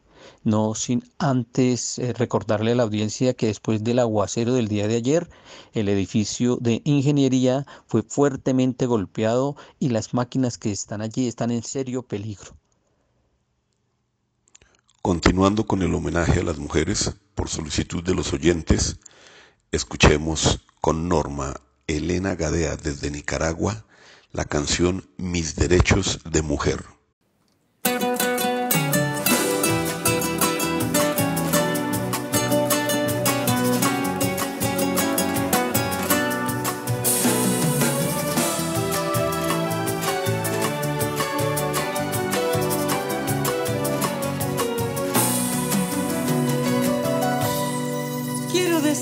No 0.43 0.75
sin 0.75 1.05
antes 1.19 1.99
eh, 1.99 2.13
recordarle 2.13 2.73
a 2.73 2.75
la 2.75 2.83
audiencia 2.83 3.35
que 3.35 3.47
después 3.47 3.83
del 3.83 3.99
aguacero 3.99 4.55
del 4.55 4.69
día 4.69 4.89
de 4.89 4.97
ayer, 4.97 5.29
el 5.73 5.89
edificio 5.89 6.59
de 6.61 6.83
ingeniería 6.85 7.67
fue 7.87 8.03
fuertemente 8.03 8.87
golpeado 8.87 9.57
y 9.79 9.89
las 9.89 10.15
máquinas 10.15 10.59
que 10.59 10.73
están 10.73 11.01
allí 11.01 11.29
están 11.29 11.51
en 11.51 11.63
serio 11.63 12.03
peligro. 12.03 12.57
Continuando 15.03 15.67
con 15.67 15.83
el 15.83 15.95
homenaje 15.95 16.41
a 16.41 16.45
las 16.45 16.59
mujeres, 16.59 17.15
por 17.35 17.49
solicitud 17.49 18.03
de 18.03 18.15
los 18.15 18.33
oyentes, 18.33 18.99
escuchemos 19.71 20.61
con 20.81 21.09
Norma 21.09 21.55
Elena 21.87 22.35
Gadea 22.35 22.77
desde 22.77 23.11
Nicaragua 23.11 23.85
la 24.33 24.45
canción 24.45 25.09
Mis 25.17 25.57
Derechos 25.57 26.21
de 26.25 26.43
Mujer. 26.43 26.94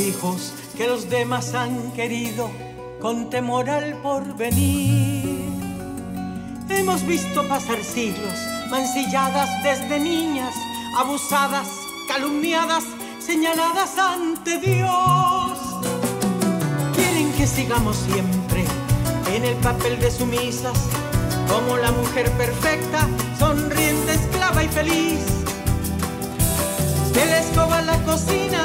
Hijos 0.00 0.52
que 0.76 0.88
los 0.88 1.08
demás 1.08 1.54
han 1.54 1.92
querido 1.92 2.50
con 3.00 3.30
temor 3.30 3.68
al 3.68 3.94
porvenir. 4.02 5.48
Hemos 6.68 7.04
visto 7.06 7.46
pasar 7.48 7.82
siglos, 7.84 8.34
mancilladas 8.70 9.48
desde 9.62 10.00
niñas, 10.00 10.54
abusadas, 10.98 11.68
calumniadas, 12.08 12.84
señaladas 13.18 13.98
ante 13.98 14.58
Dios. 14.58 15.58
Quieren 16.94 17.32
que 17.32 17.46
sigamos 17.46 17.96
siempre 17.96 18.64
en 19.34 19.44
el 19.44 19.56
papel 19.56 20.00
de 20.00 20.10
sumisas, 20.10 20.78
como 21.48 21.76
la 21.76 21.90
mujer 21.92 22.30
perfecta, 22.32 23.08
sonriente, 23.38 24.14
esclava 24.14 24.64
y 24.64 24.68
feliz. 24.68 25.20
De 27.12 27.26
la 27.26 27.38
escoba 27.40 27.78
a 27.78 27.82
la 27.82 27.98
cocina, 28.04 28.64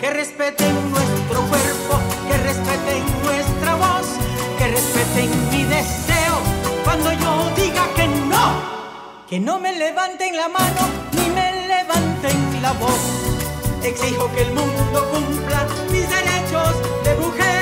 que 0.00 0.10
respeten 0.10 0.90
nuestro 0.90 1.40
cuerpo, 1.48 1.98
que 2.28 2.36
respeten 2.38 3.02
nuestra 3.24 3.74
voz, 3.76 4.06
que 4.58 4.68
respeten 4.68 5.30
mi 5.50 5.64
deseo 5.64 6.36
cuando 6.84 7.12
yo 7.12 7.50
diga 7.56 7.84
que 7.94 8.06
no, 8.06 8.46
que 9.28 9.40
no 9.40 9.58
me 9.58 9.72
levanten 9.72 10.36
la 10.36 10.48
mano 10.48 10.82
ni 11.12 11.28
me 11.30 11.66
levanten 11.66 12.62
la 12.62 12.72
voz. 12.72 13.00
Exijo 13.82 14.30
que 14.34 14.42
el 14.42 14.52
mundo 14.52 15.08
cumpla 15.12 15.66
mis 15.90 16.08
derechos 16.08 16.74
de 17.04 17.14
mujer. 17.16 17.55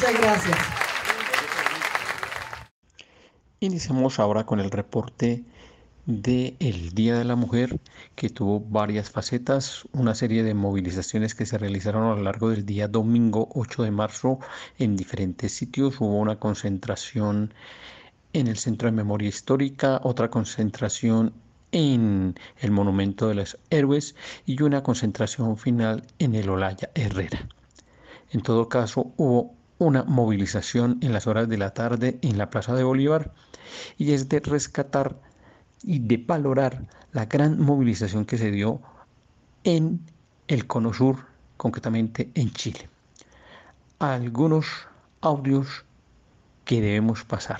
Gracias. 0.00 0.58
Iniciamos 3.60 4.18
ahora 4.18 4.44
con 4.44 4.60
el 4.60 4.70
reporte 4.70 5.44
del 6.06 6.90
Día 6.94 7.18
de 7.18 7.24
la 7.24 7.36
Mujer, 7.36 7.78
que 8.14 8.30
tuvo 8.30 8.60
varias 8.60 9.10
facetas, 9.10 9.84
una 9.92 10.14
serie 10.14 10.42
de 10.42 10.54
movilizaciones 10.54 11.34
que 11.34 11.44
se 11.44 11.58
realizaron 11.58 12.04
a 12.04 12.14
lo 12.14 12.22
largo 12.22 12.50
del 12.50 12.64
día 12.64 12.88
domingo 12.88 13.48
8 13.54 13.82
de 13.82 13.90
marzo 13.90 14.38
en 14.78 14.96
diferentes 14.96 15.52
sitios. 15.52 16.00
Hubo 16.00 16.18
una 16.18 16.38
concentración 16.38 17.52
en 18.32 18.46
el 18.46 18.56
Centro 18.56 18.86
de 18.86 18.92
Memoria 18.92 19.28
Histórica, 19.28 20.00
otra 20.04 20.30
concentración 20.30 21.34
en 21.72 22.36
el 22.60 22.70
Monumento 22.70 23.28
de 23.28 23.34
los 23.34 23.58
Héroes 23.68 24.14
y 24.46 24.62
una 24.62 24.82
concentración 24.82 25.58
final 25.58 26.04
en 26.18 26.34
el 26.34 26.48
Olaya 26.48 26.90
Herrera. 26.94 27.46
En 28.30 28.42
todo 28.42 28.68
caso, 28.68 29.12
hubo 29.16 29.57
una 29.78 30.04
movilización 30.04 30.98
en 31.02 31.12
las 31.12 31.26
horas 31.26 31.48
de 31.48 31.58
la 31.58 31.72
tarde 31.74 32.18
en 32.22 32.38
la 32.38 32.50
Plaza 32.50 32.74
de 32.74 32.84
Bolívar 32.84 33.32
y 33.96 34.12
es 34.12 34.28
de 34.28 34.40
rescatar 34.40 35.16
y 35.82 36.00
de 36.00 36.16
valorar 36.16 36.86
la 37.12 37.26
gran 37.26 37.60
movilización 37.60 38.24
que 38.24 38.38
se 38.38 38.50
dio 38.50 38.80
en 39.64 40.00
el 40.48 40.66
Cono 40.66 40.92
Sur, 40.92 41.26
concretamente 41.56 42.30
en 42.34 42.50
Chile. 42.52 42.88
Algunos 43.98 44.66
audios 45.20 45.84
que 46.64 46.80
debemos 46.80 47.24
pasar. 47.24 47.58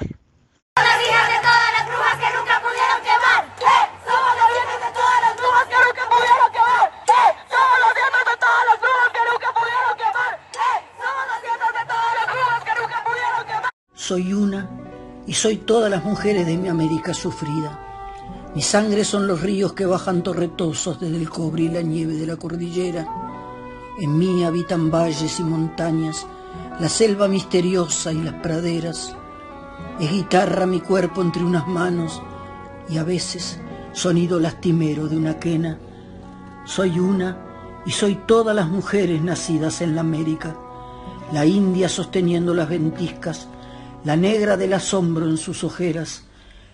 Soy 14.08 14.32
una 14.32 14.66
y 15.26 15.34
soy 15.34 15.58
todas 15.58 15.90
las 15.90 16.02
mujeres 16.02 16.46
de 16.46 16.56
mi 16.56 16.68
América 16.68 17.12
sufrida. 17.12 17.78
Mi 18.54 18.62
sangre 18.62 19.04
son 19.04 19.26
los 19.26 19.42
ríos 19.42 19.74
que 19.74 19.84
bajan 19.84 20.22
torretosos 20.22 20.98
desde 20.98 21.18
el 21.18 21.28
cobre 21.28 21.64
y 21.64 21.68
la 21.68 21.82
nieve 21.82 22.14
de 22.14 22.26
la 22.26 22.36
cordillera. 22.36 23.06
En 24.00 24.16
mí 24.16 24.44
habitan 24.44 24.90
valles 24.90 25.38
y 25.40 25.44
montañas, 25.44 26.26
la 26.80 26.88
selva 26.88 27.28
misteriosa 27.28 28.10
y 28.10 28.22
las 28.22 28.32
praderas. 28.32 29.14
Es 30.00 30.10
guitarra 30.10 30.64
mi 30.64 30.80
cuerpo 30.80 31.20
entre 31.20 31.44
unas 31.44 31.68
manos 31.68 32.22
y 32.88 32.96
a 32.96 33.04
veces 33.04 33.60
sonido 33.92 34.40
lastimero 34.40 35.06
de 35.06 35.18
una 35.18 35.38
quena. 35.38 35.78
Soy 36.64 36.98
una 36.98 37.82
y 37.84 37.90
soy 37.90 38.14
todas 38.26 38.56
las 38.56 38.70
mujeres 38.70 39.20
nacidas 39.20 39.82
en 39.82 39.94
la 39.94 40.00
América, 40.00 40.56
la 41.30 41.44
India 41.44 41.90
sosteniendo 41.90 42.54
las 42.54 42.70
ventiscas, 42.70 43.48
la 44.08 44.16
negra 44.16 44.56
del 44.56 44.72
asombro 44.72 45.28
en 45.28 45.36
sus 45.36 45.64
ojeras, 45.64 46.24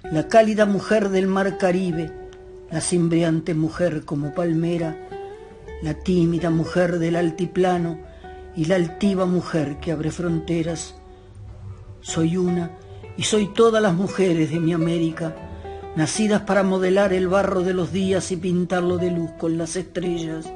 la 0.05 0.29
cálida 0.29 0.67
mujer 0.67 1.09
del 1.09 1.27
mar 1.27 1.59
Caribe, 1.59 2.13
la 2.71 2.81
cimbreante 2.81 3.55
mujer 3.55 4.05
como 4.05 4.33
palmera, 4.33 4.97
la 5.83 5.95
tímida 5.95 6.51
mujer 6.51 7.01
del 7.01 7.17
altiplano 7.17 7.99
y 8.55 8.67
la 8.67 8.77
altiva 8.77 9.27
mujer 9.27 9.79
que 9.81 9.91
abre 9.91 10.13
fronteras. 10.13 10.95
Soy 12.03 12.37
una 12.37 12.71
y 13.17 13.25
soy 13.25 13.53
todas 13.53 13.83
las 13.83 13.95
mujeres 13.95 14.53
de 14.53 14.61
mi 14.61 14.73
América, 14.73 15.35
nacidas 15.97 16.43
para 16.43 16.63
modelar 16.63 17.13
el 17.13 17.27
barro 17.27 17.63
de 17.63 17.75
los 17.75 17.91
días 17.91 18.31
y 18.31 18.37
pintarlo 18.37 18.97
de 18.97 19.11
luz 19.11 19.33
con 19.41 19.59
las 19.59 19.75
estrellas. 19.75 20.47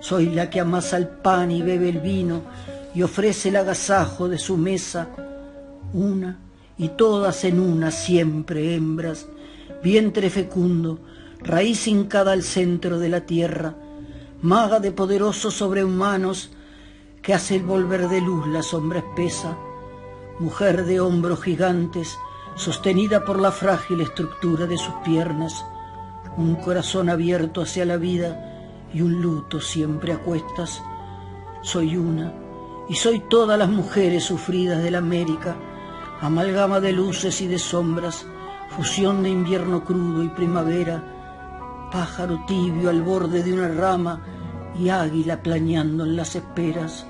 Soy 0.00 0.30
la 0.30 0.50
que 0.50 0.58
amasa 0.58 0.96
el 0.96 1.06
pan 1.06 1.52
y 1.52 1.62
bebe 1.62 1.90
el 1.90 2.00
vino 2.00 2.42
y 2.92 3.02
ofrece 3.02 3.50
el 3.50 3.56
agasajo 3.56 4.28
de 4.28 4.38
su 4.38 4.56
mesa, 4.56 5.06
una 5.92 6.38
y 6.78 6.88
todas 6.88 7.44
en 7.44 7.60
una 7.60 7.90
siempre 7.90 8.74
hembras, 8.74 9.28
vientre 9.82 10.30
fecundo, 10.30 10.98
raíz 11.40 11.86
hincada 11.86 12.32
al 12.32 12.42
centro 12.42 12.98
de 12.98 13.08
la 13.08 13.22
tierra, 13.22 13.74
maga 14.40 14.80
de 14.80 14.92
poderosos 14.92 15.54
sobrehumanos 15.54 16.52
que 17.22 17.34
hace 17.34 17.60
volver 17.60 18.08
de 18.08 18.20
luz 18.20 18.46
la 18.48 18.62
sombra 18.62 18.98
espesa, 18.98 19.56
mujer 20.38 20.84
de 20.84 21.00
hombros 21.00 21.42
gigantes, 21.42 22.16
sostenida 22.56 23.24
por 23.24 23.40
la 23.40 23.52
frágil 23.52 24.00
estructura 24.00 24.66
de 24.66 24.76
sus 24.76 24.94
piernas, 25.04 25.64
un 26.36 26.56
corazón 26.56 27.08
abierto 27.08 27.62
hacia 27.62 27.84
la 27.84 27.96
vida 27.96 28.88
y 28.92 29.02
un 29.02 29.22
luto 29.22 29.60
siempre 29.60 30.12
a 30.12 30.18
cuestas. 30.18 30.82
Soy 31.62 31.96
una 31.96 32.32
y 32.88 32.94
soy 32.94 33.20
todas 33.20 33.58
las 33.58 33.68
mujeres 33.68 34.24
sufridas 34.24 34.82
de 34.82 34.90
la 34.90 34.98
América, 34.98 35.56
amalgama 36.22 36.78
de 36.78 36.92
luces 36.92 37.40
y 37.40 37.48
de 37.48 37.58
sombras, 37.58 38.24
fusión 38.76 39.24
de 39.24 39.30
invierno 39.30 39.84
crudo 39.84 40.22
y 40.22 40.28
primavera, 40.28 41.88
pájaro 41.90 42.44
tibio 42.46 42.90
al 42.90 43.02
borde 43.02 43.42
de 43.42 43.52
una 43.52 43.66
rama 43.66 44.24
y 44.78 44.88
águila 44.88 45.42
planeando 45.42 46.04
en 46.04 46.14
las 46.14 46.36
esperas, 46.36 47.04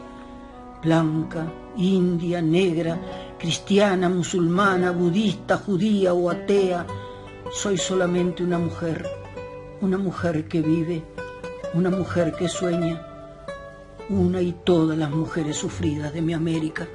blanca, 0.82 1.46
india, 1.76 2.40
negra, 2.40 2.98
cristiana, 3.38 4.08
musulmana, 4.08 4.92
budista, 4.92 5.58
judía 5.58 6.14
o 6.14 6.30
atea, 6.30 6.86
soy 7.52 7.76
solamente 7.76 8.42
una 8.42 8.58
mujer, 8.58 9.06
una 9.82 9.98
mujer 9.98 10.48
que 10.48 10.62
vive, 10.62 11.04
una 11.74 11.90
mujer 11.90 12.32
que 12.32 12.48
sueña, 12.48 13.06
una 14.08 14.40
y 14.40 14.52
todas 14.64 14.96
las 14.96 15.10
mujeres 15.10 15.58
sufridas 15.58 16.14
de 16.14 16.22
mi 16.22 16.32
América. 16.32 16.88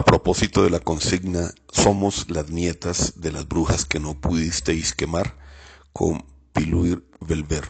A 0.00 0.02
propósito 0.02 0.64
de 0.64 0.70
la 0.70 0.80
consigna 0.80 1.52
Somos 1.70 2.30
las 2.30 2.48
nietas 2.48 3.20
de 3.20 3.32
las 3.32 3.46
brujas 3.46 3.84
que 3.84 4.00
no 4.00 4.18
pudisteis 4.18 4.94
quemar 4.94 5.36
con 5.92 6.24
Piluir 6.54 7.04
Belver. 7.20 7.68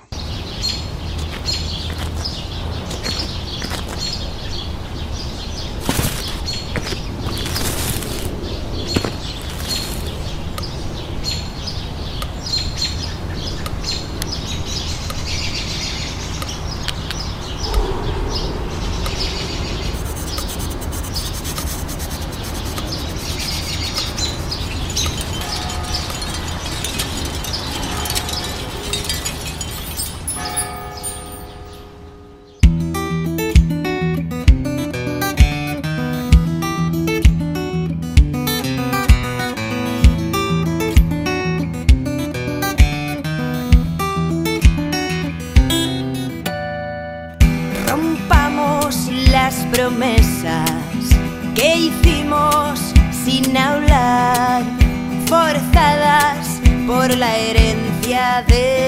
Herencia 58.40 58.56
de 58.56 58.79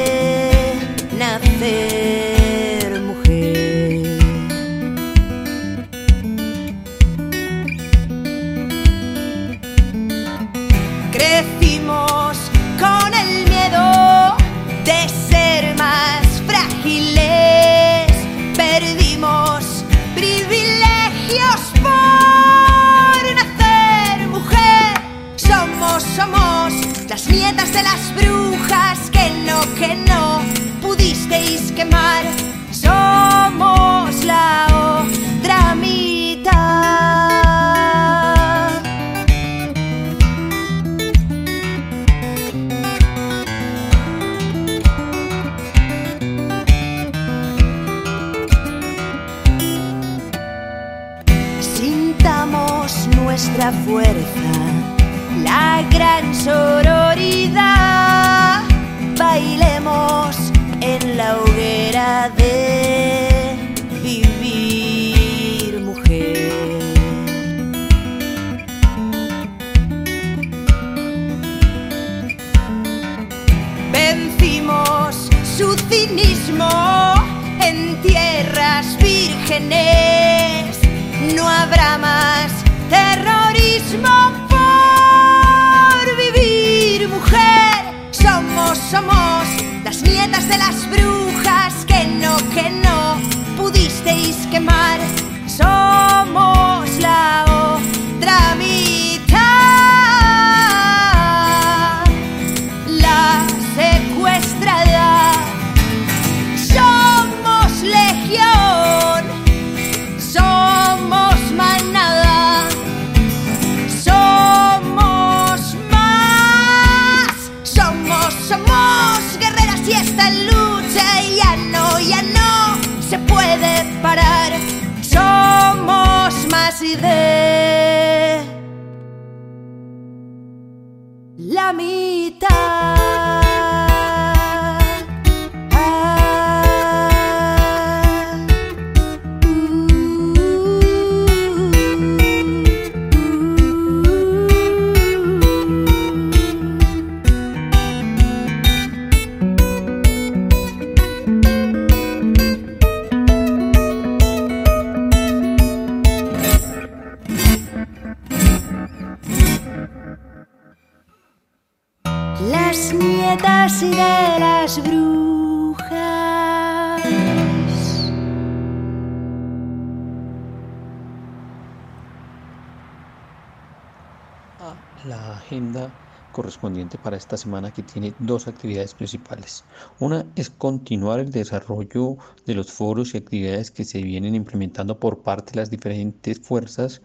para 177.03 177.17
esta 177.17 177.37
semana 177.37 177.73
que 177.73 177.83
tiene 177.83 178.15
dos 178.21 178.47
actividades 178.47 178.95
principales. 178.95 179.65
Una 179.99 180.25
es 180.37 180.49
continuar 180.49 181.19
el 181.19 181.33
desarrollo 181.33 182.19
de 182.47 182.55
los 182.55 182.71
foros 182.71 183.15
y 183.15 183.17
actividades 183.17 183.73
que 183.73 183.85
se 183.85 184.01
vienen 184.01 184.37
implementando 184.37 185.01
por 185.01 185.23
parte 185.23 185.53
de 185.53 185.57
las 185.59 185.71
diferentes 185.71 186.39
fuerzas 186.39 187.03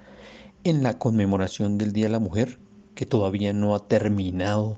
en 0.64 0.84
la 0.84 1.00
conmemoración 1.00 1.80
del 1.80 1.92
Día 1.92 2.06
de 2.06 2.12
la 2.12 2.20
Mujer, 2.20 2.60
que 2.94 3.08
todavía 3.08 3.52
no 3.52 3.74
ha 3.74 3.88
terminado 3.88 4.78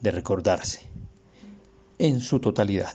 de 0.00 0.12
recordarse 0.12 0.82
en 1.98 2.20
su 2.20 2.38
totalidad. 2.38 2.94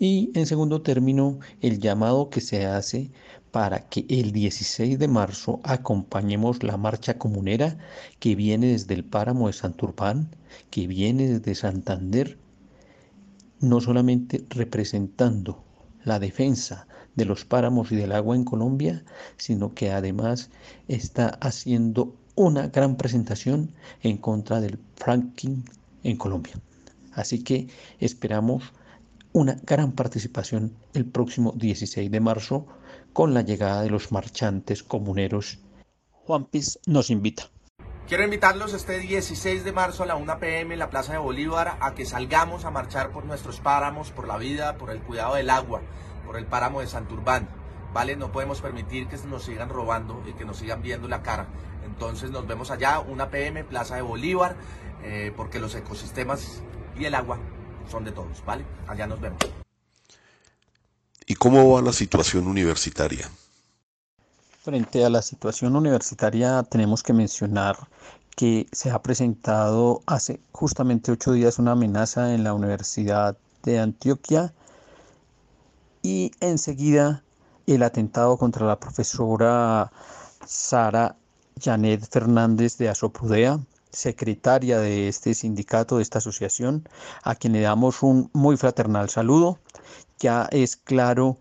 Y 0.00 0.32
en 0.34 0.46
segundo 0.46 0.82
término, 0.82 1.38
el 1.60 1.78
llamado 1.78 2.28
que 2.28 2.40
se 2.40 2.66
hace 2.66 3.12
para 3.54 3.88
que 3.88 4.04
el 4.08 4.32
16 4.32 4.98
de 4.98 5.06
marzo 5.06 5.60
acompañemos 5.62 6.64
la 6.64 6.76
marcha 6.76 7.18
comunera 7.18 7.78
que 8.18 8.34
viene 8.34 8.66
desde 8.66 8.94
el 8.94 9.04
páramo 9.04 9.46
de 9.46 9.52
Santurbán, 9.52 10.28
que 10.70 10.88
viene 10.88 11.28
desde 11.28 11.54
Santander, 11.54 12.36
no 13.60 13.80
solamente 13.80 14.44
representando 14.50 15.62
la 16.02 16.18
defensa 16.18 16.88
de 17.14 17.26
los 17.26 17.44
páramos 17.44 17.92
y 17.92 17.94
del 17.94 18.10
agua 18.10 18.34
en 18.34 18.42
Colombia, 18.42 19.04
sino 19.36 19.72
que 19.72 19.92
además 19.92 20.50
está 20.88 21.28
haciendo 21.40 22.16
una 22.34 22.66
gran 22.66 22.96
presentación 22.96 23.70
en 24.02 24.16
contra 24.16 24.60
del 24.60 24.80
fracking 24.96 25.62
en 26.02 26.16
Colombia. 26.16 26.60
Así 27.12 27.44
que 27.44 27.68
esperamos 28.00 28.64
una 29.32 29.60
gran 29.64 29.92
participación 29.92 30.72
el 30.92 31.04
próximo 31.04 31.52
16 31.56 32.10
de 32.10 32.18
marzo 32.18 32.66
con 33.14 33.32
la 33.32 33.40
llegada 33.40 33.80
de 33.80 33.88
los 33.88 34.12
marchantes 34.12 34.82
comuneros. 34.82 35.60
Juan 36.10 36.44
Piz 36.44 36.78
nos 36.86 37.08
invita. 37.08 37.44
Quiero 38.08 38.24
invitarlos 38.24 38.74
este 38.74 38.98
16 38.98 39.64
de 39.64 39.72
marzo 39.72 40.02
a 40.02 40.06
la 40.06 40.16
1 40.16 40.38
pm 40.38 40.74
en 40.74 40.78
la 40.78 40.90
Plaza 40.90 41.12
de 41.12 41.18
Bolívar 41.18 41.78
a 41.80 41.94
que 41.94 42.04
salgamos 42.04 42.66
a 42.66 42.70
marchar 42.70 43.12
por 43.12 43.24
nuestros 43.24 43.60
páramos, 43.60 44.10
por 44.10 44.28
la 44.28 44.36
vida, 44.36 44.76
por 44.76 44.90
el 44.90 45.00
cuidado 45.00 45.36
del 45.36 45.48
agua, 45.48 45.80
por 46.26 46.36
el 46.36 46.44
páramo 46.44 46.80
de 46.80 46.86
Santurbán. 46.86 47.48
¿Vale? 47.94 48.16
No 48.16 48.32
podemos 48.32 48.60
permitir 48.60 49.06
que 49.06 49.16
nos 49.28 49.44
sigan 49.44 49.68
robando 49.68 50.20
y 50.28 50.32
que 50.32 50.44
nos 50.44 50.58
sigan 50.58 50.82
viendo 50.82 51.06
la 51.08 51.22
cara. 51.22 51.46
Entonces 51.86 52.30
nos 52.30 52.46
vemos 52.46 52.70
allá, 52.72 52.98
1 52.98 53.30
pm, 53.30 53.64
Plaza 53.64 53.94
de 53.94 54.02
Bolívar, 54.02 54.56
eh, 55.04 55.32
porque 55.36 55.60
los 55.60 55.74
ecosistemas 55.76 56.62
y 56.98 57.04
el 57.04 57.14
agua 57.14 57.38
son 57.88 58.04
de 58.04 58.10
todos, 58.10 58.44
¿vale? 58.44 58.64
Allá 58.88 59.06
nos 59.06 59.20
vemos. 59.20 59.63
¿Y 61.26 61.34
cómo 61.36 61.72
va 61.72 61.80
la 61.80 61.92
situación 61.92 62.46
universitaria? 62.46 63.30
Frente 64.62 65.04
a 65.04 65.10
la 65.10 65.22
situación 65.22 65.74
universitaria 65.74 66.62
tenemos 66.64 67.02
que 67.02 67.12
mencionar 67.14 67.76
que 68.36 68.66
se 68.72 68.90
ha 68.90 69.00
presentado 69.00 70.02
hace 70.06 70.40
justamente 70.52 71.12
ocho 71.12 71.32
días 71.32 71.58
una 71.58 71.72
amenaza 71.72 72.34
en 72.34 72.44
la 72.44 72.52
Universidad 72.52 73.36
de 73.62 73.78
Antioquia 73.78 74.52
y 76.02 76.32
enseguida 76.40 77.22
el 77.66 77.82
atentado 77.82 78.36
contra 78.36 78.66
la 78.66 78.78
profesora 78.78 79.90
Sara 80.44 81.16
Janet 81.58 82.06
Fernández 82.10 82.76
de 82.76 82.90
Azoprudea, 82.90 83.60
secretaria 83.94 84.78
de 84.78 85.08
este 85.08 85.34
sindicato, 85.34 85.96
de 85.96 86.02
esta 86.02 86.18
asociación, 86.18 86.88
a 87.22 87.34
quien 87.34 87.52
le 87.54 87.60
damos 87.60 88.02
un 88.02 88.30
muy 88.32 88.56
fraternal 88.56 89.08
saludo. 89.08 89.58
Ya 90.18 90.48
es 90.50 90.76
claro 90.76 91.38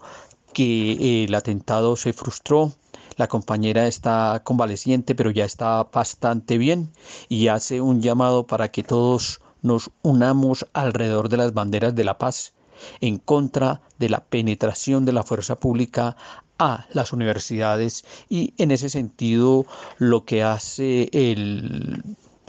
que 0.53 1.23
el 1.25 1.35
atentado 1.35 1.95
se 1.95 2.13
frustró, 2.13 2.73
la 3.17 3.27
compañera 3.27 3.87
está 3.87 4.41
convaleciente, 4.43 5.15
pero 5.15 5.31
ya 5.31 5.45
está 5.45 5.83
bastante 5.83 6.57
bien 6.57 6.91
y 7.29 7.47
hace 7.47 7.81
un 7.81 8.01
llamado 8.01 8.47
para 8.47 8.69
que 8.71 8.83
todos 8.83 9.41
nos 9.61 9.91
unamos 10.01 10.67
alrededor 10.73 11.29
de 11.29 11.37
las 11.37 11.53
banderas 11.53 11.95
de 11.95 12.03
la 12.03 12.17
paz 12.17 12.53
en 13.01 13.17
contra 13.17 13.81
de 13.97 14.09
la 14.09 14.23
penetración 14.25 15.05
de 15.05 15.13
la 15.13 15.23
fuerza 15.23 15.59
pública 15.59 16.17
a 16.59 16.85
las 16.91 17.13
universidades 17.13 18.03
y 18.29 18.53
en 18.57 18.71
ese 18.71 18.89
sentido 18.89 19.65
lo 19.97 20.25
que 20.25 20.43
hace 20.43 21.09
el 21.11 22.03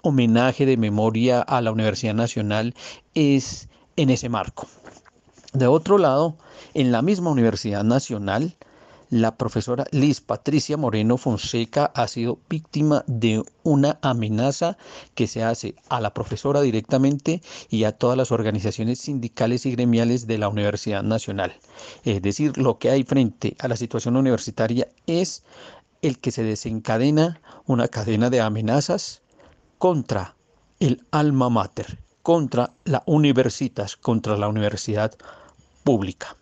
homenaje 0.05 0.67
de 0.67 0.77
memoria 0.77 1.41
a 1.41 1.61
la 1.61 1.73
Universidad 1.73 2.15
Nacional 2.15 2.75
es 3.15 3.69
en 3.97 4.11
ese 4.11 4.29
marco. 4.29 4.69
De 5.53 5.67
otro 5.67 5.99
lado, 5.99 6.37
en 6.75 6.93
la 6.93 7.03
misma 7.03 7.31
Universidad 7.31 7.85
Nacional, 7.85 8.55
la 9.11 9.37
profesora 9.37 9.87
Liz 9.93 10.21
Patricia 10.21 10.77
Moreno 10.77 11.17
Fonseca 11.17 11.93
ha 11.95 12.09
sido 12.09 12.39
víctima 12.51 13.05
de 13.07 13.43
una 13.63 13.99
amenaza 14.03 14.77
que 15.15 15.27
se 15.27 15.43
hace 15.43 15.75
a 15.89 16.01
la 16.01 16.13
profesora 16.13 16.61
directamente 16.61 17.41
y 17.71 17.85
a 17.85 17.93
todas 17.93 18.19
las 18.19 18.33
organizaciones 18.33 18.99
sindicales 18.99 19.67
y 19.67 19.73
gremiales 19.73 20.27
de 20.27 20.39
la 20.39 20.49
Universidad 20.49 21.03
Nacional. 21.03 21.55
Es 22.05 22.21
decir, 22.23 22.59
lo 22.59 22.79
que 22.79 22.91
hay 22.91 23.05
frente 23.05 23.57
a 23.61 23.69
la 23.69 23.77
situación 23.77 24.17
universitaria 24.17 24.89
es 25.07 25.45
el 26.03 26.19
que 26.19 26.33
se 26.33 26.43
desencadena 26.43 27.41
una 27.67 27.89
cadena 27.89 28.29
de 28.31 28.41
amenazas 28.41 29.23
contra 29.85 30.35
el 30.81 31.07
alma 31.11 31.51
mater, 31.51 31.99
contra 32.23 32.73
la 32.87 33.03
universitas, 33.05 33.99
contra 33.99 34.35
la 34.39 34.49
universidad 34.49 35.13
pública. 35.83 36.39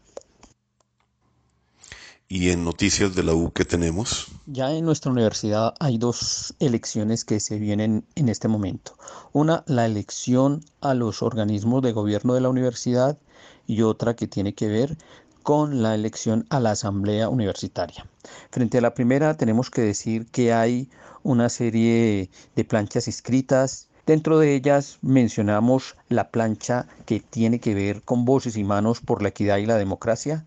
¿Y 2.29 2.51
en 2.51 2.63
noticias 2.63 3.17
de 3.17 3.25
la 3.25 3.35
U 3.35 3.51
qué 3.51 3.65
tenemos? 3.65 4.29
Ya 4.47 4.71
en 4.71 4.85
nuestra 4.85 5.11
universidad 5.11 5.75
hay 5.81 5.99
dos 5.99 6.55
elecciones 6.61 7.25
que 7.25 7.41
se 7.41 7.59
vienen 7.59 8.05
en 8.15 8.29
este 8.29 8.47
momento. 8.47 8.97
Una, 9.33 9.65
la 9.67 9.87
elección 9.87 10.65
a 10.81 10.95
los 10.95 11.21
organismos 11.21 11.83
de 11.83 11.91
gobierno 11.91 12.35
de 12.35 12.43
la 12.43 12.49
universidad 12.49 13.19
y 13.67 13.83
otra 13.83 14.15
que 14.15 14.29
tiene 14.29 14.55
que 14.55 14.69
ver 14.69 14.97
con 15.43 15.83
la 15.83 15.97
elección 15.97 16.47
a 16.49 16.61
la 16.61 16.71
asamblea 16.71 17.29
universitaria. 17.29 18.07
Frente 18.53 18.79
a 18.79 18.83
la 18.83 18.95
primera 18.95 19.37
tenemos 19.37 19.69
que 19.69 19.83
decir 19.83 20.27
que 20.27 20.53
hay 20.53 20.89
una 21.23 21.49
serie 21.49 22.31
de 22.57 22.65
planchas 22.65 23.07
inscritas 23.07 23.89
Dentro 24.05 24.41
de 24.41 24.57
ellas 24.57 24.99
mencionamos 25.01 25.97
la 26.09 26.31
plancha 26.31 26.87
que 27.07 27.21
tiene 27.21 27.61
que 27.61 27.73
ver 27.73 28.03
con 28.03 28.25
voces 28.25 28.57
y 28.57 28.65
manos 28.65 29.01
por 29.01 29.23
la 29.23 29.29
equidad 29.29 29.59
y 29.59 29.67
la 29.67 29.77
democracia. 29.77 30.45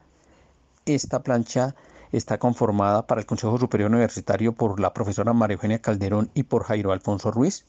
Esta 0.86 1.23
plancha 1.23 1.73
está 2.11 2.38
conformada 2.38 3.07
para 3.07 3.21
el 3.21 3.26
Consejo 3.26 3.57
Superior 3.57 3.89
Universitario 3.89 4.51
por 4.51 4.82
la 4.82 4.93
profesora 4.93 5.32
María 5.32 5.55
Eugenia 5.55 5.80
Calderón 5.80 6.30
y 6.34 6.43
por 6.43 6.65
Jairo 6.65 6.91
Alfonso 6.91 7.32
Ruiz. 7.32 7.65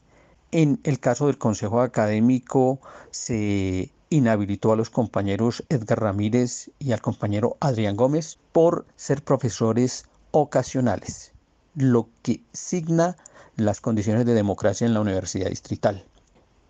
En 0.51 0.81
el 0.83 0.99
caso 0.99 1.29
del 1.29 1.39
Consejo 1.39 1.81
Académico 1.81 2.81
se 3.13 3.93
inhabilitó 4.11 4.73
a 4.73 4.77
los 4.77 4.91
compañeros 4.91 5.63
Edgar 5.69 6.01
Ramírez 6.01 6.69
y 6.81 6.91
al 6.91 7.01
compañero 7.01 7.57
Adrián 7.61 7.95
Gómez 7.95 8.39
por 8.51 8.87
ser 8.97 9.23
profesores 9.23 10.05
ocasionales, 10.33 11.33
lo 11.77 12.09
que 12.23 12.43
signa 12.53 13.17
las 13.57 13.81
condiciones 13.81 14.27
de 14.27 14.35
democracia 14.35 14.87
en 14.87 14.95
la 14.95 15.01
Universidad 15.01 15.49
Distrital. 15.49 16.05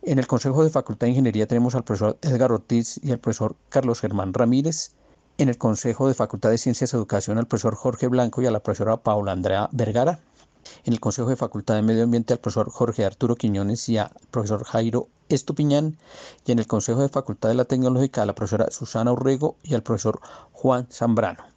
En 0.03 0.19
el 0.19 0.27
Consejo 0.27 0.63
de 0.63 0.71
Facultad 0.71 1.07
de 1.07 1.13
Ingeniería 1.13 1.47
tenemos 1.47 1.75
al 1.75 1.85
profesor 1.85 2.19
Edgar 2.23 2.53
Ortiz 2.53 3.01
y 3.03 3.13
al 3.13 3.19
profesor 3.19 3.57
Carlos 3.69 4.01
Germán 4.01 4.35
Ramírez. 4.35 4.93
En 5.39 5.49
el 5.49 5.59
Consejo 5.59 6.09
de 6.09 6.15
Facultad 6.15 6.51
de 6.51 6.59
Ciencias 6.59 6.93
y 6.93 6.97
Educación 6.97 7.39
al 7.39 7.47
profesor 7.47 7.75
Jorge 7.75 8.07
Blanco 8.07 8.41
y 8.43 8.47
a 8.47 8.51
la 8.51 8.61
profesora 8.61 8.99
Paula 8.99 9.33
Andrea 9.33 9.69
Vergara. 9.73 10.21
En 10.85 10.93
el 10.93 11.01
Consejo 11.01 11.29
de 11.29 11.37
Facultad 11.37 11.75
de 11.75 11.83
Medio 11.83 12.05
Ambiente 12.05 12.33
al 12.33 12.41
profesor 12.41 12.71
Jorge 12.71 13.05
Arturo 13.05 13.37
Quiñones 13.37 13.89
y 13.89 13.99
al 13.99 14.11
profesor 14.31 14.65
Jairo 14.65 15.09
Estupiñán. 15.29 15.99
Y 16.45 16.53
en 16.53 16.59
el 16.59 16.67
Consejo 16.67 17.03
de 17.03 17.09
Facultad 17.09 17.49
de 17.49 17.57
la 17.57 17.65
Tecnológica 17.65 18.23
a 18.23 18.27
la 18.27 18.35
profesora 18.35 18.71
Susana 18.71 19.13
Urrego 19.13 19.57
y 19.63 19.75
al 19.75 19.83
profesor 19.83 20.21
Juan 20.53 20.87
Zambrano. 20.91 21.56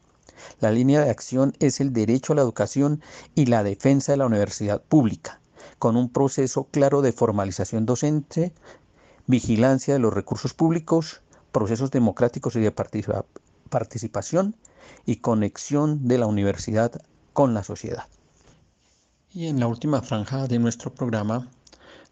La 0.59 0.71
línea 0.71 1.03
de 1.03 1.09
acción 1.09 1.53
es 1.59 1.79
el 1.79 1.93
derecho 1.93 2.33
a 2.33 2.35
la 2.35 2.41
educación 2.41 3.01
y 3.35 3.45
la 3.45 3.63
defensa 3.63 4.11
de 4.11 4.17
la 4.17 4.25
universidad 4.25 4.81
pública, 4.81 5.39
con 5.77 5.95
un 5.95 6.09
proceso 6.09 6.65
claro 6.65 7.01
de 7.01 7.11
formalización 7.11 7.85
docente, 7.85 8.53
vigilancia 9.27 9.93
de 9.93 9.99
los 9.99 10.13
recursos 10.13 10.53
públicos, 10.53 11.21
procesos 11.51 11.91
democráticos 11.91 12.55
y 12.55 12.61
de 12.61 12.71
participación 13.69 14.55
y 15.05 15.17
conexión 15.17 16.07
de 16.07 16.17
la 16.17 16.27
universidad 16.27 17.01
con 17.33 17.53
la 17.53 17.63
sociedad. 17.63 18.07
Y 19.31 19.47
en 19.47 19.59
la 19.59 19.67
última 19.67 20.01
franja 20.01 20.47
de 20.47 20.57
nuestro 20.57 20.93
programa 20.93 21.47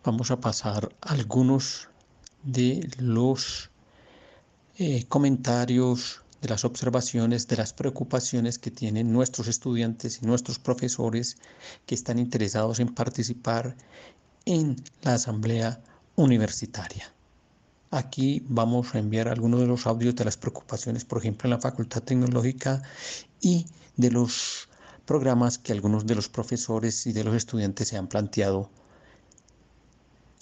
vamos 0.04 0.30
a 0.32 0.40
pasar 0.40 0.90
algunos 1.02 1.90
de 2.44 2.88
los 3.00 3.72
eh, 4.78 5.06
comentarios, 5.10 6.22
de 6.42 6.50
las 6.50 6.66
observaciones, 6.66 7.48
de 7.48 7.58
las 7.58 7.74
preocupaciones 7.74 8.60
que 8.60 8.72
tienen 8.72 9.12
nuestros 9.12 9.48
estudiantes 9.48 10.20
y 10.22 10.26
nuestros 10.26 10.60
profesores 10.60 11.38
que 11.86 11.96
están 11.96 12.20
interesados 12.20 12.80
en 12.80 12.94
participar 12.94 13.76
en 14.46 14.76
la 15.02 15.16
asamblea 15.16 15.82
universitaria. 16.16 17.12
Aquí 17.92 18.44
vamos 18.48 18.94
a 18.94 19.00
enviar 19.00 19.28
algunos 19.30 19.62
de 19.62 19.68
los 19.68 19.88
audios 19.88 20.16
de 20.16 20.26
las 20.26 20.38
preocupaciones, 20.38 21.06
por 21.06 21.20
ejemplo, 21.20 21.48
en 21.48 21.52
la 21.52 21.62
Facultad 21.62 22.04
Tecnológica 22.04 22.82
y 23.42 23.66
de 23.96 24.12
los 24.12 24.68
programas 25.06 25.58
que 25.58 25.72
algunos 25.72 26.06
de 26.06 26.16
los 26.16 26.28
profesores 26.28 27.08
y 27.08 27.14
de 27.14 27.24
los 27.24 27.36
estudiantes 27.36 27.88
se 27.88 27.98
han 27.98 28.08
planteado, 28.08 28.70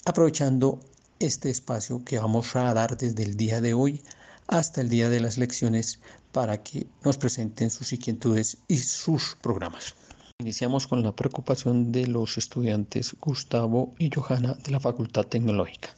aprovechando 0.05 0.79
este 1.19 1.49
espacio 1.49 2.03
que 2.03 2.19
vamos 2.19 2.55
a 2.55 2.73
dar 2.73 2.97
desde 2.97 3.23
el 3.23 3.37
día 3.37 3.61
de 3.61 3.73
hoy 3.73 4.01
hasta 4.47 4.81
el 4.81 4.89
día 4.89 5.09
de 5.09 5.19
las 5.19 5.37
lecciones 5.37 5.99
para 6.31 6.61
que 6.61 6.87
nos 7.03 7.17
presenten 7.17 7.69
sus 7.69 7.93
inquietudes 7.93 8.57
y 8.67 8.77
sus 8.77 9.35
programas. 9.41 9.95
Iniciamos 10.39 10.87
con 10.87 11.01
la 11.01 11.15
preocupación 11.15 11.91
de 11.91 12.07
los 12.07 12.37
estudiantes 12.37 13.15
Gustavo 13.19 13.95
y 13.97 14.09
Johanna 14.13 14.53
de 14.55 14.71
la 14.71 14.79
Facultad 14.79 15.25
Tecnológica. 15.25 15.95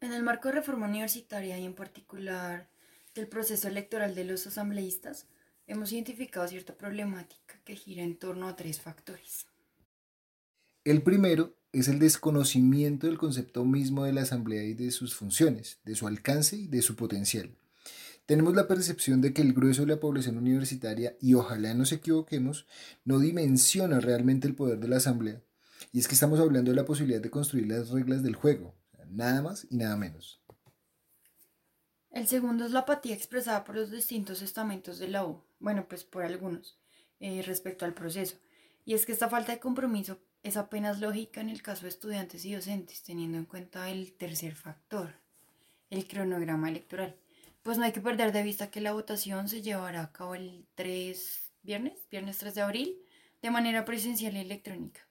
En 0.00 0.12
el 0.12 0.22
marco 0.22 0.48
de 0.48 0.54
reforma 0.54 0.88
universitaria 0.88 1.58
y 1.58 1.64
en 1.64 1.74
particular 1.74 2.68
del 3.14 3.28
proceso 3.28 3.68
electoral 3.68 4.14
de 4.14 4.24
los 4.24 4.46
asambleístas, 4.46 5.26
hemos 5.66 5.92
identificado 5.92 6.46
cierta 6.48 6.74
problemática 6.76 7.60
que 7.64 7.76
gira 7.76 8.02
en 8.02 8.16
torno 8.16 8.48
a 8.48 8.56
tres 8.56 8.80
factores. 8.80 9.46
El 10.84 11.02
primero 11.02 11.57
es 11.72 11.88
el 11.88 11.98
desconocimiento 11.98 13.06
del 13.06 13.18
concepto 13.18 13.64
mismo 13.64 14.04
de 14.04 14.12
la 14.12 14.22
asamblea 14.22 14.64
y 14.64 14.74
de 14.74 14.90
sus 14.90 15.14
funciones, 15.14 15.78
de 15.84 15.94
su 15.94 16.06
alcance 16.06 16.56
y 16.56 16.66
de 16.66 16.82
su 16.82 16.96
potencial. 16.96 17.50
Tenemos 18.26 18.54
la 18.54 18.68
percepción 18.68 19.20
de 19.20 19.32
que 19.32 19.42
el 19.42 19.54
grueso 19.54 19.82
de 19.82 19.88
la 19.94 20.00
población 20.00 20.36
universitaria, 20.36 21.16
y 21.20 21.34
ojalá 21.34 21.74
nos 21.74 21.92
equivoquemos, 21.92 22.66
no 23.04 23.18
dimensiona 23.18 24.00
realmente 24.00 24.46
el 24.46 24.54
poder 24.54 24.78
de 24.78 24.88
la 24.88 24.98
asamblea. 24.98 25.42
Y 25.92 26.00
es 26.00 26.08
que 26.08 26.14
estamos 26.14 26.38
hablando 26.40 26.70
de 26.70 26.76
la 26.76 26.84
posibilidad 26.84 27.20
de 27.20 27.30
construir 27.30 27.68
las 27.68 27.88
reglas 27.90 28.22
del 28.22 28.36
juego, 28.36 28.74
nada 29.08 29.40
más 29.42 29.66
y 29.70 29.76
nada 29.76 29.96
menos. 29.96 30.42
El 32.10 32.26
segundo 32.26 32.66
es 32.66 32.72
la 32.72 32.80
apatía 32.80 33.14
expresada 33.14 33.64
por 33.64 33.76
los 33.76 33.90
distintos 33.90 34.42
estamentos 34.42 34.98
de 34.98 35.08
la 35.08 35.24
U, 35.24 35.42
bueno, 35.60 35.86
pues 35.88 36.04
por 36.04 36.22
algunos, 36.22 36.78
eh, 37.20 37.42
respecto 37.42 37.84
al 37.84 37.94
proceso. 37.94 38.36
Y 38.84 38.94
es 38.94 39.06
que 39.06 39.12
esta 39.12 39.28
falta 39.28 39.52
de 39.52 39.60
compromiso 39.60 40.18
es 40.42 40.56
apenas 40.56 41.00
lógica 41.00 41.40
en 41.40 41.50
el 41.50 41.62
caso 41.62 41.82
de 41.82 41.90
estudiantes 41.90 42.44
y 42.44 42.54
docentes, 42.54 43.02
teniendo 43.02 43.38
en 43.38 43.44
cuenta 43.44 43.90
el 43.90 44.12
tercer 44.12 44.54
factor, 44.54 45.14
el 45.90 46.06
cronograma 46.06 46.68
electoral. 46.68 47.16
Pues 47.62 47.78
no 47.78 47.84
hay 47.84 47.92
que 47.92 48.00
perder 48.00 48.32
de 48.32 48.42
vista 48.42 48.70
que 48.70 48.80
la 48.80 48.92
votación 48.92 49.48
se 49.48 49.62
llevará 49.62 50.02
a 50.02 50.12
cabo 50.12 50.34
el 50.34 50.66
3 50.74 51.52
viernes, 51.62 51.98
viernes 52.10 52.38
3 52.38 52.54
de 52.54 52.60
abril, 52.62 52.98
de 53.42 53.50
manera 53.50 53.84
presencial 53.84 54.36
y 54.36 54.40
electrónica. 54.40 55.06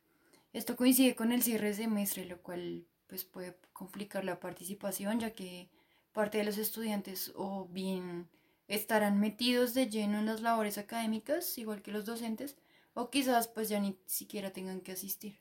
Esto 0.54 0.76
coincide 0.76 1.16
con 1.16 1.32
el 1.32 1.44
cierre 1.44 1.68
de 1.68 1.74
semestre, 1.76 2.26
lo 2.26 2.42
cual 2.42 2.86
pues 3.08 3.26
puede 3.26 3.58
complicar 3.74 4.26
la 4.26 4.40
participación, 4.40 5.20
ya 5.20 5.32
que 5.32 5.70
parte 6.14 6.40
de 6.40 6.44
los 6.44 6.58
estudiantes 6.58 7.32
o 7.36 7.68
bien 7.68 8.28
estarán 8.68 9.20
metidos 9.20 9.74
de 9.74 9.88
lleno 9.88 10.20
en 10.20 10.26
las 10.26 10.42
labores 10.42 10.78
académicas, 10.78 11.58
igual 11.58 11.82
que 11.82 11.92
los 11.92 12.06
docentes, 12.06 12.58
o 12.98 13.12
quizás 13.12 13.48
pues 13.48 13.70
ya 13.70 13.80
ni 13.80 13.96
siquiera 14.08 14.52
tengan 14.52 14.82
que 14.82 14.92
asistir. 14.92 15.38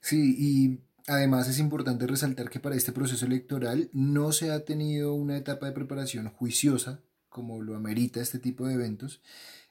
Sí, 0.00 0.34
y 0.36 0.80
además 1.06 1.48
es 1.48 1.60
importante 1.60 2.08
resaltar 2.08 2.50
que 2.50 2.58
para 2.58 2.74
este 2.74 2.90
proceso 2.90 3.24
electoral 3.24 3.88
no 3.92 4.32
se 4.32 4.50
ha 4.50 4.64
tenido 4.64 5.14
una 5.14 5.36
etapa 5.36 5.66
de 5.66 5.72
preparación 5.72 6.28
juiciosa, 6.28 7.00
como 7.28 7.62
lo 7.62 7.76
amerita 7.76 8.20
este 8.20 8.40
tipo 8.40 8.66
de 8.66 8.74
eventos, 8.74 9.22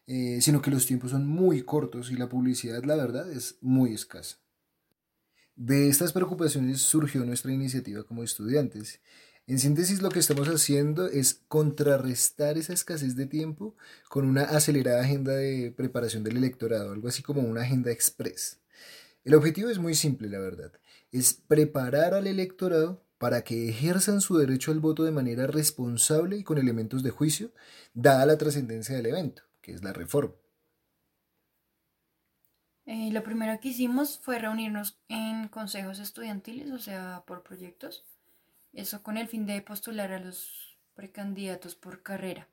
eh, 0.06 0.40
sino 0.40 0.62
que 0.62 0.72
los 0.72 0.86
tiempos 0.86 1.12
son 1.12 1.28
muy 1.28 1.64
cortos 1.64 2.12
y 2.12 2.16
la 2.16 2.30
publicidad, 2.30 2.82
la 2.86 2.96
verdad, 2.96 3.30
es 3.30 3.58
muy 3.60 3.94
escasa. 3.94 4.38
De 5.58 5.90
estas 5.90 6.14
preocupaciones 6.14 6.80
surgió 6.80 7.26
nuestra 7.26 7.52
iniciativa 7.52 8.06
como 8.06 8.24
estudiantes 8.24 9.02
en 9.48 9.60
síntesis, 9.60 10.02
lo 10.02 10.10
que 10.10 10.20
estamos 10.20 10.50
haciendo 10.50 11.08
es 11.08 11.42
contrarrestar 11.48 12.58
esa 12.58 12.74
escasez 12.74 13.16
de 13.16 13.28
tiempo 13.28 13.78
con 14.10 14.28
una 14.28 14.44
acelerada 14.44 15.02
agenda 15.02 15.32
de 15.32 15.72
preparación 15.72 16.22
del 16.26 16.36
electorado, 16.36 16.92
algo 16.92 17.08
así 17.08 17.24
como 17.24 17.40
una 17.40 17.62
agenda 17.62 17.90
express. 17.90 18.60
El 19.24 19.36
objetivo 19.36 19.70
es 19.70 19.80
muy 19.80 19.96
simple, 19.96 20.28
la 20.28 20.40
verdad. 20.40 20.74
Es 21.14 21.34
preparar 21.34 22.14
al 22.14 22.28
electorado 22.28 23.06
para 23.18 23.46
que 23.46 23.70
ejerzan 23.70 24.20
su 24.20 24.38
derecho 24.38 24.72
al 24.72 24.82
voto 24.82 25.06
de 25.06 25.12
manera 25.12 25.48
responsable 25.48 26.38
y 26.38 26.44
con 26.44 26.58
elementos 26.58 27.02
de 27.02 27.12
juicio, 27.12 27.54
dada 27.94 28.26
la 28.26 28.38
trascendencia 28.38 28.98
del 28.98 29.06
evento, 29.06 29.44
que 29.62 29.72
es 29.72 29.82
la 29.82 29.94
reforma. 29.94 30.36
Eh, 32.86 33.12
lo 33.12 33.24
primero 33.24 33.58
que 33.62 33.70
hicimos 33.70 34.20
fue 34.20 34.40
reunirnos 34.40 35.00
en 35.08 35.48
consejos 35.48 36.00
estudiantiles, 36.00 36.70
o 36.72 36.80
sea, 36.80 37.24
por 37.26 37.44
proyectos 37.44 38.04
eso 38.74 39.04
con 39.04 39.18
el 39.18 39.28
fin 39.28 39.46
de 39.46 39.62
postular 39.62 40.12
a 40.12 40.20
los 40.20 40.78
precandidatos 40.96 41.76
por 41.76 42.04
carrera. 42.04 42.48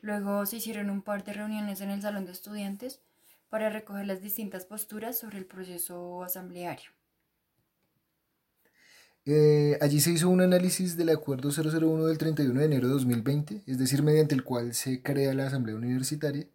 Luego 0.00 0.44
se 0.46 0.56
hicieron 0.56 0.90
un 0.90 1.02
par 1.02 1.24
de 1.24 1.32
reuniones 1.32 1.80
en 1.80 1.90
el 1.90 2.02
salón 2.02 2.26
de 2.26 2.32
estudiantes 2.32 3.00
para 3.48 3.70
recoger 3.70 4.06
las 4.06 4.20
distintas 4.20 4.66
posturas 4.66 5.18
sobre 5.18 5.38
el 5.38 5.46
proceso 5.46 6.22
asambleario. 6.22 6.90
Eh, 9.26 9.78
allí 9.80 10.00
se 10.00 10.10
hizo 10.10 10.28
un 10.28 10.42
análisis 10.42 10.96
del 10.98 11.08
acuerdo 11.08 11.50
001 11.50 12.04
del 12.04 12.18
31 12.18 12.60
de 12.60 12.66
enero 12.66 12.88
de 12.88 12.92
2020, 12.94 13.62
es 13.66 13.78
decir, 13.78 14.02
mediante 14.02 14.34
el 14.34 14.44
cual 14.44 14.74
se 14.74 15.02
crea 15.02 15.32
la 15.32 15.46
Asamblea 15.46 15.76
Universitaria, 15.76 16.46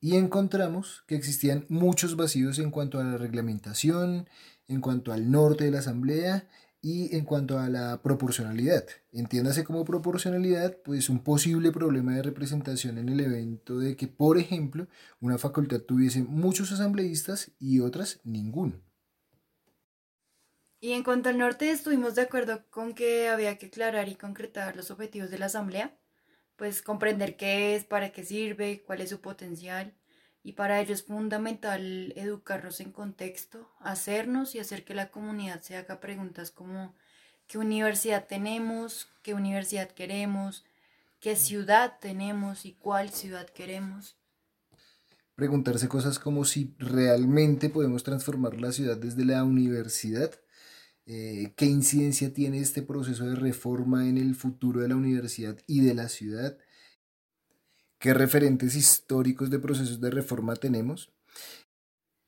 y 0.00 0.16
encontramos 0.16 1.04
que 1.06 1.14
existían 1.14 1.64
muchos 1.68 2.16
vacíos 2.16 2.58
en 2.58 2.70
cuanto 2.70 2.98
a 2.98 3.04
la 3.04 3.16
reglamentación, 3.16 4.28
en 4.68 4.80
cuanto 4.80 5.12
al 5.12 5.30
norte 5.30 5.64
de 5.64 5.70
la 5.70 5.78
Asamblea 5.78 6.48
y 6.82 7.14
en 7.16 7.24
cuanto 7.24 7.60
a 7.60 7.68
la 7.68 8.02
proporcionalidad, 8.02 8.84
entiéndase 9.12 9.62
como 9.62 9.84
proporcionalidad, 9.84 10.76
pues 10.82 11.08
un 11.08 11.20
posible 11.22 11.70
problema 11.70 12.16
de 12.16 12.22
representación 12.24 12.98
en 12.98 13.08
el 13.08 13.20
evento 13.20 13.78
de 13.78 13.96
que, 13.96 14.08
por 14.08 14.36
ejemplo, 14.36 14.88
una 15.20 15.38
facultad 15.38 15.80
tuviese 15.80 16.24
muchos 16.24 16.72
asambleístas 16.72 17.52
y 17.60 17.78
otras 17.78 18.20
ninguno. 18.24 18.82
Y 20.80 20.90
en 20.92 21.04
cuanto 21.04 21.28
al 21.28 21.38
norte, 21.38 21.70
estuvimos 21.70 22.16
de 22.16 22.22
acuerdo 22.22 22.64
con 22.68 22.94
que 22.94 23.28
había 23.28 23.56
que 23.58 23.66
aclarar 23.66 24.08
y 24.08 24.16
concretar 24.16 24.74
los 24.74 24.90
objetivos 24.90 25.30
de 25.30 25.38
la 25.38 25.46
asamblea, 25.46 25.96
pues 26.56 26.82
comprender 26.82 27.36
qué 27.36 27.76
es, 27.76 27.84
para 27.84 28.10
qué 28.10 28.24
sirve, 28.24 28.82
cuál 28.84 29.00
es 29.02 29.10
su 29.10 29.20
potencial, 29.20 29.94
Y 30.44 30.52
para 30.52 30.80
ello 30.80 30.92
es 30.92 31.04
fundamental 31.04 32.12
educarnos 32.16 32.80
en 32.80 32.90
contexto, 32.90 33.68
hacernos 33.80 34.54
y 34.54 34.58
hacer 34.58 34.84
que 34.84 34.94
la 34.94 35.10
comunidad 35.10 35.62
se 35.62 35.76
haga 35.76 36.00
preguntas 36.00 36.50
como 36.50 36.94
qué 37.46 37.58
universidad 37.58 38.26
tenemos, 38.26 39.08
qué 39.22 39.34
universidad 39.34 39.90
queremos, 39.90 40.64
qué 41.20 41.36
ciudad 41.36 41.98
tenemos 42.00 42.66
y 42.66 42.72
cuál 42.72 43.10
ciudad 43.10 43.48
queremos. 43.48 44.16
Preguntarse 45.36 45.88
cosas 45.88 46.18
como 46.18 46.44
si 46.44 46.74
realmente 46.78 47.70
podemos 47.70 48.02
transformar 48.02 48.60
la 48.60 48.72
ciudad 48.72 48.96
desde 48.96 49.24
la 49.24 49.44
universidad, 49.44 50.32
eh, 51.06 51.52
qué 51.56 51.66
incidencia 51.66 52.32
tiene 52.34 52.58
este 52.58 52.82
proceso 52.82 53.26
de 53.26 53.36
reforma 53.36 54.08
en 54.08 54.18
el 54.18 54.34
futuro 54.34 54.80
de 54.80 54.88
la 54.88 54.96
universidad 54.96 55.56
y 55.66 55.80
de 55.80 55.94
la 55.94 56.08
ciudad, 56.08 56.58
qué 58.02 58.12
referentes 58.12 58.74
históricos 58.74 59.48
de 59.48 59.60
procesos 59.60 60.00
de 60.00 60.10
reforma 60.10 60.56
tenemos. 60.56 61.12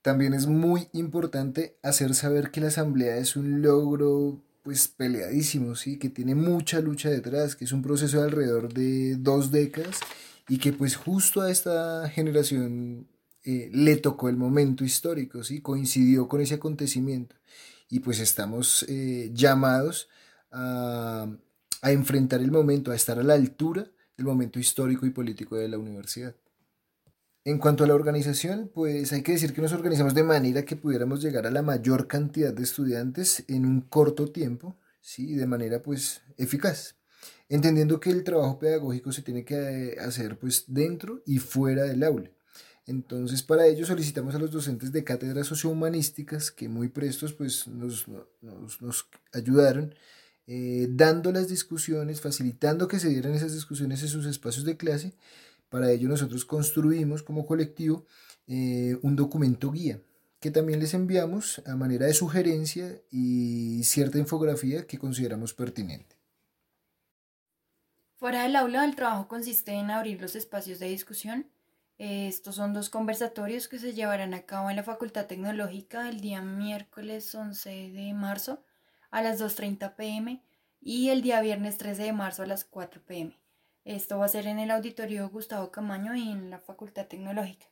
También 0.03 0.33
es 0.33 0.47
muy 0.47 0.89
importante 0.93 1.77
hacer 1.83 2.14
saber 2.14 2.53
que 2.53 2.61
la 2.61 2.68
asamblea 2.68 3.16
es 3.16 3.35
un 3.35 3.61
logro 3.61 4.41
pues 4.62 4.87
peleadísimo, 4.87 5.75
¿sí? 5.75 5.99
que 5.99 6.11
tiene 6.11 6.37
mucha 6.37 6.79
lucha 6.79 7.11
detrás, 7.11 7.57
que 7.57 7.64
es 7.64 7.72
un 7.72 7.83
proceso 7.83 8.18
de 8.18 8.25
alrededor 8.25 8.72
de 8.72 9.16
dos 9.16 9.51
décadas 9.51 9.99
y 10.49 10.59
que 10.59 10.72
pues 10.72 10.95
justo 10.95 11.41
a 11.41 11.51
esta 11.51 12.09
generación 12.09 13.09
eh, 13.43 13.68
le 13.72 13.97
tocó 13.97 14.29
el 14.29 14.37
momento 14.37 14.85
histórico, 14.85 15.43
¿sí? 15.43 15.61
coincidió 15.61 16.29
con 16.29 16.41
ese 16.41 16.55
acontecimiento 16.55 17.35
y 17.91 17.99
pues 17.99 18.20
estamos 18.20 18.85
eh, 18.89 19.33
llamados 19.35 20.09
a, 20.53 21.27
a 21.83 21.91
enfrentar 21.91 22.43
el 22.43 22.53
momento, 22.53 22.93
a 22.93 22.95
estar 22.95 23.18
a 23.18 23.25
la 23.25 23.35
altura 23.35 23.91
el 24.17 24.25
momento 24.25 24.59
histórico 24.59 25.07
y 25.07 25.11
político 25.11 25.57
de 25.57 25.69
la 25.69 25.79
universidad. 25.79 26.35
En 27.47 27.59
cuanto 27.59 27.85
a 27.85 27.87
la 27.87 27.95
organización, 27.95 28.71
pues 28.73 29.12
hay 29.12 29.23
que 29.23 29.33
decir 29.33 29.53
que 29.53 29.61
nos 29.61 29.73
organizamos 29.73 30.15
de 30.15 30.23
manera 30.23 30.65
que 30.65 30.77
pudiéramos 30.77 31.23
llegar 31.23 31.47
a 31.47 31.51
la 31.51 31.61
mayor 31.61 32.07
cantidad 32.07 32.55
de 32.55 32.62
estudiantes 32.62 33.45
en 33.49 33.67
un 33.67 33.83
corto 33.83 34.31
tiempo, 34.31 34.79
¿sí? 35.03 35.35
de 35.35 35.47
manera 35.47 35.83
pues 35.83 36.23
eficaz, 36.39 36.97
entendiendo 37.51 38.01
que 38.01 38.11
el 38.11 38.25
trabajo 38.25 38.59
pedagógico 38.59 39.12
se 39.12 39.21
tiene 39.21 39.45
que 39.45 39.97
hacer 40.01 40.39
pues 40.39 40.65
dentro 40.69 41.23
y 41.27 41.39
fuera 41.39 41.83
del 41.83 42.03
aula. 42.05 42.31
Entonces, 42.87 43.43
para 43.43 43.67
ello 43.67 43.85
solicitamos 43.85 44.35
a 44.35 44.39
los 44.39 44.51
docentes 44.51 44.93
de 44.93 45.05
cátedras 45.05 45.47
sociohumanísticas 45.47 46.51
que 46.51 46.69
muy 46.69 46.89
prestos 46.89 47.35
pues, 47.35 47.67
nos, 47.69 48.07
nos, 48.41 48.81
nos 48.81 49.09
ayudaron 49.33 49.95
eh, 50.47 50.87
dando 50.91 51.33
las 51.33 51.49
discusiones, 51.49 52.21
facilitando 52.21 52.89
que 52.89 52.99
se 52.99 53.09
dieran 53.09 53.35
esas 53.35 53.55
discusiones 53.55 54.03
en 54.03 54.09
sus 54.09 54.27
espacios 54.27 54.65
de 54.65 54.77
clase. 54.77 55.15
Para 55.69 55.91
ello 55.91 56.09
nosotros 56.09 56.45
construimos 56.45 57.23
como 57.23 57.47
colectivo 57.47 58.07
eh, 58.47 58.99
un 59.03 59.17
documento 59.17 59.71
guía 59.71 60.01
que 60.45 60.51
también 60.51 60.79
les 60.79 60.93
enviamos 60.93 61.63
a 61.65 61.75
manera 61.75 62.05
de 62.05 62.13
sugerencia 62.13 63.01
y 63.11 63.83
cierta 63.83 64.19
infografía 64.19 64.87
que 64.87 64.99
consideramos 64.99 65.55
pertinente. 65.55 66.17
Fuera 68.17 68.43
del 68.43 68.55
aula, 68.57 68.85
el 68.85 68.95
trabajo 68.95 69.27
consiste 69.27 69.73
en 69.73 69.91
abrir 69.91 70.21
los 70.21 70.37
espacios 70.37 70.79
de 70.81 70.89
discusión. 70.89 71.47
Estos 71.97 72.57
son 72.57 72.75
dos 72.75 72.91
conversatorios 72.91 73.69
que 73.69 73.79
se 73.79 73.95
llevarán 73.95 74.35
a 74.35 74.43
cabo 74.43 74.69
en 74.69 74.77
la 74.77 74.83
Facultad 74.83 75.27
Tecnológica 75.27 76.11
el 76.11 76.21
día 76.21 76.43
miércoles 76.43 77.35
11 77.35 77.71
de 77.71 78.13
marzo 78.13 78.63
a 79.15 79.23
las 79.23 79.41
2.30 79.41 79.95
pm 79.95 80.43
y 80.81 81.11
el 81.11 81.23
día 81.23 81.41
viernes 81.41 81.79
13 81.79 82.03
de 82.03 82.12
marzo 82.12 82.43
a 82.43 82.47
las 82.47 82.65
4 82.65 83.01
pm. 83.07 83.39
Esto 83.85 84.19
va 84.19 84.25
a 84.25 84.29
ser 84.29 84.49
en 84.49 84.59
el 84.59 84.73
auditorio 84.73 85.29
Gustavo 85.29 85.71
Camaño 85.71 86.17
y 86.17 86.33
en 86.33 86.51
la 86.51 86.59
Facultad 86.59 87.07
Tecnológica. 87.07 87.67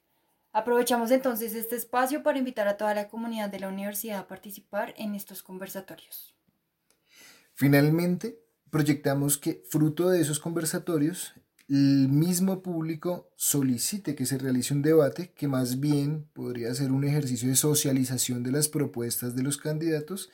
Aprovechamos 0.52 1.10
entonces 1.10 1.54
este 1.54 1.74
espacio 1.74 2.22
para 2.22 2.38
invitar 2.38 2.68
a 2.68 2.76
toda 2.76 2.94
la 2.94 3.08
comunidad 3.08 3.48
de 3.48 3.58
la 3.58 3.68
universidad 3.68 4.20
a 4.20 4.28
participar 4.28 4.94
en 4.96 5.16
estos 5.16 5.42
conversatorios. 5.42 6.32
Finalmente, 7.54 8.38
proyectamos 8.70 9.36
que 9.36 9.64
fruto 9.68 10.10
de 10.10 10.20
esos 10.20 10.38
conversatorios, 10.38 11.34
el 11.68 12.08
mismo 12.08 12.62
público 12.62 13.28
solicite 13.36 14.14
que 14.14 14.26
se 14.26 14.38
realice 14.38 14.74
un 14.74 14.82
debate 14.82 15.32
que 15.34 15.48
más 15.48 15.80
bien 15.80 16.28
podría 16.32 16.74
ser 16.74 16.92
un 16.92 17.04
ejercicio 17.04 17.48
de 17.48 17.56
socialización 17.56 18.42
de 18.42 18.52
las 18.52 18.68
propuestas 18.68 19.34
de 19.34 19.42
los 19.42 19.56
candidatos 19.58 20.30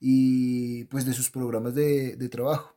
y 0.00 0.84
pues 0.84 1.06
de 1.06 1.12
sus 1.12 1.30
programas 1.30 1.74
de, 1.74 2.16
de 2.16 2.28
trabajo. 2.28 2.74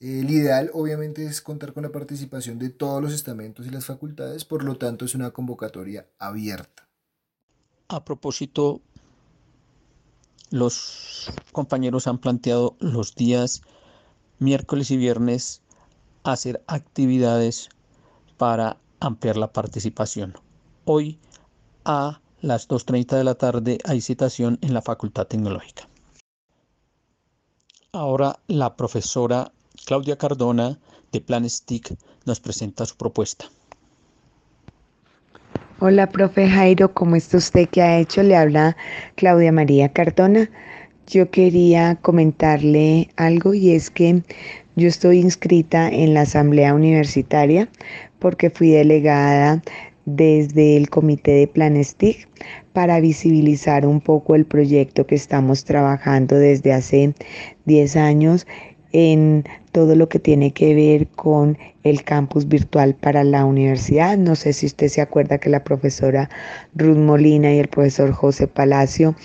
El 0.00 0.30
ideal 0.30 0.70
obviamente 0.74 1.24
es 1.24 1.40
contar 1.40 1.72
con 1.72 1.82
la 1.82 1.92
participación 1.92 2.58
de 2.58 2.70
todos 2.70 3.02
los 3.02 3.12
estamentos 3.12 3.66
y 3.66 3.70
las 3.70 3.86
facultades, 3.86 4.44
por 4.44 4.62
lo 4.62 4.76
tanto 4.76 5.04
es 5.04 5.14
una 5.14 5.30
convocatoria 5.30 6.06
abierta. 6.18 6.88
A 7.88 8.04
propósito, 8.04 8.82
los 10.50 11.32
compañeros 11.52 12.06
han 12.06 12.18
planteado 12.18 12.76
los 12.80 13.14
días 13.14 13.62
miércoles 14.38 14.90
y 14.90 14.96
viernes 14.96 15.62
hacer 16.24 16.62
actividades 16.66 17.68
para 18.36 18.78
ampliar 19.00 19.36
la 19.36 19.52
participación. 19.52 20.34
Hoy 20.84 21.18
a 21.84 22.20
las 22.40 22.68
2.30 22.68 23.16
de 23.16 23.24
la 23.24 23.34
tarde 23.34 23.78
hay 23.84 24.00
citación 24.00 24.58
en 24.62 24.74
la 24.74 24.82
Facultad 24.82 25.26
Tecnológica. 25.26 25.88
Ahora 27.92 28.40
la 28.48 28.74
profesora 28.76 29.52
Claudia 29.86 30.16
Cardona 30.16 30.78
de 31.12 31.20
Plan 31.20 31.48
STIC 31.48 31.96
nos 32.24 32.40
presenta 32.40 32.86
su 32.86 32.96
propuesta. 32.96 33.46
Hola, 35.80 36.08
profe 36.08 36.48
Jairo, 36.48 36.94
¿cómo 36.94 37.16
está 37.16 37.36
usted? 37.36 37.68
¿Qué 37.68 37.82
ha 37.82 37.98
hecho? 37.98 38.22
Le 38.22 38.36
habla 38.36 38.76
Claudia 39.16 39.52
María 39.52 39.92
Cardona. 39.92 40.48
Yo 41.06 41.30
quería 41.30 41.96
comentarle 41.96 43.10
algo 43.16 43.52
y 43.52 43.72
es 43.72 43.90
que 43.90 44.22
yo 44.76 44.88
estoy 44.88 45.20
inscrita 45.20 45.88
en 45.88 46.14
la 46.14 46.22
Asamblea 46.22 46.74
Universitaria 46.74 47.68
porque 48.18 48.50
fui 48.50 48.70
delegada 48.70 49.62
desde 50.04 50.76
el 50.76 50.90
Comité 50.90 51.32
de 51.32 51.46
Planestic 51.46 52.28
para 52.72 53.00
visibilizar 53.00 53.86
un 53.86 54.00
poco 54.00 54.34
el 54.34 54.44
proyecto 54.44 55.06
que 55.06 55.14
estamos 55.14 55.64
trabajando 55.64 56.36
desde 56.36 56.72
hace 56.72 57.14
10 57.64 57.96
años 57.96 58.46
en 58.92 59.44
todo 59.72 59.96
lo 59.96 60.08
que 60.08 60.20
tiene 60.20 60.52
que 60.52 60.72
ver 60.74 61.08
con 61.08 61.58
el 61.82 62.04
campus 62.04 62.46
virtual 62.46 62.94
para 62.94 63.24
la 63.24 63.44
universidad. 63.44 64.16
No 64.16 64.36
sé 64.36 64.52
si 64.52 64.66
usted 64.66 64.86
se 64.86 65.00
acuerda 65.00 65.38
que 65.38 65.50
la 65.50 65.64
profesora 65.64 66.30
Ruth 66.76 66.96
Molina 66.96 67.52
y 67.52 67.58
el 67.58 67.66
profesor 67.66 68.12
José 68.12 68.46
Palacio, 68.46 69.16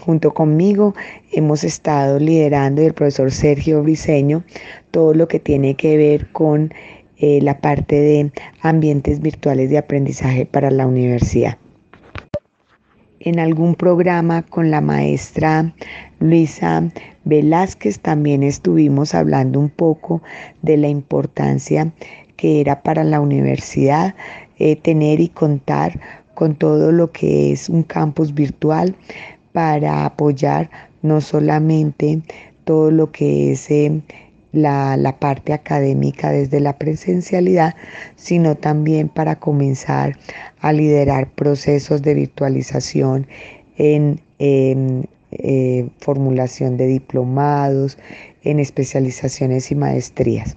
junto 0.00 0.32
conmigo, 0.34 0.94
hemos 1.32 1.64
estado 1.64 2.18
liderando 2.18 2.82
y 2.82 2.86
el 2.86 2.94
profesor 2.94 3.32
Sergio 3.32 3.82
Briseño 3.82 4.44
todo 4.90 5.14
lo 5.14 5.26
que 5.28 5.40
tiene 5.40 5.74
que 5.74 5.96
ver 5.96 6.30
con 6.32 6.72
eh, 7.16 7.40
la 7.42 7.60
parte 7.60 8.00
de 8.00 8.32
ambientes 8.62 9.20
virtuales 9.20 9.70
de 9.70 9.78
aprendizaje 9.78 10.46
para 10.46 10.70
la 10.70 10.86
universidad. 10.86 11.58
En 13.20 13.40
algún 13.40 13.74
programa 13.74 14.42
con 14.42 14.70
la 14.70 14.80
maestra 14.80 15.74
Luisa 16.20 16.84
Velázquez 17.24 17.98
también 17.98 18.44
estuvimos 18.44 19.12
hablando 19.12 19.58
un 19.58 19.70
poco 19.70 20.22
de 20.62 20.76
la 20.76 20.86
importancia 20.86 21.92
que 22.36 22.60
era 22.60 22.82
para 22.82 23.02
la 23.02 23.20
universidad 23.20 24.14
eh, 24.60 24.76
tener 24.76 25.18
y 25.18 25.28
contar 25.28 25.98
con 26.34 26.54
todo 26.54 26.92
lo 26.92 27.10
que 27.10 27.50
es 27.50 27.68
un 27.68 27.82
campus 27.82 28.32
virtual 28.32 28.94
para 29.58 30.04
apoyar 30.04 30.70
no 31.02 31.20
solamente 31.20 32.22
todo 32.62 32.92
lo 32.92 33.10
que 33.10 33.50
es 33.50 33.68
eh, 33.72 34.02
la, 34.52 35.16
parte 35.18 35.52
académica 35.52 36.30
desde 36.30 36.60
la 36.60 36.78
presencialidad, 36.78 37.74
sino 38.14 38.54
también 38.54 39.08
para 39.08 39.34
comenzar 39.34 40.16
a 40.60 40.72
liderar 40.72 41.28
procesos 41.30 42.02
de 42.02 42.14
virtualización 42.14 43.26
en, 43.78 44.20
eh, 44.38 45.88
formulación 45.98 46.76
de 46.76 46.86
diplomados, 46.86 47.98
en 48.44 48.60
especializaciones 48.60 49.72
y 49.72 49.74
maestrías. 49.74 50.56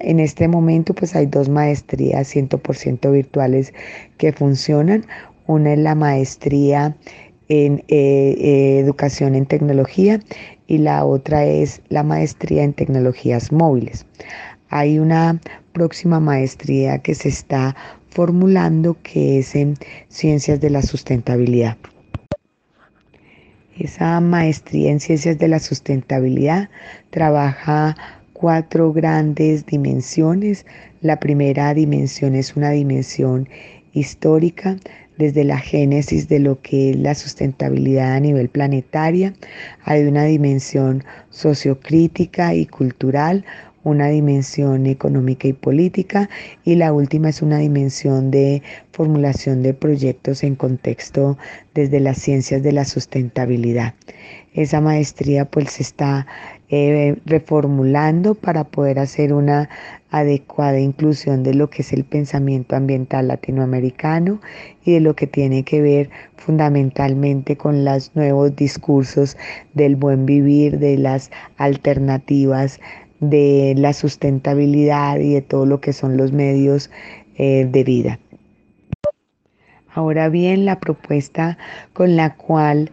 En 0.00 0.18
este 0.18 0.48
momento 0.48 0.92
pues 0.92 1.14
hay 1.14 1.26
dos 1.26 1.48
maestrías 1.48 2.34
100% 2.34 3.12
virtuales 3.12 3.72
que 4.18 4.32
funcionan. 4.32 5.06
Una 5.46 5.74
es 5.74 5.78
la 5.78 5.94
maestría 5.94 6.96
en 7.50 7.84
eh, 7.88 8.36
eh, 8.38 8.78
educación 8.78 9.34
en 9.34 9.44
tecnología 9.44 10.20
y 10.68 10.78
la 10.78 11.04
otra 11.04 11.44
es 11.44 11.82
la 11.88 12.04
maestría 12.04 12.62
en 12.62 12.72
tecnologías 12.72 13.50
móviles. 13.50 14.06
Hay 14.68 15.00
una 15.00 15.40
próxima 15.72 16.20
maestría 16.20 16.98
que 16.98 17.16
se 17.16 17.28
está 17.28 17.74
formulando 18.10 18.96
que 19.02 19.40
es 19.40 19.56
en 19.56 19.74
ciencias 20.08 20.60
de 20.60 20.70
la 20.70 20.82
sustentabilidad. 20.82 21.76
Esa 23.76 24.20
maestría 24.20 24.92
en 24.92 25.00
ciencias 25.00 25.38
de 25.38 25.48
la 25.48 25.58
sustentabilidad 25.58 26.70
trabaja 27.10 27.96
cuatro 28.32 28.92
grandes 28.92 29.66
dimensiones. 29.66 30.66
La 31.00 31.18
primera 31.18 31.74
dimensión 31.74 32.36
es 32.36 32.54
una 32.54 32.70
dimensión 32.70 33.48
histórica, 33.92 34.76
desde 35.20 35.44
la 35.44 35.58
génesis 35.58 36.28
de 36.28 36.38
lo 36.38 36.62
que 36.62 36.90
es 36.90 36.96
la 36.96 37.14
sustentabilidad 37.14 38.14
a 38.14 38.20
nivel 38.20 38.48
planetaria. 38.48 39.34
Hay 39.84 40.04
una 40.04 40.24
dimensión 40.24 41.04
sociocrítica 41.28 42.54
y 42.54 42.64
cultural, 42.64 43.44
una 43.84 44.08
dimensión 44.08 44.86
económica 44.86 45.46
y 45.46 45.52
política 45.52 46.30
y 46.64 46.76
la 46.76 46.94
última 46.94 47.28
es 47.28 47.42
una 47.42 47.58
dimensión 47.58 48.30
de 48.30 48.62
formulación 48.92 49.62
de 49.62 49.74
proyectos 49.74 50.42
en 50.42 50.54
contexto 50.54 51.36
desde 51.74 52.00
las 52.00 52.18
ciencias 52.18 52.62
de 52.62 52.72
la 52.72 52.86
sustentabilidad. 52.86 53.94
Esa 54.54 54.80
maestría 54.80 55.44
pues 55.44 55.72
se 55.72 55.82
está 55.82 56.26
eh, 56.70 57.16
reformulando 57.26 58.34
para 58.34 58.64
poder 58.64 58.98
hacer 58.98 59.34
una 59.34 59.68
adecuada 60.10 60.78
inclusión 60.78 61.42
de 61.42 61.54
lo 61.54 61.70
que 61.70 61.82
es 61.82 61.92
el 61.92 62.04
pensamiento 62.04 62.76
ambiental 62.76 63.28
latinoamericano 63.28 64.40
y 64.84 64.92
de 64.92 65.00
lo 65.00 65.14
que 65.14 65.26
tiene 65.26 65.62
que 65.62 65.80
ver 65.80 66.10
fundamentalmente 66.36 67.56
con 67.56 67.84
los 67.84 68.14
nuevos 68.14 68.54
discursos 68.56 69.36
del 69.74 69.96
buen 69.96 70.26
vivir, 70.26 70.78
de 70.78 70.96
las 70.96 71.30
alternativas 71.56 72.80
de 73.20 73.74
la 73.76 73.92
sustentabilidad 73.92 75.18
y 75.18 75.34
de 75.34 75.42
todo 75.42 75.66
lo 75.66 75.80
que 75.80 75.92
son 75.92 76.16
los 76.16 76.32
medios 76.32 76.90
eh, 77.36 77.68
de 77.70 77.84
vida. 77.84 78.18
Ahora 79.92 80.28
bien, 80.28 80.64
la 80.64 80.80
propuesta 80.80 81.58
con 81.92 82.16
la 82.16 82.34
cual 82.36 82.90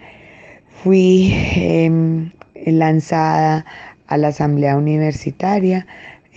fui 0.83 1.33
em, 1.55 2.31
lanzada 2.65 3.65
a 4.07 4.17
la 4.17 4.29
Asamblea 4.29 4.77
Universitaria, 4.77 5.85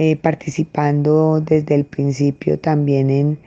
eh, 0.02 0.16
participando 0.16 1.42
desde 1.42 1.74
el 1.74 1.84
principio 1.84 2.58
también 2.58 3.38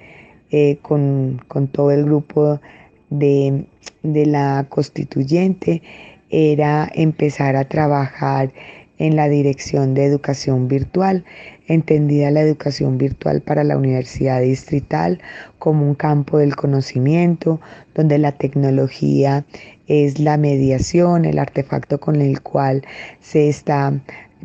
eh, 0.52 0.78
con, 0.84 1.42
con, 1.48 1.68
todo 1.68 1.90
el 1.90 2.06
grupo 2.06 2.62
de, 3.10 3.66
de 4.04 4.26
la 4.28 4.68
constituyente, 4.70 5.82
era 6.30 6.88
empezar 6.94 7.56
a 7.56 7.68
trabajar 7.68 8.54
en 9.00 9.16
la 9.16 9.30
Dirección 9.30 9.96
de 9.96 10.06
Educación 10.06 10.68
Virtual, 10.68 11.26
entendida 11.68 12.30
la 12.30 12.42
educación 12.42 13.00
virtual 13.00 13.42
para 13.42 13.64
la 13.64 13.76
Universidad 13.76 14.40
Distrital 14.42 15.20
como 15.58 15.88
un 15.88 15.96
campo 15.96 16.38
del 16.38 16.56
conocimiento, 16.56 17.60
donde 17.96 18.20
la 18.20 18.34
tecnología 18.34 19.44
es 19.88 20.20
la 20.20 20.38
mediación, 20.38 21.26
el 21.26 21.40
artefacto 21.40 22.00
con 22.00 22.22
el 22.22 22.42
cual 22.44 22.84
se 23.22 23.50
está 23.50 23.92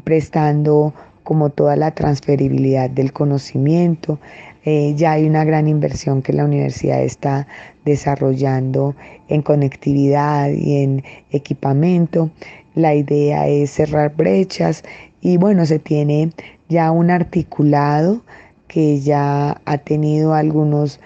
prestando 0.05 0.95
como 1.29 1.51
toda 1.51 1.76
la 1.76 1.91
transferibilidad 1.91 2.89
del 2.89 3.12
conocimiento. 3.12 4.18
Eh, 4.64 4.95
ya 4.97 5.12
hay 5.12 5.26
una 5.26 5.45
gran 5.45 5.68
inversión 5.68 6.22
que 6.22 6.33
la 6.33 6.47
universidad 6.47 7.03
está 7.03 7.47
desarrollando 7.85 8.97
en 9.29 9.43
conectividad 9.43 10.49
y 10.49 10.83
en 10.83 11.05
equipamiento. 11.31 12.31
La 12.74 12.95
idea 12.95 13.47
es 13.47 13.72
cerrar 13.72 14.16
brechas 14.16 14.85
y 15.20 15.37
bueno, 15.37 15.66
se 15.66 15.79
tiene 15.79 16.31
ya 16.70 16.91
un 16.93 17.11
articulado 17.11 18.22
que 18.66 18.99
ya 19.01 19.61
ha 19.66 19.76
tenido 19.76 20.33
algunos 20.33 20.99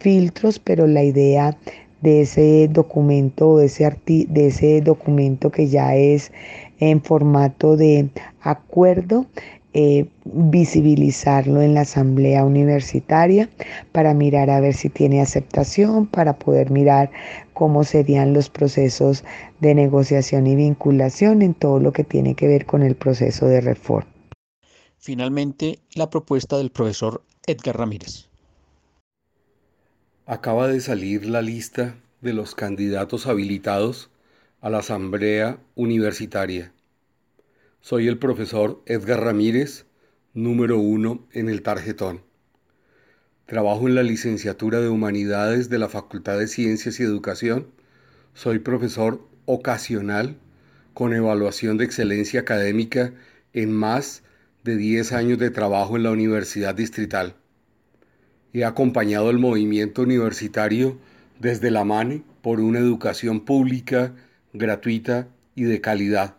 filtros, 0.00 0.58
pero 0.58 0.88
la 0.88 1.04
idea 1.04 1.56
de 2.00 2.22
ese 2.22 2.68
documento, 2.68 3.58
de 3.58 3.66
ese, 3.66 3.96
de 4.06 4.46
ese 4.48 4.80
documento 4.80 5.50
que 5.52 5.68
ya 5.68 5.94
es 5.94 6.32
en 6.80 7.00
formato 7.00 7.76
de 7.76 8.08
acuerdo, 8.40 9.26
eh, 9.80 10.08
visibilizarlo 10.24 11.62
en 11.62 11.74
la 11.74 11.82
asamblea 11.82 12.44
universitaria 12.44 13.48
para 13.92 14.12
mirar 14.12 14.50
a 14.50 14.58
ver 14.58 14.74
si 14.74 14.88
tiene 14.88 15.20
aceptación, 15.20 16.08
para 16.08 16.36
poder 16.36 16.72
mirar 16.72 17.12
cómo 17.52 17.84
serían 17.84 18.32
los 18.32 18.50
procesos 18.50 19.22
de 19.60 19.76
negociación 19.76 20.48
y 20.48 20.56
vinculación 20.56 21.42
en 21.42 21.54
todo 21.54 21.78
lo 21.78 21.92
que 21.92 22.02
tiene 22.02 22.34
que 22.34 22.48
ver 22.48 22.66
con 22.66 22.82
el 22.82 22.96
proceso 22.96 23.46
de 23.46 23.60
reforma. 23.60 24.10
Finalmente, 24.98 25.78
la 25.94 26.10
propuesta 26.10 26.58
del 26.58 26.72
profesor 26.72 27.22
Edgar 27.46 27.78
Ramírez. 27.78 28.26
Acaba 30.26 30.66
de 30.66 30.80
salir 30.80 31.24
la 31.24 31.40
lista 31.40 31.94
de 32.20 32.32
los 32.32 32.56
candidatos 32.56 33.28
habilitados 33.28 34.10
a 34.60 34.70
la 34.70 34.78
Asamblea 34.78 35.60
Universitaria. 35.76 36.72
Soy 37.88 38.06
el 38.06 38.18
profesor 38.18 38.82
Edgar 38.84 39.24
Ramírez, 39.24 39.86
número 40.34 40.78
uno 40.78 41.26
en 41.32 41.48
el 41.48 41.62
tarjetón. 41.62 42.20
Trabajo 43.46 43.88
en 43.88 43.94
la 43.94 44.02
licenciatura 44.02 44.78
de 44.80 44.90
Humanidades 44.90 45.70
de 45.70 45.78
la 45.78 45.88
Facultad 45.88 46.38
de 46.38 46.48
Ciencias 46.48 47.00
y 47.00 47.04
Educación. 47.04 47.68
Soy 48.34 48.58
profesor 48.58 49.26
ocasional 49.46 50.36
con 50.92 51.14
evaluación 51.14 51.78
de 51.78 51.86
excelencia 51.86 52.40
académica 52.40 53.14
en 53.54 53.72
más 53.72 54.22
de 54.64 54.76
10 54.76 55.12
años 55.12 55.38
de 55.38 55.48
trabajo 55.48 55.96
en 55.96 56.02
la 56.02 56.10
Universidad 56.10 56.74
Distrital. 56.74 57.36
He 58.52 58.66
acompañado 58.66 59.30
el 59.30 59.38
movimiento 59.38 60.02
universitario 60.02 60.98
desde 61.40 61.70
la 61.70 61.84
MANE 61.84 62.22
por 62.42 62.60
una 62.60 62.80
educación 62.80 63.46
pública, 63.46 64.14
gratuita 64.52 65.28
y 65.54 65.62
de 65.62 65.80
calidad. 65.80 66.37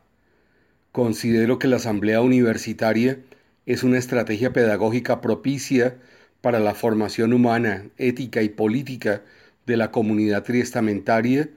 Considero 0.99 1.59
que 1.59 1.69
la 1.69 1.77
Asamblea 1.77 2.19
Universitaria 2.19 3.19
es 3.65 3.83
una 3.83 3.97
estrategia 3.97 4.51
pedagógica 4.51 5.21
propicia 5.21 5.97
para 6.41 6.59
la 6.59 6.75
formación 6.75 7.31
humana, 7.31 7.85
ética 7.97 8.41
y 8.41 8.49
política 8.49 9.21
de 9.65 9.77
la 9.77 9.91
comunidad 9.91 10.43
triestamentaria 10.43 11.51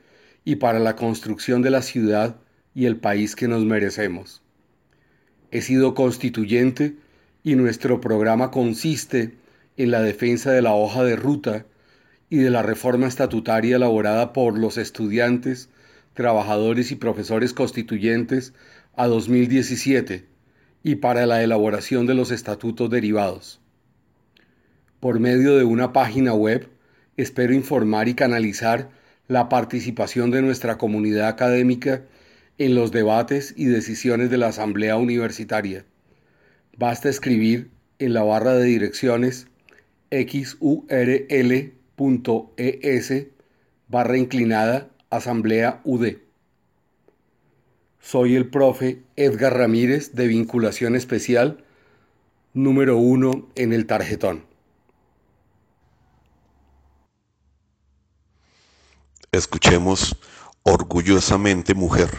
y 0.45 0.57
para 0.57 0.79
la 0.79 0.95
construcción 0.95 1.61
de 1.61 1.71
la 1.71 1.83
ciudad 1.83 2.37
y 2.73 2.87
el 2.87 2.99
país 2.99 3.35
que 3.35 3.49
nos 3.49 3.65
merecemos. 3.65 4.43
He 5.51 5.61
sido 5.61 5.95
constituyente 5.95 6.95
y 7.43 7.57
nuestro 7.57 8.01
programa 8.01 8.53
consiste 8.53 9.35
en 9.77 9.91
la 9.91 10.03
defensa 10.03 10.53
de 10.53 10.63
la 10.63 10.73
hoja 10.73 11.03
de 11.03 11.17
ruta 11.17 11.67
y 12.31 12.37
de 12.37 12.51
la 12.51 12.63
reforma 12.63 13.09
estatutaria 13.09 13.75
elaborada 13.75 14.33
por 14.33 14.57
los 14.57 14.79
estudiantes, 14.79 15.69
trabajadores 16.15 16.93
y 16.93 16.95
profesores 16.95 17.53
constituyentes 17.53 18.55
a 18.95 19.07
2017 19.07 20.27
y 20.83 20.97
para 20.97 21.27
la 21.27 21.43
elaboración 21.43 22.07
de 22.07 22.15
los 22.15 22.31
estatutos 22.31 22.91
derivados. 22.91 23.61
Por 25.01 25.21
medio 25.21 25.57
de 25.57 25.65
una 25.65 25.93
página 25.93 26.35
web, 26.35 26.69
espero 27.17 27.55
informar 27.55 28.09
y 28.09 28.15
canalizar 28.15 28.91
la 29.29 29.49
participación 29.49 30.31
de 30.31 30.43
nuestra 30.43 30.79
comunidad 30.79 31.29
académica 31.29 32.05
en 32.59 32.75
los 32.75 32.93
debates 32.93 33.55
y 33.57 33.65
decisiones 33.65 34.31
de 34.31 34.39
la 34.39 34.49
Asamblea 34.49 34.97
Universitaria. 34.97 35.85
Basta 36.77 37.09
escribir 37.09 37.71
en 37.99 38.13
la 38.13 38.23
barra 38.23 38.55
de 38.55 38.65
direcciones 38.65 39.47
xurl.es 40.11 40.57
barra 43.89 44.19
inclinada 44.19 44.89
Asamblea 45.11 45.81
UD. 45.85 46.22
Soy 48.03 48.35
el 48.35 48.51
profe 48.51 49.05
Edgar 49.15 49.57
Ramírez 49.57 50.13
de 50.13 50.27
Vinculación 50.27 50.97
Especial, 50.97 51.65
número 52.53 52.97
uno 52.97 53.49
en 53.55 53.73
el 53.73 53.87
tarjetón. 53.87 54.45
Escuchemos 59.31 60.19
Orgullosamente 60.65 61.75
Mujer, 61.75 62.11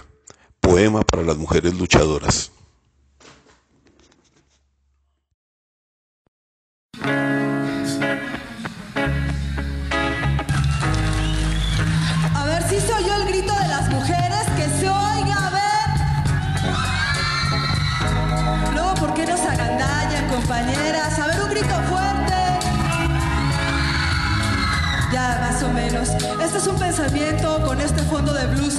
poema 0.61 1.01
para 1.01 1.21
las 1.21 1.37
mujeres 1.37 1.77
luchadoras. 1.77 2.52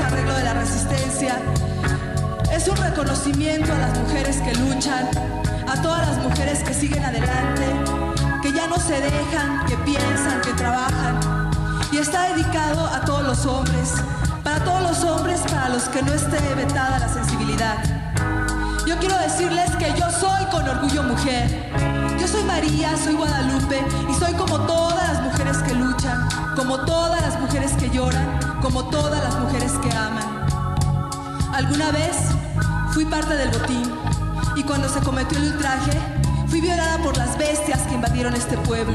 Arreglo 0.05 0.35
de 0.35 0.45
la 0.45 0.55
resistencia. 0.55 1.39
Es 2.53 2.69
un 2.69 2.77
reconocimiento 2.77 3.73
a 3.73 3.79
las 3.79 3.99
mujeres 3.99 4.37
que 4.41 4.55
luchan, 4.55 5.09
a 5.69 5.81
todas 5.83 6.07
las 6.09 6.19
mujeres 6.19 6.63
que 6.63 6.75
siguen 6.75 7.05
adelante, 7.05 7.67
que 8.43 8.53
ya 8.53 8.67
no 8.67 8.77
se 8.77 9.01
dejan, 9.01 9.65
que 9.67 9.77
piensan, 9.79 10.41
que 10.43 10.53
trabajan. 10.53 11.19
Y 11.91 11.99
está 11.99 12.35
dedicado 12.35 12.87
a 12.87 13.01
todos 13.01 13.23
los 13.23 13.47
hombres, 13.47 13.95
para 14.43 14.63
todos 14.63 14.83
los 14.83 15.05
hombres 15.05 15.41
para 15.51 15.71
los 15.71 15.85
que 15.85 16.03
no 16.03 16.13
esté 16.13 16.55
vetada 16.55 16.99
la 16.99 17.09
sensibilidad. 17.09 17.77
Yo 18.87 18.99
quiero 18.99 19.19
decirles 19.19 19.71
que 19.77 19.93
yo 19.99 20.11
soy 20.11 20.45
con 20.51 20.69
orgullo 20.69 21.03
mujer. 21.03 21.73
Yo 22.21 22.29
soy 22.29 22.45
María, 22.45 22.97
soy 23.03 23.15
Guadalupe 23.15 23.85
y 24.11 24.15
soy 24.15 24.35
como 24.35 24.61
todas 24.61 25.13
las 25.13 25.23
mujeres 25.23 25.59
que 25.59 25.75
luchan, 25.75 26.29
como 26.55 26.79
todas 26.81 27.21
las 27.23 27.41
mujeres 27.41 27.73
que 27.73 27.89
lloran, 27.91 28.54
como 28.65 28.83
todas 28.87 29.23
las 29.23 29.39
mujeres 29.41 29.73
que 29.73 29.93
aman. 29.93 30.47
Alguna 31.53 31.93
vez 31.93 32.17
fui 32.93 33.05
parte 33.05 33.37
del 33.37 33.51
botín 33.51 33.93
y 34.57 34.63
cuando 34.63 34.89
se 34.89 35.01
cometió 35.01 35.37
el 35.37 35.53
ultraje, 35.53 35.93
fui 36.49 36.63
violada 36.63 36.97
por 37.03 37.15
las 37.19 37.37
bestias 37.37 37.83
que 37.83 37.95
invadieron 37.95 38.33
este 38.35 38.57
pueblo. 38.57 38.95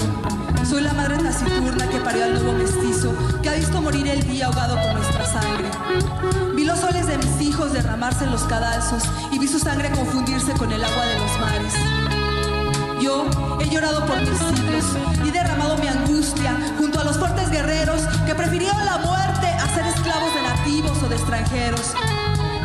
Soy 0.67 0.81
la 0.81 0.93
madre 0.93 1.19
taciturna 1.19 1.87
que 1.87 1.99
parió 1.99 2.23
al 2.23 2.33
nuevo 2.33 2.53
mestizo, 2.53 3.13
que 3.43 3.49
ha 3.49 3.53
visto 3.53 3.79
morir 3.79 4.07
el 4.07 4.27
día 4.27 4.47
ahogado 4.47 4.75
con 4.75 4.95
nuestra 4.95 5.25
sangre. 5.27 5.69
Vi 6.55 6.65
los 6.65 6.79
soles 6.79 7.05
de 7.05 7.17
mis 7.19 7.39
hijos 7.39 7.71
derramarse 7.71 8.23
en 8.23 8.31
los 8.31 8.41
cadalzos 8.45 9.03
y 9.31 9.37
vi 9.37 9.47
su 9.47 9.59
sangre 9.59 9.91
confundirse 9.91 10.51
con 10.53 10.71
el 10.71 10.83
agua 10.83 11.05
de 11.05 11.19
los 11.19 11.39
mares. 11.39 11.73
Yo 12.99 13.27
he 13.59 13.69
llorado 13.69 14.03
por 14.07 14.19
mis 14.19 14.39
siglos 14.39 14.85
y 15.23 15.29
derramado 15.29 15.77
mi 15.77 15.87
angustia 15.87 16.57
junto 16.79 16.99
a 16.99 17.03
los 17.03 17.19
fuertes 17.19 17.51
guerreros 17.51 18.01
que 18.25 18.33
prefirieron 18.33 18.83
la 18.83 18.97
muerte 18.97 19.38
o 21.03 21.07
de 21.07 21.15
extranjeros. 21.15 21.93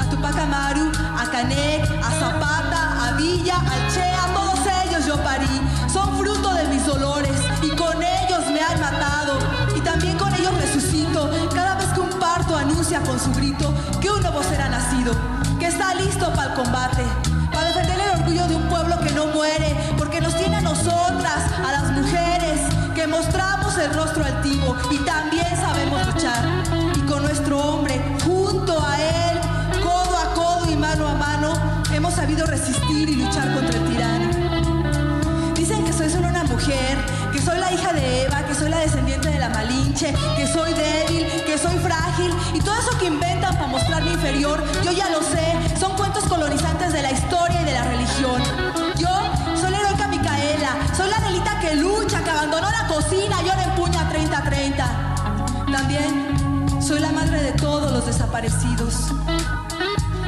A 0.00 0.08
Tupac 0.08 0.36
Amaru, 0.38 0.90
a 1.16 1.24
Canek, 1.30 1.82
a 2.02 2.10
Zapata, 2.18 3.08
a 3.08 3.12
Villa, 3.12 3.56
a 3.56 3.90
Che, 3.92 4.02
a 4.02 4.32
todos 4.32 4.60
ellos 4.84 5.06
yo 5.06 5.16
parí. 5.22 5.60
Son 5.92 6.16
fruto 6.16 6.54
de 6.54 6.64
mis 6.68 6.86
dolores 6.86 7.38
y 7.62 7.68
con 7.76 8.02
ellos 8.02 8.46
me 8.52 8.60
han 8.60 8.80
matado. 8.80 9.38
Y 9.76 9.80
también 9.80 10.16
con 10.16 10.32
ellos 10.34 10.54
resucito 10.56 11.30
cada 11.54 11.74
vez 11.76 11.86
que 11.88 12.00
un 12.00 12.18
parto 12.18 12.56
anuncia 12.56 13.00
con 13.00 13.20
su 13.20 13.32
grito 13.34 13.72
que 14.00 14.10
un 14.10 14.20
nuevo 14.22 14.42
será 14.42 14.68
nacido, 14.68 15.12
que 15.58 15.66
está 15.66 15.94
listo 15.94 16.32
para 16.32 16.50
el 16.50 16.54
combate, 16.54 17.04
para 17.52 17.68
defender 17.68 18.00
el 18.00 18.20
orgullo 18.20 18.46
de 18.48 18.56
un 18.56 18.68
pueblo 18.68 18.98
que 19.00 19.12
no 19.12 19.26
muere, 19.26 19.76
porque 19.98 20.20
nos 20.20 20.34
tiene 20.36 20.56
a 20.56 20.60
nosotras, 20.62 21.40
a 21.66 21.72
las 21.72 21.90
mujeres, 21.92 22.60
que 22.94 23.06
mostramos 23.06 23.76
el 23.76 23.92
rostro 23.92 24.24
altivo 24.24 24.76
y 24.90 24.98
también 24.98 25.43
resistir 32.64 33.10
y 33.10 33.16
luchar 33.16 33.52
contra 33.52 33.78
el 33.78 33.84
tirano. 33.90 35.54
Dicen 35.54 35.84
que 35.84 35.92
soy 35.92 36.08
solo 36.08 36.28
una 36.28 36.44
mujer, 36.44 36.96
que 37.32 37.40
soy 37.40 37.58
la 37.58 37.70
hija 37.72 37.92
de 37.92 38.22
Eva, 38.22 38.42
que 38.46 38.54
soy 38.54 38.70
la 38.70 38.78
descendiente 38.78 39.28
de 39.28 39.38
la 39.38 39.50
Malinche, 39.50 40.14
que 40.36 40.46
soy 40.46 40.72
débil, 40.72 41.26
que 41.44 41.58
soy 41.58 41.76
frágil 41.78 42.34
y 42.54 42.60
todo 42.60 42.74
eso 42.78 42.98
que 42.98 43.06
inventan 43.06 43.54
para 43.54 43.66
mostrarme 43.66 44.12
inferior, 44.12 44.64
yo 44.82 44.92
ya 44.92 45.10
lo 45.10 45.20
sé, 45.20 45.78
son 45.78 45.94
cuentos 45.96 46.24
colonizantes 46.24 46.92
de 46.92 47.02
la 47.02 47.10
historia 47.10 47.60
y 47.60 47.64
de 47.64 47.72
la 47.72 47.84
religión. 47.84 48.42
Yo 48.96 49.10
soy 49.60 49.70
la 49.70 49.80
heroica 49.80 50.08
Micaela, 50.08 50.70
soy 50.96 51.10
la 51.10 51.18
Nelita 51.18 51.60
que 51.60 51.74
lucha, 51.76 52.22
que 52.24 52.30
abandonó 52.30 52.68
la 52.70 52.86
cocina 52.86 53.42
y 53.44 53.48
ahora 53.50 53.64
empuña 53.64 54.10
30-30. 54.10 55.70
También 55.70 56.80
soy 56.80 57.00
la 57.00 57.12
madre 57.12 57.42
de 57.42 57.52
todos 57.52 57.92
los 57.92 58.06
desaparecidos. 58.06 59.12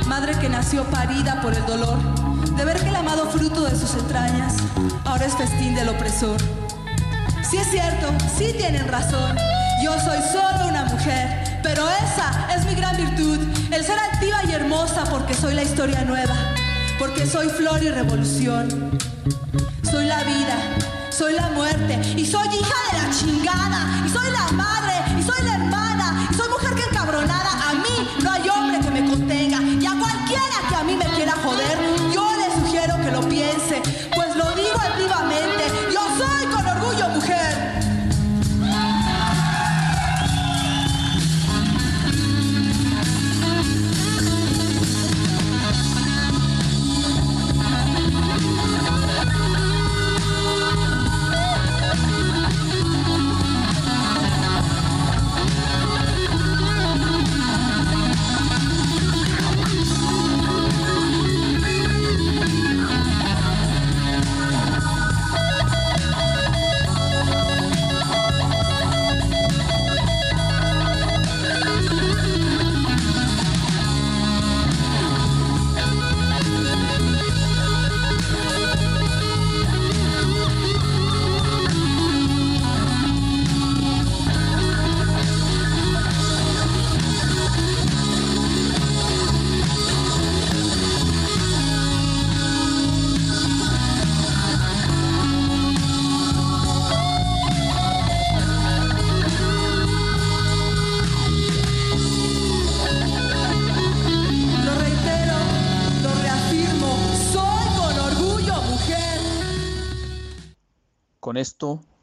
Madre 0.06 0.38
que 0.38 0.48
nació 0.48 0.84
parida 0.84 1.40
por 1.42 1.52
el 1.52 1.66
dolor 1.66 2.25
de 2.56 2.64
ver 2.64 2.80
que 2.80 2.88
el 2.88 2.96
amado 2.96 3.30
fruto 3.30 3.64
de 3.64 3.76
sus 3.76 3.94
entrañas 3.94 4.54
ahora 5.04 5.26
es 5.26 5.34
festín 5.34 5.74
del 5.74 5.88
opresor. 5.88 6.36
Sí 7.48 7.58
es 7.58 7.70
cierto, 7.70 8.12
sí 8.36 8.54
tienen 8.56 8.88
razón. 8.88 9.36
Yo 9.82 9.92
soy 10.00 10.18
solo 10.32 10.68
una 10.68 10.84
mujer, 10.86 11.60
pero 11.62 11.86
esa 11.90 12.54
es 12.56 12.64
mi 12.66 12.74
gran 12.74 12.96
virtud, 12.96 13.38
el 13.70 13.84
ser 13.84 13.98
altiva 13.98 14.38
y 14.48 14.52
hermosa 14.52 15.04
porque 15.10 15.34
soy 15.34 15.54
la 15.54 15.62
historia 15.62 16.02
nueva, 16.02 16.34
porque 16.98 17.26
soy 17.26 17.48
flor 17.48 17.82
y 17.82 17.90
revolución. 17.90 18.98
Soy 19.90 20.06
la 20.06 20.22
vida, 20.24 20.56
soy 21.10 21.34
la 21.34 21.48
muerte 21.50 22.00
y 22.16 22.26
soy 22.26 22.48
hija 22.48 22.74
de 22.92 23.02
la 23.02 23.10
chingada 23.10 24.02
y 24.04 24.08
soy 24.08 24.30
la 24.30 24.52
madre 24.52 25.18
y 25.18 25.22
soy 25.22 25.44
la 25.44 25.54
hermana 25.54 25.95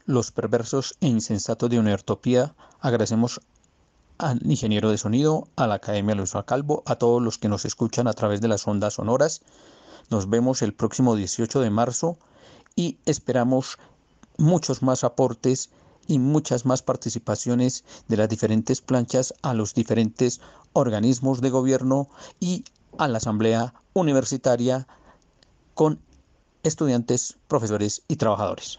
los 0.06 0.32
perversos 0.32 0.96
e 1.00 1.06
insensatos 1.06 1.70
de 1.70 1.78
Unertopía 1.78 2.54
agradecemos 2.80 3.40
al 4.18 4.40
ingeniero 4.44 4.90
de 4.90 4.98
sonido, 4.98 5.48
a 5.56 5.66
la 5.66 5.76
Academia 5.76 6.14
Luis 6.14 6.32
Calvo, 6.46 6.82
a 6.86 6.96
todos 6.96 7.22
los 7.22 7.38
que 7.38 7.48
nos 7.48 7.64
escuchan 7.64 8.08
a 8.08 8.12
través 8.12 8.40
de 8.40 8.48
las 8.48 8.66
ondas 8.66 8.94
sonoras. 8.94 9.42
Nos 10.10 10.28
vemos 10.28 10.62
el 10.62 10.74
próximo 10.74 11.14
18 11.14 11.60
de 11.60 11.70
marzo 11.70 12.18
y 12.74 12.98
esperamos 13.06 13.78
muchos 14.36 14.82
más 14.82 15.04
aportes 15.04 15.70
y 16.06 16.18
muchas 16.18 16.66
más 16.66 16.82
participaciones 16.82 17.84
de 18.08 18.16
las 18.16 18.28
diferentes 18.28 18.80
planchas 18.80 19.34
a 19.42 19.54
los 19.54 19.74
diferentes 19.74 20.40
organismos 20.72 21.40
de 21.40 21.50
gobierno 21.50 22.08
y 22.40 22.64
a 22.98 23.08
la 23.08 23.18
Asamblea 23.18 23.74
Universitaria 23.94 24.86
con 25.74 26.00
estudiantes, 26.62 27.36
profesores 27.48 28.02
y 28.08 28.16
trabajadores. 28.16 28.78